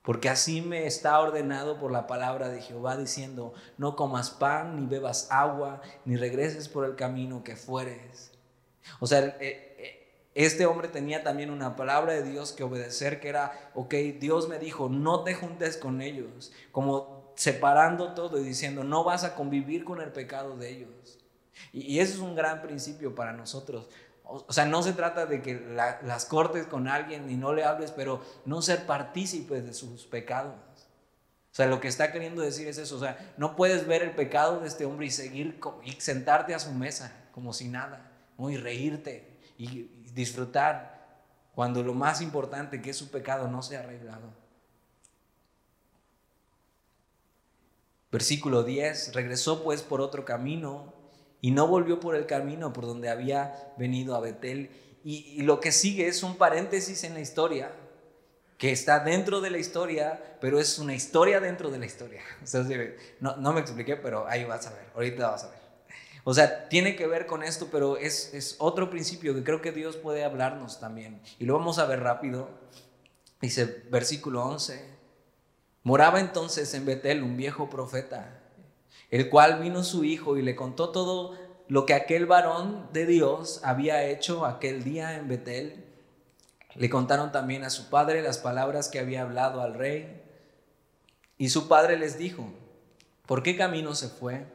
Porque 0.07 0.29
así 0.29 0.61
me 0.61 0.87
está 0.87 1.19
ordenado 1.19 1.79
por 1.79 1.91
la 1.91 2.07
palabra 2.07 2.47
de 2.47 2.61
Jehová 2.61 2.95
diciendo, 2.95 3.53
no 3.77 3.97
comas 3.97 4.29
pan, 4.29 4.79
ni 4.79 4.85
bebas 4.85 5.27
agua, 5.31 5.81
ni 6.05 6.15
regreses 6.15 6.69
por 6.69 6.85
el 6.85 6.95
camino 6.95 7.43
que 7.43 7.57
fueres. 7.57 8.31
O 9.01 9.07
sea, 9.07 9.19
eh, 9.19 9.35
eh, 9.41 10.29
este 10.33 10.65
hombre 10.65 10.87
tenía 10.87 11.23
también 11.23 11.51
una 11.51 11.75
palabra 11.75 12.13
de 12.13 12.23
Dios 12.23 12.53
que 12.53 12.63
obedecer, 12.63 13.19
que 13.19 13.27
era, 13.27 13.71
ok, 13.75 13.93
Dios 14.17 14.47
me 14.47 14.59
dijo, 14.59 14.87
no 14.87 15.25
te 15.25 15.33
juntes 15.33 15.75
con 15.75 16.01
ellos, 16.01 16.53
como 16.71 17.33
separando 17.35 18.13
todo 18.13 18.39
y 18.39 18.45
diciendo, 18.45 18.85
no 18.85 19.03
vas 19.03 19.25
a 19.25 19.35
convivir 19.35 19.83
con 19.83 19.99
el 19.99 20.13
pecado 20.13 20.55
de 20.55 20.69
ellos. 20.69 21.19
Y, 21.73 21.81
y 21.81 21.99
eso 21.99 22.13
es 22.13 22.19
un 22.19 22.33
gran 22.33 22.61
principio 22.61 23.13
para 23.13 23.33
nosotros. 23.33 23.89
O 24.29 24.51
sea, 24.51 24.65
no 24.65 24.83
se 24.83 24.93
trata 24.93 25.25
de 25.25 25.41
que 25.41 25.59
las 26.03 26.25
cortes 26.25 26.67
con 26.67 26.87
alguien 26.87 27.29
y 27.29 27.35
no 27.35 27.53
le 27.53 27.63
hables, 27.63 27.91
pero 27.91 28.21
no 28.45 28.61
ser 28.61 28.85
partícipes 28.85 29.65
de 29.65 29.73
sus 29.73 30.05
pecados. 30.05 30.55
O 31.51 31.55
sea, 31.57 31.65
lo 31.65 31.79
que 31.79 31.87
está 31.87 32.11
queriendo 32.11 32.41
decir 32.41 32.67
es 32.67 32.77
eso. 32.77 32.97
O 32.97 32.99
sea, 32.99 33.33
no 33.37 33.55
puedes 33.55 33.87
ver 33.87 34.03
el 34.03 34.11
pecado 34.11 34.59
de 34.59 34.67
este 34.67 34.85
hombre 34.85 35.07
y 35.07 35.11
seguir 35.11 35.59
y 35.83 35.91
sentarte 35.93 36.53
a 36.53 36.59
su 36.59 36.71
mesa 36.71 37.11
como 37.31 37.53
si 37.53 37.67
nada, 37.67 38.11
y 38.37 38.57
reírte 38.57 39.37
y 39.57 39.83
disfrutar 40.13 40.97
cuando 41.55 41.81
lo 41.81 41.93
más 41.93 42.21
importante 42.21 42.81
que 42.81 42.91
es 42.91 42.97
su 42.97 43.09
pecado 43.09 43.47
no 43.47 43.63
se 43.63 43.77
ha 43.77 43.79
arreglado. 43.79 44.31
Versículo 48.11 48.63
10, 48.63 49.13
regresó 49.13 49.63
pues 49.63 49.81
por 49.81 50.01
otro 50.01 50.23
camino 50.23 50.93
y 51.41 51.51
no 51.51 51.67
volvió 51.67 51.99
por 51.99 52.15
el 52.15 52.25
camino 52.25 52.73
por 52.73 52.85
donde 52.85 53.09
había 53.09 53.73
venido 53.77 54.15
a 54.15 54.19
Betel. 54.19 54.71
Y, 55.03 55.41
lo 55.43 55.59
que 55.59 55.71
sigue 55.71 56.07
es 56.07 56.23
un 56.23 56.35
paréntesis 56.35 57.03
en 57.03 57.13
la 57.13 57.21
historia, 57.21 57.71
que 58.57 58.71
está 58.71 58.99
dentro 58.99 59.39
de 59.39 59.51
la 59.51 59.59
historia, 59.59 60.37
pero 60.41 60.59
es 60.59 60.79
una 60.79 60.95
historia 60.95 61.39
dentro 61.39 61.69
de 61.69 61.79
la 61.79 61.85
historia. 61.85 62.21
no, 63.19 63.37
no 63.37 63.53
me 63.53 63.61
expliqué, 63.61 63.95
pero 63.95 64.27
ahí 64.27 64.43
vas 64.43 64.67
a 64.67 64.71
ver, 64.71 64.85
ahorita 64.95 65.29
vas 65.29 65.43
a 65.43 65.49
ver. 65.49 65.59
O 66.23 66.33
sea, 66.33 66.67
tiene 66.67 66.97
que 66.97 67.07
ver 67.07 67.25
con 67.25 67.41
esto, 67.41 67.69
pero 67.71 67.95
es, 67.95 68.33
es 68.33 68.57
otro 68.59 68.89
principio 68.89 69.33
que 69.33 69.45
creo 69.45 69.61
que 69.61 69.71
Dios 69.71 69.95
puede 69.95 70.25
hablarnos 70.25 70.79
también. 70.79 71.21
Y 71.39 71.45
lo 71.45 71.53
vamos 71.53 71.79
a 71.79 71.85
ver 71.85 72.01
rápido. 72.01 72.49
Dice 73.39 73.85
versículo 73.89 74.43
11. 74.43 74.97
Moraba 75.83 76.19
entonces 76.19 76.73
en 76.73 76.85
Betel 76.85 77.23
un 77.23 77.37
viejo 77.37 77.69
profeta 77.69 78.36
el 79.09 79.29
cual 79.29 79.59
vino 79.61 79.83
su 79.83 80.03
hijo 80.03 80.37
y 80.37 80.41
le 80.41 80.55
contó 80.55 80.89
todo 80.89 81.37
lo 81.67 81.85
que 81.85 81.93
aquel 81.93 82.25
varón 82.25 82.87
de 82.93 83.05
Dios 83.05 83.61
había 83.63 84.05
hecho 84.05 84.45
aquel 84.45 84.83
día 84.83 85.15
en 85.17 85.27
Betel. 85.27 85.85
Le 86.75 86.89
contaron 86.89 87.31
también 87.31 87.63
a 87.63 87.69
su 87.69 87.89
padre 87.89 88.21
las 88.21 88.37
palabras 88.37 88.89
que 88.89 88.99
había 88.99 89.23
hablado 89.23 89.61
al 89.61 89.73
rey. 89.73 90.21
Y 91.37 91.49
su 91.49 91.67
padre 91.67 91.97
les 91.97 92.17
dijo, 92.17 92.49
¿por 93.25 93.43
qué 93.43 93.57
camino 93.57 93.95
se 93.95 94.09
fue? 94.09 94.45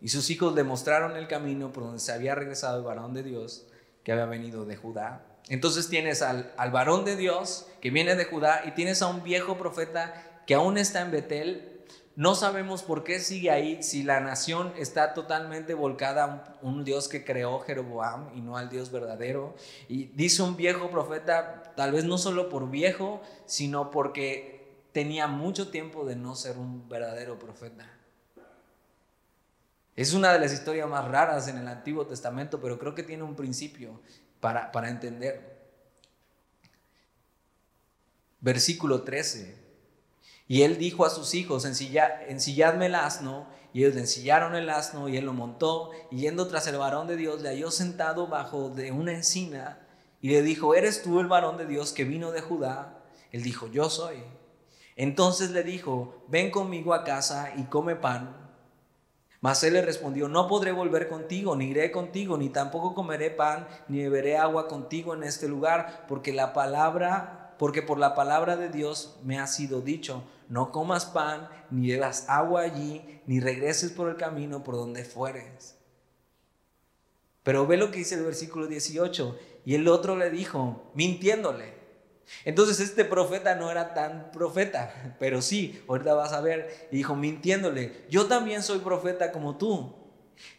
Y 0.00 0.08
sus 0.08 0.30
hijos 0.30 0.54
le 0.54 0.64
mostraron 0.64 1.16
el 1.16 1.28
camino 1.28 1.72
por 1.72 1.84
donde 1.84 2.00
se 2.00 2.12
había 2.12 2.34
regresado 2.34 2.78
el 2.78 2.84
varón 2.84 3.14
de 3.14 3.22
Dios 3.22 3.66
que 4.04 4.12
había 4.12 4.26
venido 4.26 4.64
de 4.64 4.76
Judá. 4.76 5.24
Entonces 5.48 5.88
tienes 5.88 6.22
al, 6.22 6.52
al 6.56 6.70
varón 6.70 7.04
de 7.04 7.16
Dios 7.16 7.66
que 7.80 7.90
viene 7.90 8.14
de 8.14 8.24
Judá 8.24 8.62
y 8.66 8.72
tienes 8.72 9.02
a 9.02 9.08
un 9.08 9.22
viejo 9.22 9.56
profeta 9.56 10.42
que 10.46 10.54
aún 10.54 10.78
está 10.78 11.00
en 11.00 11.10
Betel 11.10 11.75
no 12.16 12.34
sabemos 12.34 12.82
por 12.82 13.04
qué 13.04 13.20
sigue 13.20 13.50
ahí 13.50 13.82
si 13.82 14.02
la 14.02 14.20
nación 14.20 14.72
está 14.78 15.12
totalmente 15.12 15.74
volcada 15.74 16.24
a 16.24 16.66
un, 16.66 16.82
Dios 16.82 17.08
que 17.08 17.26
creó 17.26 17.60
Jeroboam 17.60 18.30
y 18.34 18.40
no 18.40 18.56
al 18.56 18.70
Dios 18.70 18.90
verdadero. 18.90 19.54
Y 19.86 20.06
dice 20.06 20.42
un 20.42 20.56
viejo 20.56 20.90
profeta, 20.90 21.74
tal 21.76 21.92
vez 21.92 22.04
no 22.04 22.16
solo 22.16 22.48
por 22.48 22.70
viejo, 22.70 23.20
sino 23.44 23.90
porque 23.90 24.80
tenía 24.92 25.26
mucho 25.26 25.68
tiempo 25.68 26.06
de 26.06 26.16
no 26.16 26.34
ser 26.36 26.56
un 26.56 26.88
verdadero 26.88 27.38
profeta. 27.38 27.86
Es 29.94 30.14
una 30.14 30.32
de 30.32 30.38
las 30.38 30.54
historias 30.54 30.88
más 30.88 31.04
raras 31.04 31.48
en 31.48 31.58
el 31.58 31.68
Antiguo 31.68 32.06
Testamento, 32.06 32.62
pero 32.62 32.78
creo 32.78 32.94
que 32.94 33.02
tiene 33.02 33.24
un 33.24 33.36
principio 33.36 34.00
para, 34.40 34.72
para 34.72 34.88
entender. 34.88 35.68
Versículo 38.40 39.02
13. 39.02 39.65
Y 40.48 40.62
él 40.62 40.78
dijo 40.78 41.04
a 41.04 41.10
sus 41.10 41.34
hijos, 41.34 41.64
ensilladme 41.64 42.86
el 42.86 42.94
asno, 42.94 43.46
y 43.72 43.80
ellos 43.80 43.94
le 43.94 44.02
ensillaron 44.02 44.54
el 44.54 44.70
asno, 44.70 45.08
y 45.08 45.16
él 45.16 45.24
lo 45.24 45.32
montó, 45.32 45.90
y 46.10 46.18
yendo 46.18 46.46
tras 46.46 46.66
el 46.68 46.78
varón 46.78 47.06
de 47.08 47.16
Dios, 47.16 47.42
le 47.42 47.48
halló 47.48 47.70
sentado 47.70 48.28
bajo 48.28 48.70
de 48.70 48.92
una 48.92 49.12
encina, 49.12 49.80
y 50.20 50.30
le 50.30 50.42
dijo, 50.42 50.74
¿eres 50.74 51.02
tú 51.02 51.20
el 51.20 51.26
varón 51.26 51.56
de 51.56 51.66
Dios 51.66 51.92
que 51.92 52.04
vino 52.04 52.30
de 52.30 52.40
Judá? 52.40 53.02
Él 53.32 53.42
dijo, 53.42 53.66
yo 53.66 53.90
soy. 53.90 54.22
Entonces 54.94 55.50
le 55.50 55.62
dijo, 55.62 56.24
ven 56.28 56.50
conmigo 56.50 56.94
a 56.94 57.04
casa 57.04 57.52
y 57.56 57.64
come 57.64 57.96
pan. 57.96 58.34
Mas 59.40 59.62
él 59.62 59.74
le 59.74 59.82
respondió, 59.82 60.28
no 60.28 60.48
podré 60.48 60.72
volver 60.72 61.08
contigo, 61.08 61.54
ni 61.54 61.66
iré 61.66 61.92
contigo, 61.92 62.38
ni 62.38 62.48
tampoco 62.48 62.94
comeré 62.94 63.30
pan, 63.30 63.68
ni 63.88 63.98
beberé 63.98 64.38
agua 64.38 64.68
contigo 64.68 65.12
en 65.12 65.22
este 65.22 65.48
lugar, 65.48 66.06
porque 66.08 66.32
la 66.32 66.54
palabra, 66.54 67.54
porque 67.58 67.82
por 67.82 67.98
la 67.98 68.14
palabra 68.14 68.56
de 68.56 68.70
Dios 68.70 69.18
me 69.22 69.38
ha 69.38 69.46
sido 69.46 69.82
dicho, 69.82 70.24
no 70.48 70.72
comas 70.72 71.06
pan, 71.06 71.48
ni 71.70 71.90
bebas 71.90 72.26
agua 72.28 72.62
allí, 72.62 73.20
ni 73.26 73.40
regreses 73.40 73.92
por 73.92 74.08
el 74.08 74.16
camino 74.16 74.62
por 74.62 74.76
donde 74.76 75.04
fueres. 75.04 75.76
Pero 77.42 77.66
ve 77.66 77.76
lo 77.76 77.90
que 77.90 77.98
dice 77.98 78.16
el 78.16 78.24
versículo 78.24 78.66
18. 78.66 79.38
Y 79.64 79.74
el 79.74 79.88
otro 79.88 80.16
le 80.16 80.30
dijo, 80.30 80.90
mintiéndole. 80.94 81.74
Entonces 82.44 82.80
este 82.80 83.04
profeta 83.04 83.54
no 83.54 83.70
era 83.70 83.94
tan 83.94 84.30
profeta, 84.32 85.16
pero 85.20 85.40
sí, 85.42 85.80
ahorita 85.88 86.14
vas 86.14 86.32
a 86.32 86.40
ver, 86.40 86.88
y 86.90 86.96
dijo, 86.96 87.14
mintiéndole, 87.14 88.04
yo 88.08 88.26
también 88.26 88.62
soy 88.62 88.80
profeta 88.80 89.32
como 89.32 89.56
tú. 89.56 89.94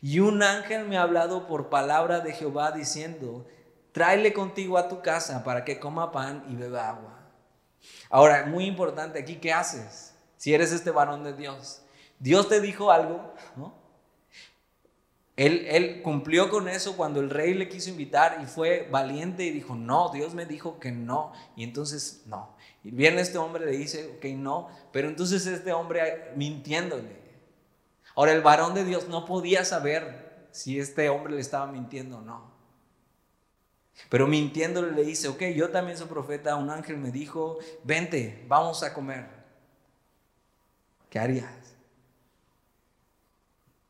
Y 0.02 0.20
un 0.20 0.42
ángel 0.44 0.88
me 0.88 0.98
ha 0.98 1.04
hablado 1.04 1.48
por 1.48 1.70
palabra 1.70 2.22
de 2.22 2.34
Jehová 2.34 2.72
diciendo, 2.72 3.46
tráele 3.92 4.34
contigo 4.34 4.78
a 4.78 4.88
tu 4.88 5.02
casa 5.02 5.44
para 5.44 5.66
que 5.66 5.80
coma 5.80 6.12
pan 6.12 6.46
y 6.50 6.56
beba 6.56 6.90
agua. 6.90 7.17
Ahora, 8.10 8.46
muy 8.46 8.66
importante 8.66 9.20
aquí, 9.20 9.36
¿qué 9.36 9.54
haces? 9.54 10.16
Si 10.38 10.54
eres 10.54 10.72
este 10.72 10.92
varón 10.92 11.24
de 11.24 11.34
Dios. 11.34 11.82
Dios 12.20 12.48
te 12.50 12.62
dijo 12.62 12.92
algo, 12.92 13.34
¿no? 13.56 13.74
Él, 15.38 16.02
cumplió 16.02 16.50
con 16.50 16.68
eso 16.68 16.98
cuando 16.98 17.20
el 17.20 17.30
rey 17.30 17.54
le 17.54 17.70
quiso 17.70 17.92
invitar 17.92 18.40
y 18.42 18.48
fue 18.48 18.88
valiente 18.90 19.44
y 19.44 19.52
dijo, 19.52 19.76
no, 19.76 20.10
Dios 20.12 20.34
me 20.34 20.48
dijo 20.48 20.80
que 20.80 20.92
no. 20.92 21.32
Y 21.56 21.64
entonces, 21.64 22.24
no. 22.26 22.56
Y 22.84 22.90
viene 22.90 23.22
este 23.22 23.38
hombre 23.38 23.66
le 23.66 23.78
dice, 23.78 24.16
ok, 24.18 24.26
no. 24.36 24.70
Pero 24.92 25.08
entonces 25.08 25.46
este 25.46 25.72
hombre 25.74 26.32
mintiéndole. 26.36 27.22
Ahora, 28.16 28.32
el 28.32 28.42
varón 28.42 28.74
de 28.74 28.84
Dios 28.84 29.10
no 29.10 29.26
podía 29.26 29.64
saber 29.64 30.48
si 30.50 30.80
este 30.80 31.08
hombre 31.10 31.36
le 31.36 31.42
estaba 31.42 31.72
mintiendo 31.72 32.18
o 32.18 32.22
no. 32.22 32.47
Pero 34.10 34.28
mintiéndole 34.28 34.92
le 34.92 35.04
dice, 35.04 35.28
ok, 35.28 35.44
yo 35.56 35.70
también 35.70 35.98
soy 35.98 36.08
profeta, 36.08 36.56
un 36.56 36.70
ángel 36.70 36.98
me 36.98 37.12
dijo, 37.12 37.58
vente, 37.84 38.46
vamos 38.48 38.84
a 38.84 38.94
comer. 38.94 39.28
¿Qué 41.10 41.20
harías? 41.20 41.76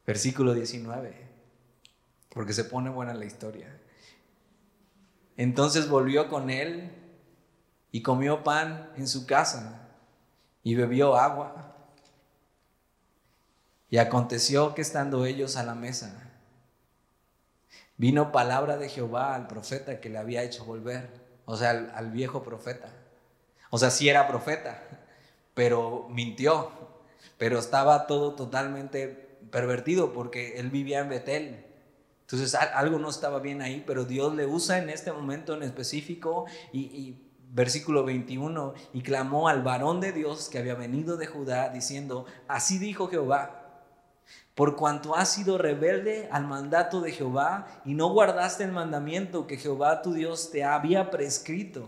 Versículo 0.05 0.53
19, 0.53 1.14
porque 2.30 2.53
se 2.53 2.64
pone 2.64 2.89
buena 2.89 3.14
la 3.14 3.26
historia. 3.26 3.78
Entonces 5.36 5.89
volvió 5.89 6.30
con 6.30 6.49
él 6.49 6.91
y 7.91 8.01
comió 8.01 8.43
pan 8.43 8.91
en 8.95 9.08
su 9.08 9.28
casa 9.28 9.89
y 10.64 10.76
bebió 10.76 11.16
agua. 11.16 11.76
Y 13.89 13.97
aconteció 13.97 14.74
que 14.76 14.82
estando 14.82 15.26
ellos 15.26 15.55
a 15.55 15.64
la 15.64 15.76
mesa, 15.76 16.37
Vino 17.98 18.32
palabra 18.32 18.78
de 18.78 18.89
Jehová 18.89 19.34
al 19.34 19.48
profeta 19.48 20.00
que 20.00 20.10
le 20.10 20.20
había 20.20 20.43
hecho 20.43 20.66
volver, 20.66 21.10
o 21.45 21.58
sea, 21.58 21.72
al, 21.72 22.12
viejo 22.12 22.43
profeta. 22.43 22.89
O 23.72 23.80
sea, 23.80 23.89
sí 23.89 24.08
era 24.08 24.28
profeta, 24.28 24.82
pero 25.56 26.08
mintió, 26.10 26.72
pero 27.39 27.58
estaba 27.58 28.06
todo 28.06 28.36
totalmente 28.36 29.39
pervertido 29.52 30.14
porque 30.14 30.60
él 30.60 30.70
vivía 30.70 31.00
en 31.00 31.10
Betel. 31.10 31.66
Entonces 32.22 32.54
algo 32.54 33.00
no 33.00 33.10
estaba 33.10 33.39
bien 33.39 33.62
ahí, 33.62 33.84
pero 33.88 34.06
Dios 34.06 34.36
le 34.36 34.45
usa 34.45 34.78
en 34.78 34.89
este 34.89 35.12
momento 35.12 35.56
en 35.56 35.64
específico 35.64 36.45
y, 36.72 36.82
y 36.82 37.28
versículo 37.50 38.04
21, 38.04 38.74
y 38.93 39.02
clamó 39.02 39.48
al 39.48 39.64
varón 39.64 40.02
de 40.02 40.12
Dios 40.12 40.50
que 40.50 40.60
había 40.60 40.76
venido 40.76 41.18
de 41.18 41.28
Judá 41.28 41.70
diciendo, 41.70 42.26
así 42.48 42.78
dijo 42.78 43.08
Jehová, 43.08 43.66
por 44.58 44.76
cuanto 44.76 45.16
has 45.16 45.32
sido 45.32 45.60
rebelde 45.60 46.28
al 46.32 46.47
mandato 46.47 46.99
de 46.99 47.12
Jehová 47.12 47.68
y 47.86 47.93
no 47.93 48.10
guardaste 48.10 48.64
el 48.64 48.72
mandamiento 48.72 49.45
que 49.45 49.58
Jehová 49.58 50.01
tu 50.01 50.14
Dios 50.14 50.49
te 50.49 50.64
había 50.64 51.12
prescrito, 51.12 51.88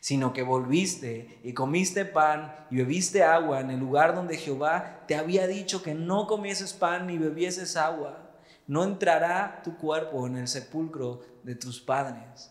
sino 0.00 0.32
que 0.32 0.42
volviste 0.42 1.38
y 1.44 1.52
comiste 1.52 2.06
pan 2.06 2.56
y 2.70 2.76
bebiste 2.76 3.22
agua 3.22 3.60
en 3.60 3.70
el 3.70 3.78
lugar 3.78 4.14
donde 4.14 4.38
Jehová 4.38 5.02
te 5.06 5.14
había 5.14 5.46
dicho 5.46 5.82
que 5.82 5.92
no 5.92 6.26
comieses 6.26 6.72
pan 6.72 7.06
ni 7.06 7.18
bebieses 7.18 7.76
agua, 7.76 8.30
no 8.66 8.82
entrará 8.82 9.60
tu 9.62 9.76
cuerpo 9.76 10.26
en 10.26 10.38
el 10.38 10.48
sepulcro 10.48 11.20
de 11.42 11.54
tus 11.54 11.82
padres. 11.82 12.50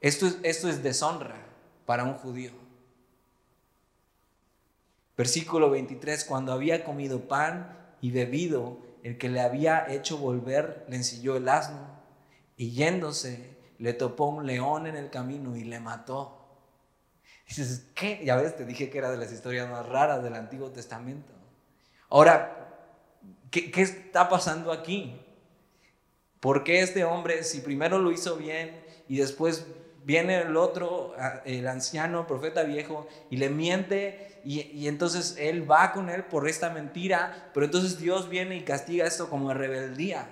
Esto 0.00 0.26
es, 0.26 0.38
esto 0.42 0.68
es 0.68 0.82
deshonra 0.82 1.36
para 1.86 2.02
un 2.02 2.14
judío. 2.14 2.50
Versículo 5.16 5.70
23, 5.70 6.24
cuando 6.24 6.52
había 6.52 6.82
comido 6.82 7.28
pan 7.28 7.83
y 8.04 8.10
bebido, 8.10 8.76
el 9.02 9.16
que 9.16 9.30
le 9.30 9.40
había 9.40 9.90
hecho 9.90 10.18
volver 10.18 10.84
le 10.90 10.96
ensilló 10.96 11.38
el 11.38 11.48
asno 11.48 11.88
y 12.54 12.72
yéndose 12.72 13.56
le 13.78 13.94
topó 13.94 14.26
un 14.26 14.44
león 14.44 14.86
en 14.86 14.94
el 14.94 15.08
camino 15.08 15.56
y 15.56 15.64
le 15.64 15.80
mató. 15.80 16.60
dices, 17.48 17.86
¿qué? 17.94 18.20
Ya 18.22 18.36
ves, 18.36 18.58
te 18.58 18.66
dije 18.66 18.90
que 18.90 18.98
era 18.98 19.10
de 19.10 19.16
las 19.16 19.32
historias 19.32 19.70
más 19.70 19.88
raras 19.88 20.22
del 20.22 20.34
Antiguo 20.34 20.70
Testamento. 20.70 21.32
Ahora, 22.10 22.76
¿qué, 23.50 23.70
qué 23.70 23.80
está 23.80 24.28
pasando 24.28 24.70
aquí? 24.70 25.18
¿Por 26.40 26.62
qué 26.62 26.82
este 26.82 27.04
hombre, 27.04 27.42
si 27.42 27.60
primero 27.60 27.98
lo 27.98 28.12
hizo 28.12 28.36
bien 28.36 28.84
y 29.08 29.16
después 29.16 29.66
viene 30.04 30.42
el 30.42 30.58
otro, 30.58 31.14
el 31.46 31.66
anciano, 31.68 32.26
profeta 32.26 32.64
viejo, 32.64 33.08
y 33.30 33.38
le 33.38 33.48
miente, 33.48 34.33
y, 34.44 34.88
entonces 34.88 35.36
él 35.38 35.70
va 35.70 35.92
con 35.92 36.10
él 36.10 36.24
por 36.24 36.48
esta 36.48 36.70
mentira, 36.70 37.50
pero 37.54 37.66
entonces 37.66 37.98
Dios 37.98 38.28
viene 38.28 38.56
y 38.56 38.64
castiga 38.64 39.06
esto 39.06 39.30
como 39.30 39.52
rebeldía. 39.54 40.28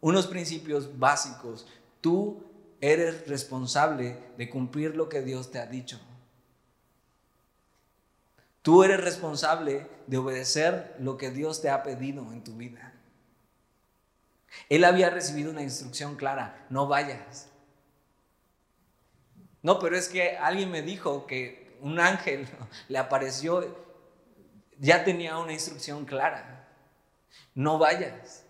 Unos 0.00 0.26
principios 0.26 0.98
básicos. 0.98 1.66
Tú 2.00 2.44
eres 2.80 3.26
responsable 3.26 4.18
de 4.36 4.48
cumplir 4.48 4.96
lo 4.96 5.08
que 5.08 5.22
Dios 5.22 5.50
te 5.50 5.58
ha 5.58 5.66
dicho. 5.66 6.00
Tú 8.62 8.84
eres 8.84 9.02
responsable 9.02 9.86
de 10.06 10.18
obedecer 10.18 10.96
lo 11.00 11.16
que 11.16 11.30
Dios 11.30 11.60
te 11.60 11.70
ha 11.70 11.82
pedido 11.82 12.32
en 12.32 12.44
tu 12.44 12.54
vida. 12.54 12.92
Él 14.68 14.84
había 14.84 15.10
recibido 15.10 15.50
una 15.50 15.62
instrucción 15.62 16.16
clara, 16.16 16.66
no 16.70 16.86
vayas. 16.86 17.48
No, 19.62 19.78
pero 19.78 19.96
es 19.96 20.08
que 20.08 20.36
alguien 20.36 20.70
me 20.70 20.82
dijo 20.82 21.26
que 21.26 21.57
un 21.80 22.00
ángel 22.00 22.48
le 22.88 22.98
apareció, 22.98 23.76
ya 24.78 25.04
tenía 25.04 25.38
una 25.38 25.52
instrucción 25.52 26.04
clara, 26.04 26.68
no 27.54 27.78
vayas. 27.78 28.44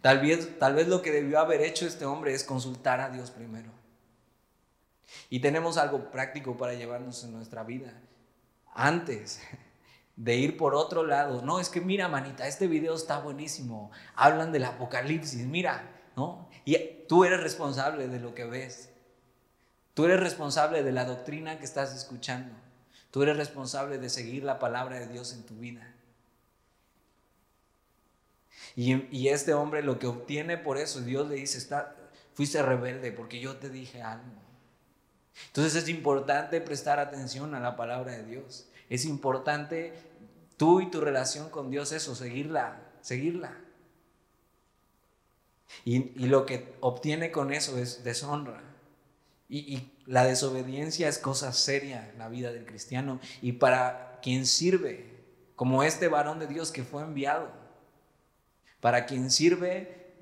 Tal 0.00 0.20
vez, 0.20 0.58
tal 0.58 0.74
vez 0.74 0.88
lo 0.88 1.02
que 1.02 1.12
debió 1.12 1.38
haber 1.40 1.60
hecho 1.60 1.86
este 1.86 2.06
hombre 2.06 2.32
es 2.32 2.44
consultar 2.44 3.00
a 3.00 3.10
Dios 3.10 3.30
primero. 3.30 3.70
Y 5.28 5.40
tenemos 5.40 5.76
algo 5.76 6.10
práctico 6.10 6.56
para 6.56 6.74
llevarnos 6.74 7.22
en 7.24 7.32
nuestra 7.32 7.64
vida. 7.64 7.92
Antes 8.72 9.40
de 10.20 10.36
ir 10.36 10.58
por 10.58 10.74
otro 10.74 11.06
lado. 11.06 11.40
No, 11.42 11.60
es 11.60 11.70
que 11.70 11.80
mira, 11.80 12.06
manita, 12.06 12.46
este 12.46 12.66
video 12.66 12.94
está 12.94 13.20
buenísimo. 13.20 13.90
Hablan 14.14 14.52
del 14.52 14.64
apocalipsis, 14.64 15.46
mira, 15.46 15.90
¿no? 16.14 16.46
Y 16.66 16.76
tú 17.08 17.24
eres 17.24 17.40
responsable 17.40 18.06
de 18.06 18.20
lo 18.20 18.34
que 18.34 18.44
ves. 18.44 18.89
Tú 20.00 20.06
eres 20.06 20.20
responsable 20.20 20.82
de 20.82 20.92
la 20.92 21.04
doctrina 21.04 21.58
que 21.58 21.66
estás 21.66 21.94
escuchando. 21.94 22.54
Tú 23.10 23.22
eres 23.22 23.36
responsable 23.36 23.98
de 23.98 24.08
seguir 24.08 24.44
la 24.44 24.58
palabra 24.58 24.98
de 24.98 25.06
Dios 25.06 25.34
en 25.34 25.42
tu 25.42 25.54
vida. 25.56 25.92
Y, 28.74 29.28
este 29.28 29.52
hombre 29.52 29.82
lo 29.82 29.98
que 29.98 30.06
obtiene 30.06 30.56
por 30.56 30.78
eso, 30.78 31.02
Dios 31.02 31.28
le 31.28 31.34
dice, 31.34 31.58
está, 31.58 31.94
fuiste 32.32 32.62
rebelde 32.62 33.12
porque 33.12 33.40
yo 33.40 33.56
te 33.56 33.68
dije 33.68 34.00
algo. 34.00 34.24
Entonces 35.48 35.82
es 35.82 35.90
importante 35.90 36.62
prestar 36.62 36.98
atención 36.98 37.54
a 37.54 37.60
la 37.60 37.76
palabra 37.76 38.12
de 38.12 38.24
Dios. 38.24 38.68
Es 38.88 39.04
importante 39.04 39.92
tú 40.56 40.80
y 40.80 40.90
tu 40.90 41.02
relación 41.02 41.50
con 41.50 41.70
Dios, 41.70 41.92
eso, 41.92 42.14
seguirla, 42.14 42.80
seguirla. 43.02 43.54
Y, 45.84 46.26
lo 46.26 46.46
que 46.46 46.72
obtiene 46.80 47.30
con 47.30 47.52
eso 47.52 47.76
es 47.76 48.02
deshonra. 48.02 48.69
Y, 49.50 49.90
la 50.06 50.24
desobediencia 50.24 51.08
es 51.08 51.18
cosa 51.18 51.52
seria 51.52 52.08
en 52.10 52.18
la 52.18 52.28
vida 52.28 52.52
del 52.52 52.64
cristiano. 52.64 53.20
Y 53.42 53.52
para 53.52 54.18
quien 54.22 54.46
sirve, 54.46 55.24
como 55.56 55.82
este 55.82 56.08
varón 56.08 56.38
de 56.38 56.46
Dios 56.46 56.72
que 56.72 56.84
fue 56.84 57.02
enviado, 57.02 57.50
para 58.80 59.06
quien 59.06 59.30
sirve, 59.30 60.14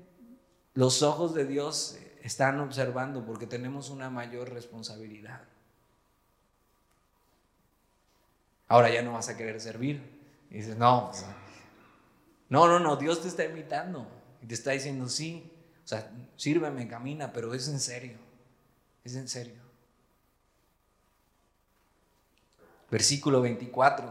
los 0.73 1.01
ojos 1.01 1.33
de 1.33 1.45
Dios 1.45 1.97
están 2.23 2.59
observando 2.59 3.25
porque 3.25 3.47
tenemos 3.47 3.89
una 3.89 4.09
mayor 4.09 4.51
responsabilidad. 4.51 5.41
Ahora 8.67 8.91
ya 8.91 9.01
no 9.01 9.13
vas 9.13 9.29
a 9.29 9.37
querer 9.37 9.59
servir, 9.59 10.19
y 10.51 10.55
dices, 10.55 10.77
no, 10.77 11.11
no, 12.49 12.67
no, 12.67 12.79
no, 12.79 12.95
Dios 12.95 13.21
te 13.21 13.27
está 13.27 13.45
invitando 13.45 14.07
y 14.41 14.47
te 14.47 14.53
está 14.53 14.71
diciendo, 14.71 15.07
sí, 15.07 15.51
o 15.83 15.87
sea, 15.87 16.11
sírveme, 16.35 16.87
camina, 16.87 17.31
pero 17.33 17.53
es 17.53 17.67
en 17.67 17.79
serio, 17.79 18.17
es 19.09 19.15
en 19.15 19.27
serio. 19.27 19.61
Versículo 22.89 23.41
24. 23.41 24.07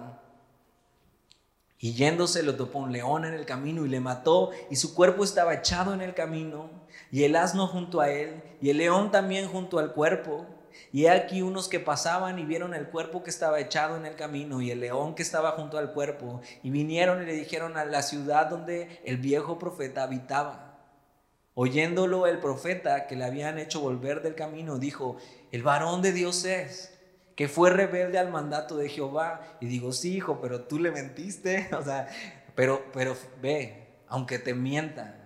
Y 1.81 1.95
yéndose 1.95 2.43
lo 2.43 2.57
topó 2.57 2.81
un 2.81 2.93
león 2.93 3.25
en 3.25 3.35
el 3.35 3.47
camino 3.47 3.85
y 3.85 3.89
le 3.89 4.01
mató, 4.01 4.51
y 4.71 4.77
su 4.77 4.95
cuerpo 4.95 5.23
estaba 5.23 5.55
echado 5.55 5.95
en 5.95 6.01
el 6.01 6.15
camino, 6.15 6.71
y 7.11 7.25
el 7.25 7.37
asno 7.37 7.69
junto 7.69 8.01
a 8.01 8.11
él, 8.11 8.43
y 8.61 8.71
el 8.71 8.79
león 8.79 9.11
también 9.11 9.49
junto 9.49 9.79
al 9.79 9.93
cuerpo. 9.93 10.47
Y 10.93 11.05
he 11.05 11.11
aquí 11.11 11.43
unos 11.43 11.69
que 11.69 11.81
pasaban 11.81 12.39
y 12.39 12.45
vieron 12.45 12.75
el 12.75 12.89
cuerpo 12.89 13.23
que 13.23 13.31
estaba 13.31 13.61
echado 13.61 13.97
en 13.97 14.07
el 14.07 14.17
camino 14.17 14.61
y 14.61 14.71
el 14.71 14.81
león 14.81 15.15
que 15.15 15.23
estaba 15.23 15.53
junto 15.53 15.79
al 15.79 15.93
cuerpo, 15.93 16.41
y 16.63 16.71
vinieron 16.71 17.23
y 17.23 17.27
le 17.27 17.35
dijeron 17.35 17.77
a 17.77 17.85
la 17.85 18.03
ciudad 18.03 18.49
donde 18.49 19.01
el 19.05 19.19
viejo 19.19 19.59
profeta 19.59 20.03
habitaba. 20.03 20.68
Oyéndolo 21.61 22.29
el 22.29 22.39
profeta 22.39 23.09
que 23.09 23.17
le 23.17 23.25
habían 23.25 23.59
hecho 23.59 23.81
volver 23.81 24.23
del 24.23 24.37
camino, 24.37 24.79
dijo, 24.79 25.17
el 25.51 25.65
varón 25.65 26.03
de 26.03 26.13
Dios 26.13 26.45
es, 26.45 26.97
que 27.35 27.49
fue 27.49 27.71
rebelde 27.71 28.17
al 28.19 28.31
mandato 28.31 28.77
de 28.77 28.89
Jehová. 28.89 29.57
Y 29.61 29.67
digo, 29.67 29.91
sí, 29.91 30.17
hijo, 30.17 30.41
pero 30.41 30.63
tú 30.63 30.79
le 30.79 30.93
mentiste. 30.93 31.69
O 31.77 31.83
sea, 31.83 32.09
pero, 32.55 32.85
pero 32.93 33.17
ve, 33.43 33.89
aunque 34.07 34.39
te 34.39 34.55
mientan, 34.55 35.17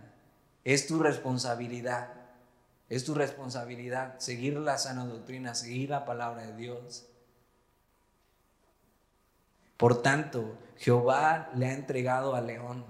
es 0.64 0.86
tu 0.86 1.00
responsabilidad 1.00 2.22
es 2.92 3.06
tu 3.06 3.14
responsabilidad 3.14 4.18
seguir 4.18 4.58
la 4.58 4.76
sana 4.76 5.06
doctrina, 5.06 5.54
seguir 5.54 5.88
la 5.88 6.04
palabra 6.04 6.46
de 6.46 6.54
Dios. 6.54 7.08
Por 9.78 10.02
tanto, 10.02 10.58
Jehová 10.76 11.50
le 11.54 11.68
ha 11.68 11.72
entregado 11.72 12.34
al 12.34 12.48
león, 12.48 12.84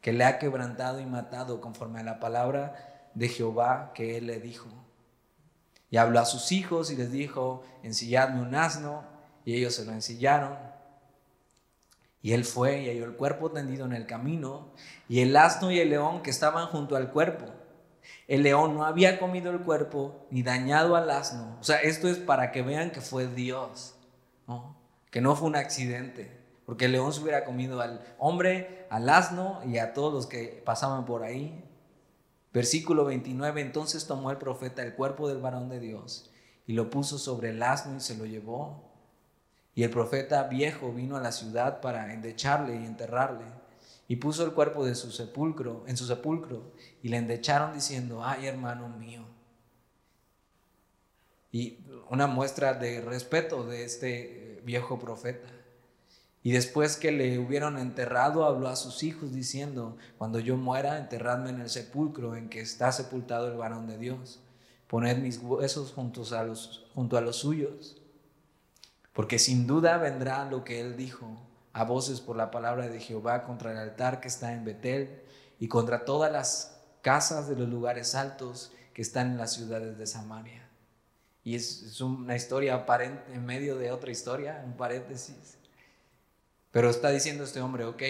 que 0.00 0.12
le 0.12 0.24
ha 0.24 0.38
quebrantado 0.38 1.00
y 1.00 1.06
matado 1.06 1.60
conforme 1.60 2.00
a 2.00 2.04
la 2.04 2.20
palabra 2.20 3.10
de 3.14 3.28
Jehová 3.28 3.92
que 3.94 4.16
él 4.16 4.26
le 4.26 4.40
dijo. 4.40 4.68
Y 5.90 5.96
habló 5.96 6.20
a 6.20 6.24
sus 6.24 6.52
hijos 6.52 6.90
y 6.90 6.96
les 6.96 7.10
dijo, 7.10 7.62
ensilladme 7.82 8.40
un 8.40 8.54
asno, 8.54 9.04
y 9.44 9.56
ellos 9.56 9.74
se 9.74 9.84
lo 9.84 9.92
ensillaron. 9.92 10.56
Y 12.22 12.32
él 12.32 12.44
fue 12.44 12.82
y 12.82 12.88
halló 12.88 13.04
el 13.04 13.16
cuerpo 13.16 13.50
tendido 13.50 13.86
en 13.86 13.92
el 13.92 14.06
camino, 14.06 14.72
y 15.08 15.20
el 15.20 15.36
asno 15.36 15.70
y 15.70 15.80
el 15.80 15.90
león 15.90 16.22
que 16.22 16.30
estaban 16.30 16.66
junto 16.68 16.96
al 16.96 17.10
cuerpo. 17.10 17.46
El 18.28 18.44
león 18.44 18.74
no 18.74 18.84
había 18.84 19.18
comido 19.18 19.50
el 19.50 19.60
cuerpo 19.60 20.26
ni 20.30 20.42
dañado 20.42 20.94
al 20.94 21.10
asno. 21.10 21.56
O 21.60 21.64
sea, 21.64 21.78
esto 21.78 22.08
es 22.08 22.18
para 22.18 22.52
que 22.52 22.62
vean 22.62 22.90
que 22.92 23.00
fue 23.00 23.26
Dios, 23.26 23.96
que 25.10 25.20
no 25.20 25.34
fue 25.34 25.48
un 25.48 25.56
accidente. 25.56 26.39
Porque 26.70 26.84
el 26.84 26.92
león 26.92 27.12
se 27.12 27.20
hubiera 27.20 27.44
comido 27.44 27.80
al 27.80 28.00
hombre, 28.16 28.86
al 28.90 29.08
asno 29.08 29.60
y 29.66 29.78
a 29.78 29.92
todos 29.92 30.14
los 30.14 30.28
que 30.28 30.62
pasaban 30.64 31.04
por 31.04 31.24
ahí. 31.24 31.64
Versículo 32.52 33.04
29, 33.04 33.60
entonces 33.60 34.06
tomó 34.06 34.30
el 34.30 34.36
profeta 34.36 34.84
el 34.84 34.94
cuerpo 34.94 35.28
del 35.28 35.38
varón 35.38 35.68
de 35.68 35.80
Dios 35.80 36.30
y 36.68 36.74
lo 36.74 36.88
puso 36.88 37.18
sobre 37.18 37.50
el 37.50 37.60
asno 37.64 37.96
y 37.96 38.00
se 38.00 38.16
lo 38.16 38.24
llevó. 38.24 38.88
Y 39.74 39.82
el 39.82 39.90
profeta 39.90 40.44
viejo 40.44 40.92
vino 40.92 41.16
a 41.16 41.20
la 41.20 41.32
ciudad 41.32 41.80
para 41.80 42.14
endecharle 42.14 42.76
y 42.76 42.86
enterrarle 42.86 43.46
y 44.06 44.14
puso 44.14 44.44
el 44.44 44.52
cuerpo 44.52 44.86
de 44.86 44.94
su 44.94 45.10
sepulcro, 45.10 45.82
en 45.88 45.96
su 45.96 46.06
sepulcro, 46.06 46.70
y 47.02 47.08
le 47.08 47.16
endecharon 47.16 47.74
diciendo, 47.74 48.22
ay 48.24 48.46
hermano 48.46 48.88
mío. 48.90 49.24
Y 51.50 51.84
una 52.10 52.28
muestra 52.28 52.74
de 52.74 53.00
respeto 53.00 53.64
de 53.64 53.84
este 53.84 54.62
viejo 54.64 55.00
profeta. 55.00 55.48
Y 56.42 56.52
después 56.52 56.96
que 56.96 57.12
le 57.12 57.38
hubieron 57.38 57.78
enterrado, 57.78 58.44
habló 58.44 58.68
a 58.68 58.76
sus 58.76 59.02
hijos 59.02 59.32
diciendo, 59.32 59.96
cuando 60.16 60.38
yo 60.38 60.56
muera, 60.56 60.98
enterradme 60.98 61.50
en 61.50 61.60
el 61.60 61.68
sepulcro 61.68 62.34
en 62.34 62.48
que 62.48 62.60
está 62.60 62.92
sepultado 62.92 63.48
el 63.48 63.58
varón 63.58 63.86
de 63.86 63.98
Dios. 63.98 64.40
Poned 64.86 65.18
mis 65.18 65.38
huesos 65.38 65.92
junto 65.92 67.16
a 67.16 67.20
los 67.20 67.36
suyos. 67.36 68.00
Porque 69.12 69.38
sin 69.38 69.66
duda 69.66 69.98
vendrá 69.98 70.44
lo 70.46 70.64
que 70.64 70.80
él 70.80 70.96
dijo 70.96 71.26
a 71.72 71.84
voces 71.84 72.20
por 72.20 72.36
la 72.36 72.50
palabra 72.50 72.88
de 72.88 73.00
Jehová 73.00 73.44
contra 73.44 73.72
el 73.72 73.78
altar 73.78 74.20
que 74.20 74.28
está 74.28 74.52
en 74.52 74.64
Betel 74.64 75.22
y 75.58 75.68
contra 75.68 76.04
todas 76.04 76.32
las 76.32 76.80
casas 77.02 77.48
de 77.48 77.56
los 77.56 77.68
lugares 77.68 78.14
altos 78.14 78.72
que 78.94 79.02
están 79.02 79.32
en 79.32 79.38
las 79.38 79.52
ciudades 79.52 79.98
de 79.98 80.06
Samaria. 80.06 80.68
Y 81.44 81.54
es, 81.54 82.00
una 82.00 82.36
historia 82.36 82.74
aparente 82.74 83.32
en 83.32 83.44
medio 83.44 83.76
de 83.76 83.92
otra 83.92 84.10
historia, 84.10 84.62
un 84.64 84.76
paréntesis. 84.76 85.58
Pero 86.70 86.90
está 86.90 87.10
diciendo 87.10 87.44
este 87.44 87.60
hombre, 87.60 87.84
ok, 87.84 88.02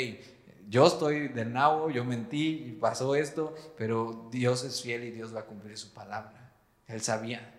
yo 0.69 0.87
estoy 0.87 1.29
del 1.29 1.53
nabo, 1.53 1.91
yo 1.91 2.05
mentí 2.05 2.65
y 2.67 2.73
pasó 2.73 3.15
esto, 3.15 3.55
pero 3.77 4.29
Dios 4.31 4.63
es 4.65 4.83
fiel 4.83 5.05
y 5.05 5.11
Dios 5.11 5.35
va 5.35 5.41
a 5.41 5.47
cumplir 5.47 5.77
su 5.77 5.93
palabra. 5.93 6.53
Él 6.87 7.01
sabía. 7.01 7.55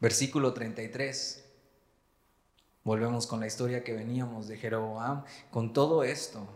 Versículo 0.00 0.54
33. 0.54 1.44
Volvemos 2.84 3.26
con 3.26 3.40
la 3.40 3.46
historia 3.46 3.84
que 3.84 3.92
veníamos 3.92 4.48
de 4.48 4.56
Jeroboam. 4.56 5.24
Con 5.50 5.72
todo 5.72 6.04
esto, 6.04 6.48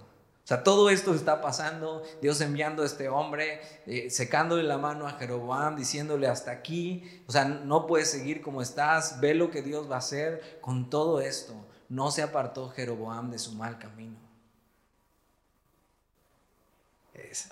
o 0.45 0.47
sea, 0.47 0.65
todo 0.65 0.91
esto 0.91 1.15
está 1.15 1.41
pasando, 1.41 2.03
Dios 2.21 2.41
enviando 2.41 2.83
a 2.83 2.87
este 2.87 3.09
hombre, 3.09 3.61
eh, 3.87 4.11
secándole 4.11 4.65
la 4.65 4.77
mano 4.77 5.07
a 5.07 5.13
Jeroboam, 5.13 5.77
diciéndole 5.77 6.27
hasta 6.27 6.51
aquí, 6.51 7.23
o 7.29 7.33
sea, 7.33 7.45
no 7.45 7.87
puedes 7.87 8.11
seguir 8.11 8.43
como 8.43 8.61
estás, 8.61 9.21
ve 9.21 9.35
lo 9.35 9.53
que 9.53 9.63
Dios 9.63 9.89
va 9.89 9.97
a 9.97 9.99
hacer. 9.99 10.59
Con 10.61 10.91
todo 10.91 11.21
esto, 11.21 11.55
no 11.93 12.11
se 12.11 12.23
apartó 12.23 12.71
Jeroboam 12.71 13.31
de 13.31 13.39
su 13.39 13.53
mal 13.53 13.79
camino. 13.79 14.17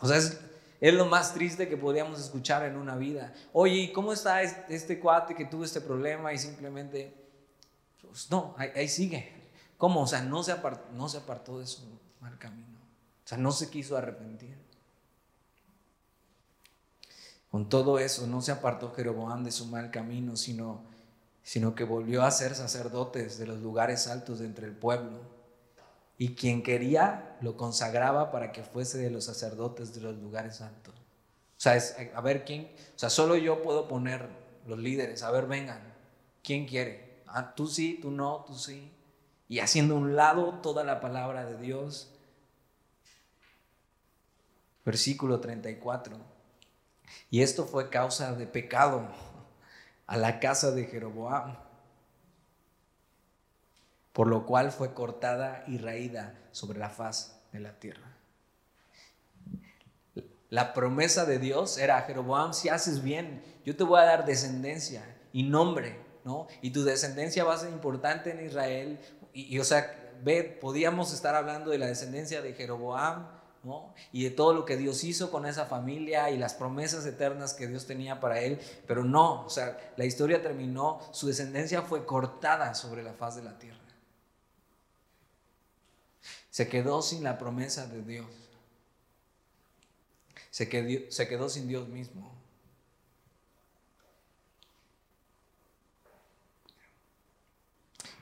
o 0.01 0.09
sea, 0.09 0.17
es, 0.17 0.95
lo 0.95 1.05
más 1.05 1.35
triste 1.35 1.69
que 1.69 1.77
podíamos 1.77 2.19
escuchar 2.19 2.65
en 2.65 2.77
una 2.77 2.97
vida. 2.97 3.35
Oye, 3.53 3.93
¿cómo 3.93 4.15
está 4.15 4.41
este, 4.41 4.99
cuate 4.99 5.35
que 5.35 5.45
tuvo 5.45 5.63
este 5.63 5.83
problema 5.83 6.33
y 6.33 6.39
simplemente, 6.39 7.15
pues 8.01 8.31
no, 8.31 8.55
ahí, 8.57 8.89
sigue? 8.89 9.31
¿Cómo? 9.77 10.01
O 10.01 10.07
sea, 10.07 10.23
no 10.23 10.43
se, 10.43 10.57
no 10.95 11.09
se 11.11 11.19
apartó 11.19 11.59
de 11.59 11.67
su 11.67 11.83
mal 12.21 12.39
camino. 12.39 12.79
O 13.23 13.29
sea, 13.29 13.37
no 13.37 13.53
se 13.53 13.69
quiso 13.69 13.95
arrepentir. 13.95 14.57
Con 17.51 17.69
todo 17.69 17.99
eso, 17.99 18.27
no 18.27 18.41
se 18.41 18.53
apartó 18.53 18.91
Jeroboam 18.95 19.45
de 19.45 19.53
su 19.53 19.67
mal 19.67 19.91
camino, 19.91 20.35
sino, 20.35 20.83
sino 21.51 21.75
que 21.75 21.83
volvió 21.83 22.23
a 22.23 22.31
ser 22.31 22.55
sacerdotes 22.55 23.37
de 23.37 23.45
los 23.45 23.59
lugares 23.59 24.07
altos 24.07 24.39
de 24.39 24.47
entre 24.47 24.69
el 24.69 24.73
pueblo. 24.73 25.19
Y 26.17 26.37
quien 26.37 26.63
quería 26.63 27.37
lo 27.41 27.57
consagraba 27.57 28.31
para 28.31 28.53
que 28.53 28.63
fuese 28.63 28.99
de 28.99 29.11
los 29.11 29.25
sacerdotes 29.25 29.93
de 29.93 30.01
los 30.01 30.17
lugares 30.19 30.61
altos. 30.61 30.95
O 30.95 31.57
sea, 31.57 31.75
es, 31.75 31.97
a 32.15 32.21
ver 32.21 32.45
quién, 32.45 32.71
o 32.95 32.99
sea, 33.01 33.11
solo 33.11 33.35
yo 33.35 33.63
puedo 33.63 33.89
poner 33.89 34.29
los 34.65 34.79
líderes, 34.79 35.25
a 35.25 35.33
ver, 35.33 35.49
vengan, 35.49 35.83
¿quién 36.45 36.69
quiere? 36.69 37.25
Ah, 37.27 37.53
tú 37.57 37.67
sí, 37.67 37.99
tú 38.01 38.13
no, 38.13 38.45
tú 38.47 38.55
sí. 38.55 38.89
Y 39.49 39.59
haciendo 39.59 39.97
un 39.97 40.15
lado 40.15 40.61
toda 40.63 40.85
la 40.85 41.01
palabra 41.01 41.47
de 41.47 41.59
Dios 41.59 42.13
versículo 44.85 45.41
34. 45.41 46.17
Y 47.29 47.43
esto 47.43 47.67
fue 47.67 47.91
causa 47.91 48.37
de 48.37 48.47
pecado 48.47 49.09
a 50.11 50.17
la 50.17 50.41
casa 50.41 50.73
de 50.73 50.87
Jeroboam, 50.87 51.57
por 54.13 54.27
lo 54.27 54.45
cual 54.45 54.73
fue 54.73 54.93
cortada 54.93 55.63
y 55.69 55.79
raída 55.79 56.35
sobre 56.51 56.81
la 56.81 56.91
faz 56.91 57.41
de 57.53 57.61
la 57.61 57.79
tierra. 57.79 58.17
La 60.49 60.75
promesa 60.75 61.27
de 61.27 61.39
Dios 61.39 61.79
era 61.79 62.03
Jeroboam, 62.03 62.55
si 62.55 62.69
haces 62.69 63.05
bien, 63.05 63.41
yo 63.65 63.77
te 63.77 63.85
voy 63.85 64.01
a 64.01 64.05
dar 64.05 64.27
descendencia 64.27 65.05
y 65.33 65.45
nombre, 65.45 65.97
¿no? 66.25 66.49
Y 66.61 66.73
tu 66.73 66.83
descendencia 66.83 67.45
va 67.45 67.55
a 67.55 67.59
ser 67.59 67.71
importante 67.71 68.33
en 68.33 68.45
Israel. 68.45 68.99
Y, 69.33 69.55
y 69.55 69.61
o 69.61 69.65
sea, 69.65 70.17
ve, 70.25 70.43
podíamos 70.43 71.15
estar 71.15 71.37
hablando 71.37 71.71
de 71.71 71.79
la 71.79 71.87
descendencia 71.87 72.43
de 72.43 72.55
Jeroboam, 72.55 73.29
y 74.13 74.25
de 74.25 74.31
todo 74.31 74.55
lo 74.55 74.65
que 74.65 74.77
Dios 74.77 75.05
hizo 75.05 75.31
con 75.31 75.45
esa 75.45 75.67
familia 75.67 76.31
y 76.31 76.39
las 76.39 76.55
promesas 76.55 77.05
eternas 77.05 77.53
que 77.53 77.67
Dios 77.67 77.87
tenía 77.87 78.19
para 78.19 78.41
él, 78.41 78.59
pero 78.87 79.05
no, 79.05 79.45
o 79.45 79.51
sea, 79.51 79.93
la 79.97 80.07
historia 80.07 80.43
terminó, 80.43 81.01
su 81.13 81.27
descendencia 81.27 81.83
fue 81.83 82.07
cortada 82.07 82.75
sobre 82.75 83.03
la 83.03 83.13
faz 83.13 83.37
de 83.37 83.43
la 83.43 83.59
tierra. 83.59 83.79
Se 86.51 86.69
quedó 86.69 87.03
sin 87.03 87.23
la 87.23 87.39
promesa 87.39 87.87
de 87.87 88.03
Dios. 88.03 88.27
Se 90.51 90.69
quedó, 90.69 91.11
se 91.11 91.29
quedó 91.29 91.49
sin 91.49 91.69
Dios 91.69 91.89
mismo. 91.89 92.35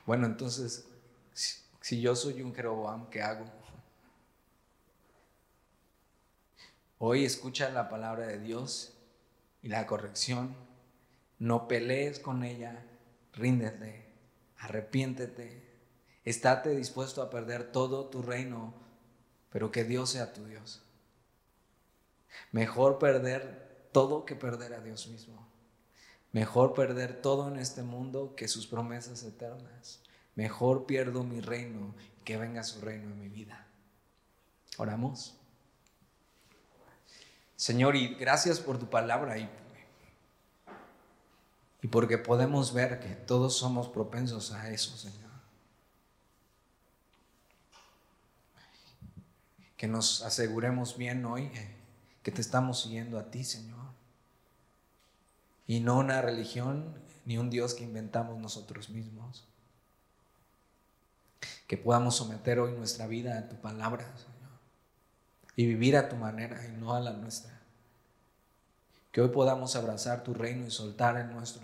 Bueno, 0.05 0.25
entonces, 0.25 0.85
si, 1.33 1.59
si 1.81 2.01
yo 2.01 2.15
soy 2.15 2.41
un 2.41 2.53
Jeroboam, 2.53 3.09
¿qué 3.09 3.21
hago? 3.21 3.45
Hoy 7.01 7.23
escucha 7.23 7.69
la 7.69 7.87
palabra 7.87 8.27
de 8.27 8.39
Dios 8.39 8.91
y 9.61 9.69
la 9.69 9.87
corrección. 9.87 10.53
No 11.37 11.69
pelees 11.69 12.19
con 12.19 12.43
ella, 12.43 12.85
ríndete, 13.31 14.11
arrepiéntete, 14.57 15.63
estate 16.25 16.75
dispuesto 16.75 17.21
a 17.21 17.29
perder 17.29 17.71
todo 17.71 18.09
tu 18.09 18.21
reino, 18.21 18.73
pero 19.49 19.71
que 19.71 19.85
Dios 19.85 20.09
sea 20.09 20.33
tu 20.33 20.43
Dios. 20.43 20.81
Mejor 22.51 22.99
perder 22.99 23.87
todo 23.93 24.25
que 24.25 24.35
perder 24.35 24.73
a 24.73 24.81
Dios 24.81 25.07
mismo. 25.07 25.47
Mejor 26.33 26.73
perder 26.73 27.21
todo 27.21 27.47
en 27.47 27.59
este 27.59 27.81
mundo 27.81 28.35
que 28.35 28.49
sus 28.49 28.67
promesas 28.67 29.23
eternas. 29.23 30.01
Mejor 30.35 30.85
pierdo 30.85 31.23
mi 31.23 31.39
reino 31.39 31.95
que 32.25 32.35
venga 32.35 32.61
su 32.63 32.81
reino 32.81 33.05
en 33.05 33.19
mi 33.19 33.29
vida. 33.29 33.67
Oramos. 34.77 35.38
Señor, 37.59 37.97
y 37.97 38.15
gracias 38.15 38.61
por 38.61 38.79
tu 38.79 38.89
palabra 38.89 39.37
y, 39.37 39.49
y 41.81 41.89
porque 41.89 42.17
podemos 42.17 42.73
ver 42.73 43.01
que 43.01 43.09
todos 43.15 43.57
somos 43.57 43.89
propensos 43.89 44.53
a 44.53 44.71
eso, 44.71 44.95
Señor. 44.95 45.29
Que 49.75 49.89
nos 49.89 50.21
aseguremos 50.21 50.95
bien 50.95 51.25
hoy 51.25 51.51
que 52.23 52.31
te 52.31 52.39
estamos 52.39 52.81
siguiendo 52.81 53.19
a 53.19 53.29
ti, 53.29 53.43
Señor. 53.43 53.91
Y 55.67 55.81
no 55.81 55.97
una 55.97 56.21
religión 56.21 56.95
ni 57.25 57.37
un 57.37 57.49
Dios 57.49 57.73
que 57.73 57.83
inventamos 57.83 58.39
nosotros 58.39 58.87
mismos. 58.87 59.43
Que 61.67 61.75
podamos 61.75 62.15
someter 62.15 62.61
hoy 62.61 62.71
nuestra 62.71 63.05
vida 63.05 63.37
a 63.37 63.49
tu 63.49 63.57
palabra, 63.57 64.05
Señor 64.15 64.38
y 65.59 65.65
vivir 65.65 65.97
a 65.97 66.07
tu 66.07 66.15
manera 66.15 66.65
y 66.65 66.71
no 66.71 66.93
a 66.93 67.01
la 67.01 67.11
nuestra. 67.11 67.51
Que 69.11 69.19
hoy 69.19 69.27
podamos 69.27 69.75
abrazar 69.75 70.23
tu 70.23 70.33
reino 70.33 70.65
y 70.65 70.71
soltar 70.71 71.17
el 71.17 71.29
nuestro. 71.29 71.63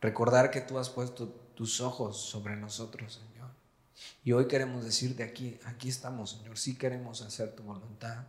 Recordar 0.00 0.50
que 0.50 0.62
tú 0.62 0.80
has 0.80 0.90
puesto 0.90 1.28
tus 1.28 1.80
ojos 1.80 2.22
sobre 2.22 2.56
nosotros, 2.56 3.20
Señor. 3.24 3.50
Y 4.24 4.32
hoy 4.32 4.48
queremos 4.48 4.84
decirte 4.84 5.22
aquí, 5.22 5.60
aquí 5.64 5.88
estamos, 5.88 6.30
Señor. 6.30 6.58
Sí 6.58 6.76
queremos 6.76 7.22
hacer 7.22 7.54
tu 7.54 7.62
voluntad. 7.62 8.24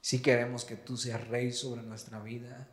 Sí 0.00 0.20
queremos 0.20 0.64
que 0.64 0.74
tú 0.74 0.96
seas 0.96 1.24
rey 1.28 1.52
sobre 1.52 1.82
nuestra 1.82 2.18
vida. 2.18 2.66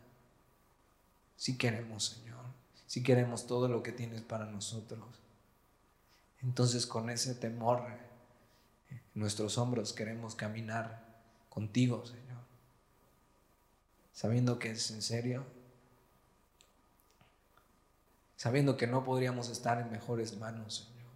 Sí 1.36 1.56
queremos, 1.56 2.04
Señor. 2.04 2.46
Sí 2.88 3.04
queremos 3.04 3.46
todo 3.46 3.68
lo 3.68 3.80
que 3.84 3.92
tienes 3.92 4.22
para 4.22 4.46
nosotros. 4.46 5.21
Entonces 6.42 6.86
con 6.86 7.10
ese 7.10 7.34
temor 7.34 7.86
en 8.90 9.00
nuestros 9.14 9.58
hombros 9.58 9.92
queremos 9.92 10.34
caminar 10.34 11.04
contigo, 11.48 12.04
Señor. 12.04 12.42
Sabiendo 14.12 14.58
que 14.58 14.70
es 14.70 14.90
en 14.90 15.02
serio. 15.02 15.44
Sabiendo 18.36 18.76
que 18.76 18.86
no 18.86 19.04
podríamos 19.04 19.48
estar 19.48 19.80
en 19.80 19.90
mejores 19.90 20.36
manos, 20.36 20.88
Señor. 20.88 21.12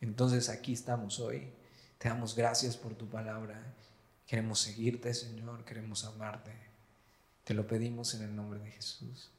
Entonces 0.00 0.48
aquí 0.48 0.72
estamos 0.72 1.20
hoy. 1.20 1.52
Te 1.98 2.08
damos 2.08 2.34
gracias 2.34 2.76
por 2.76 2.94
tu 2.94 3.08
palabra. 3.08 3.74
Queremos 4.26 4.58
seguirte, 4.58 5.14
Señor. 5.14 5.64
Queremos 5.64 6.04
amarte. 6.04 6.52
Te 7.44 7.54
lo 7.54 7.66
pedimos 7.66 8.14
en 8.14 8.22
el 8.22 8.34
nombre 8.34 8.58
de 8.58 8.70
Jesús. 8.70 9.30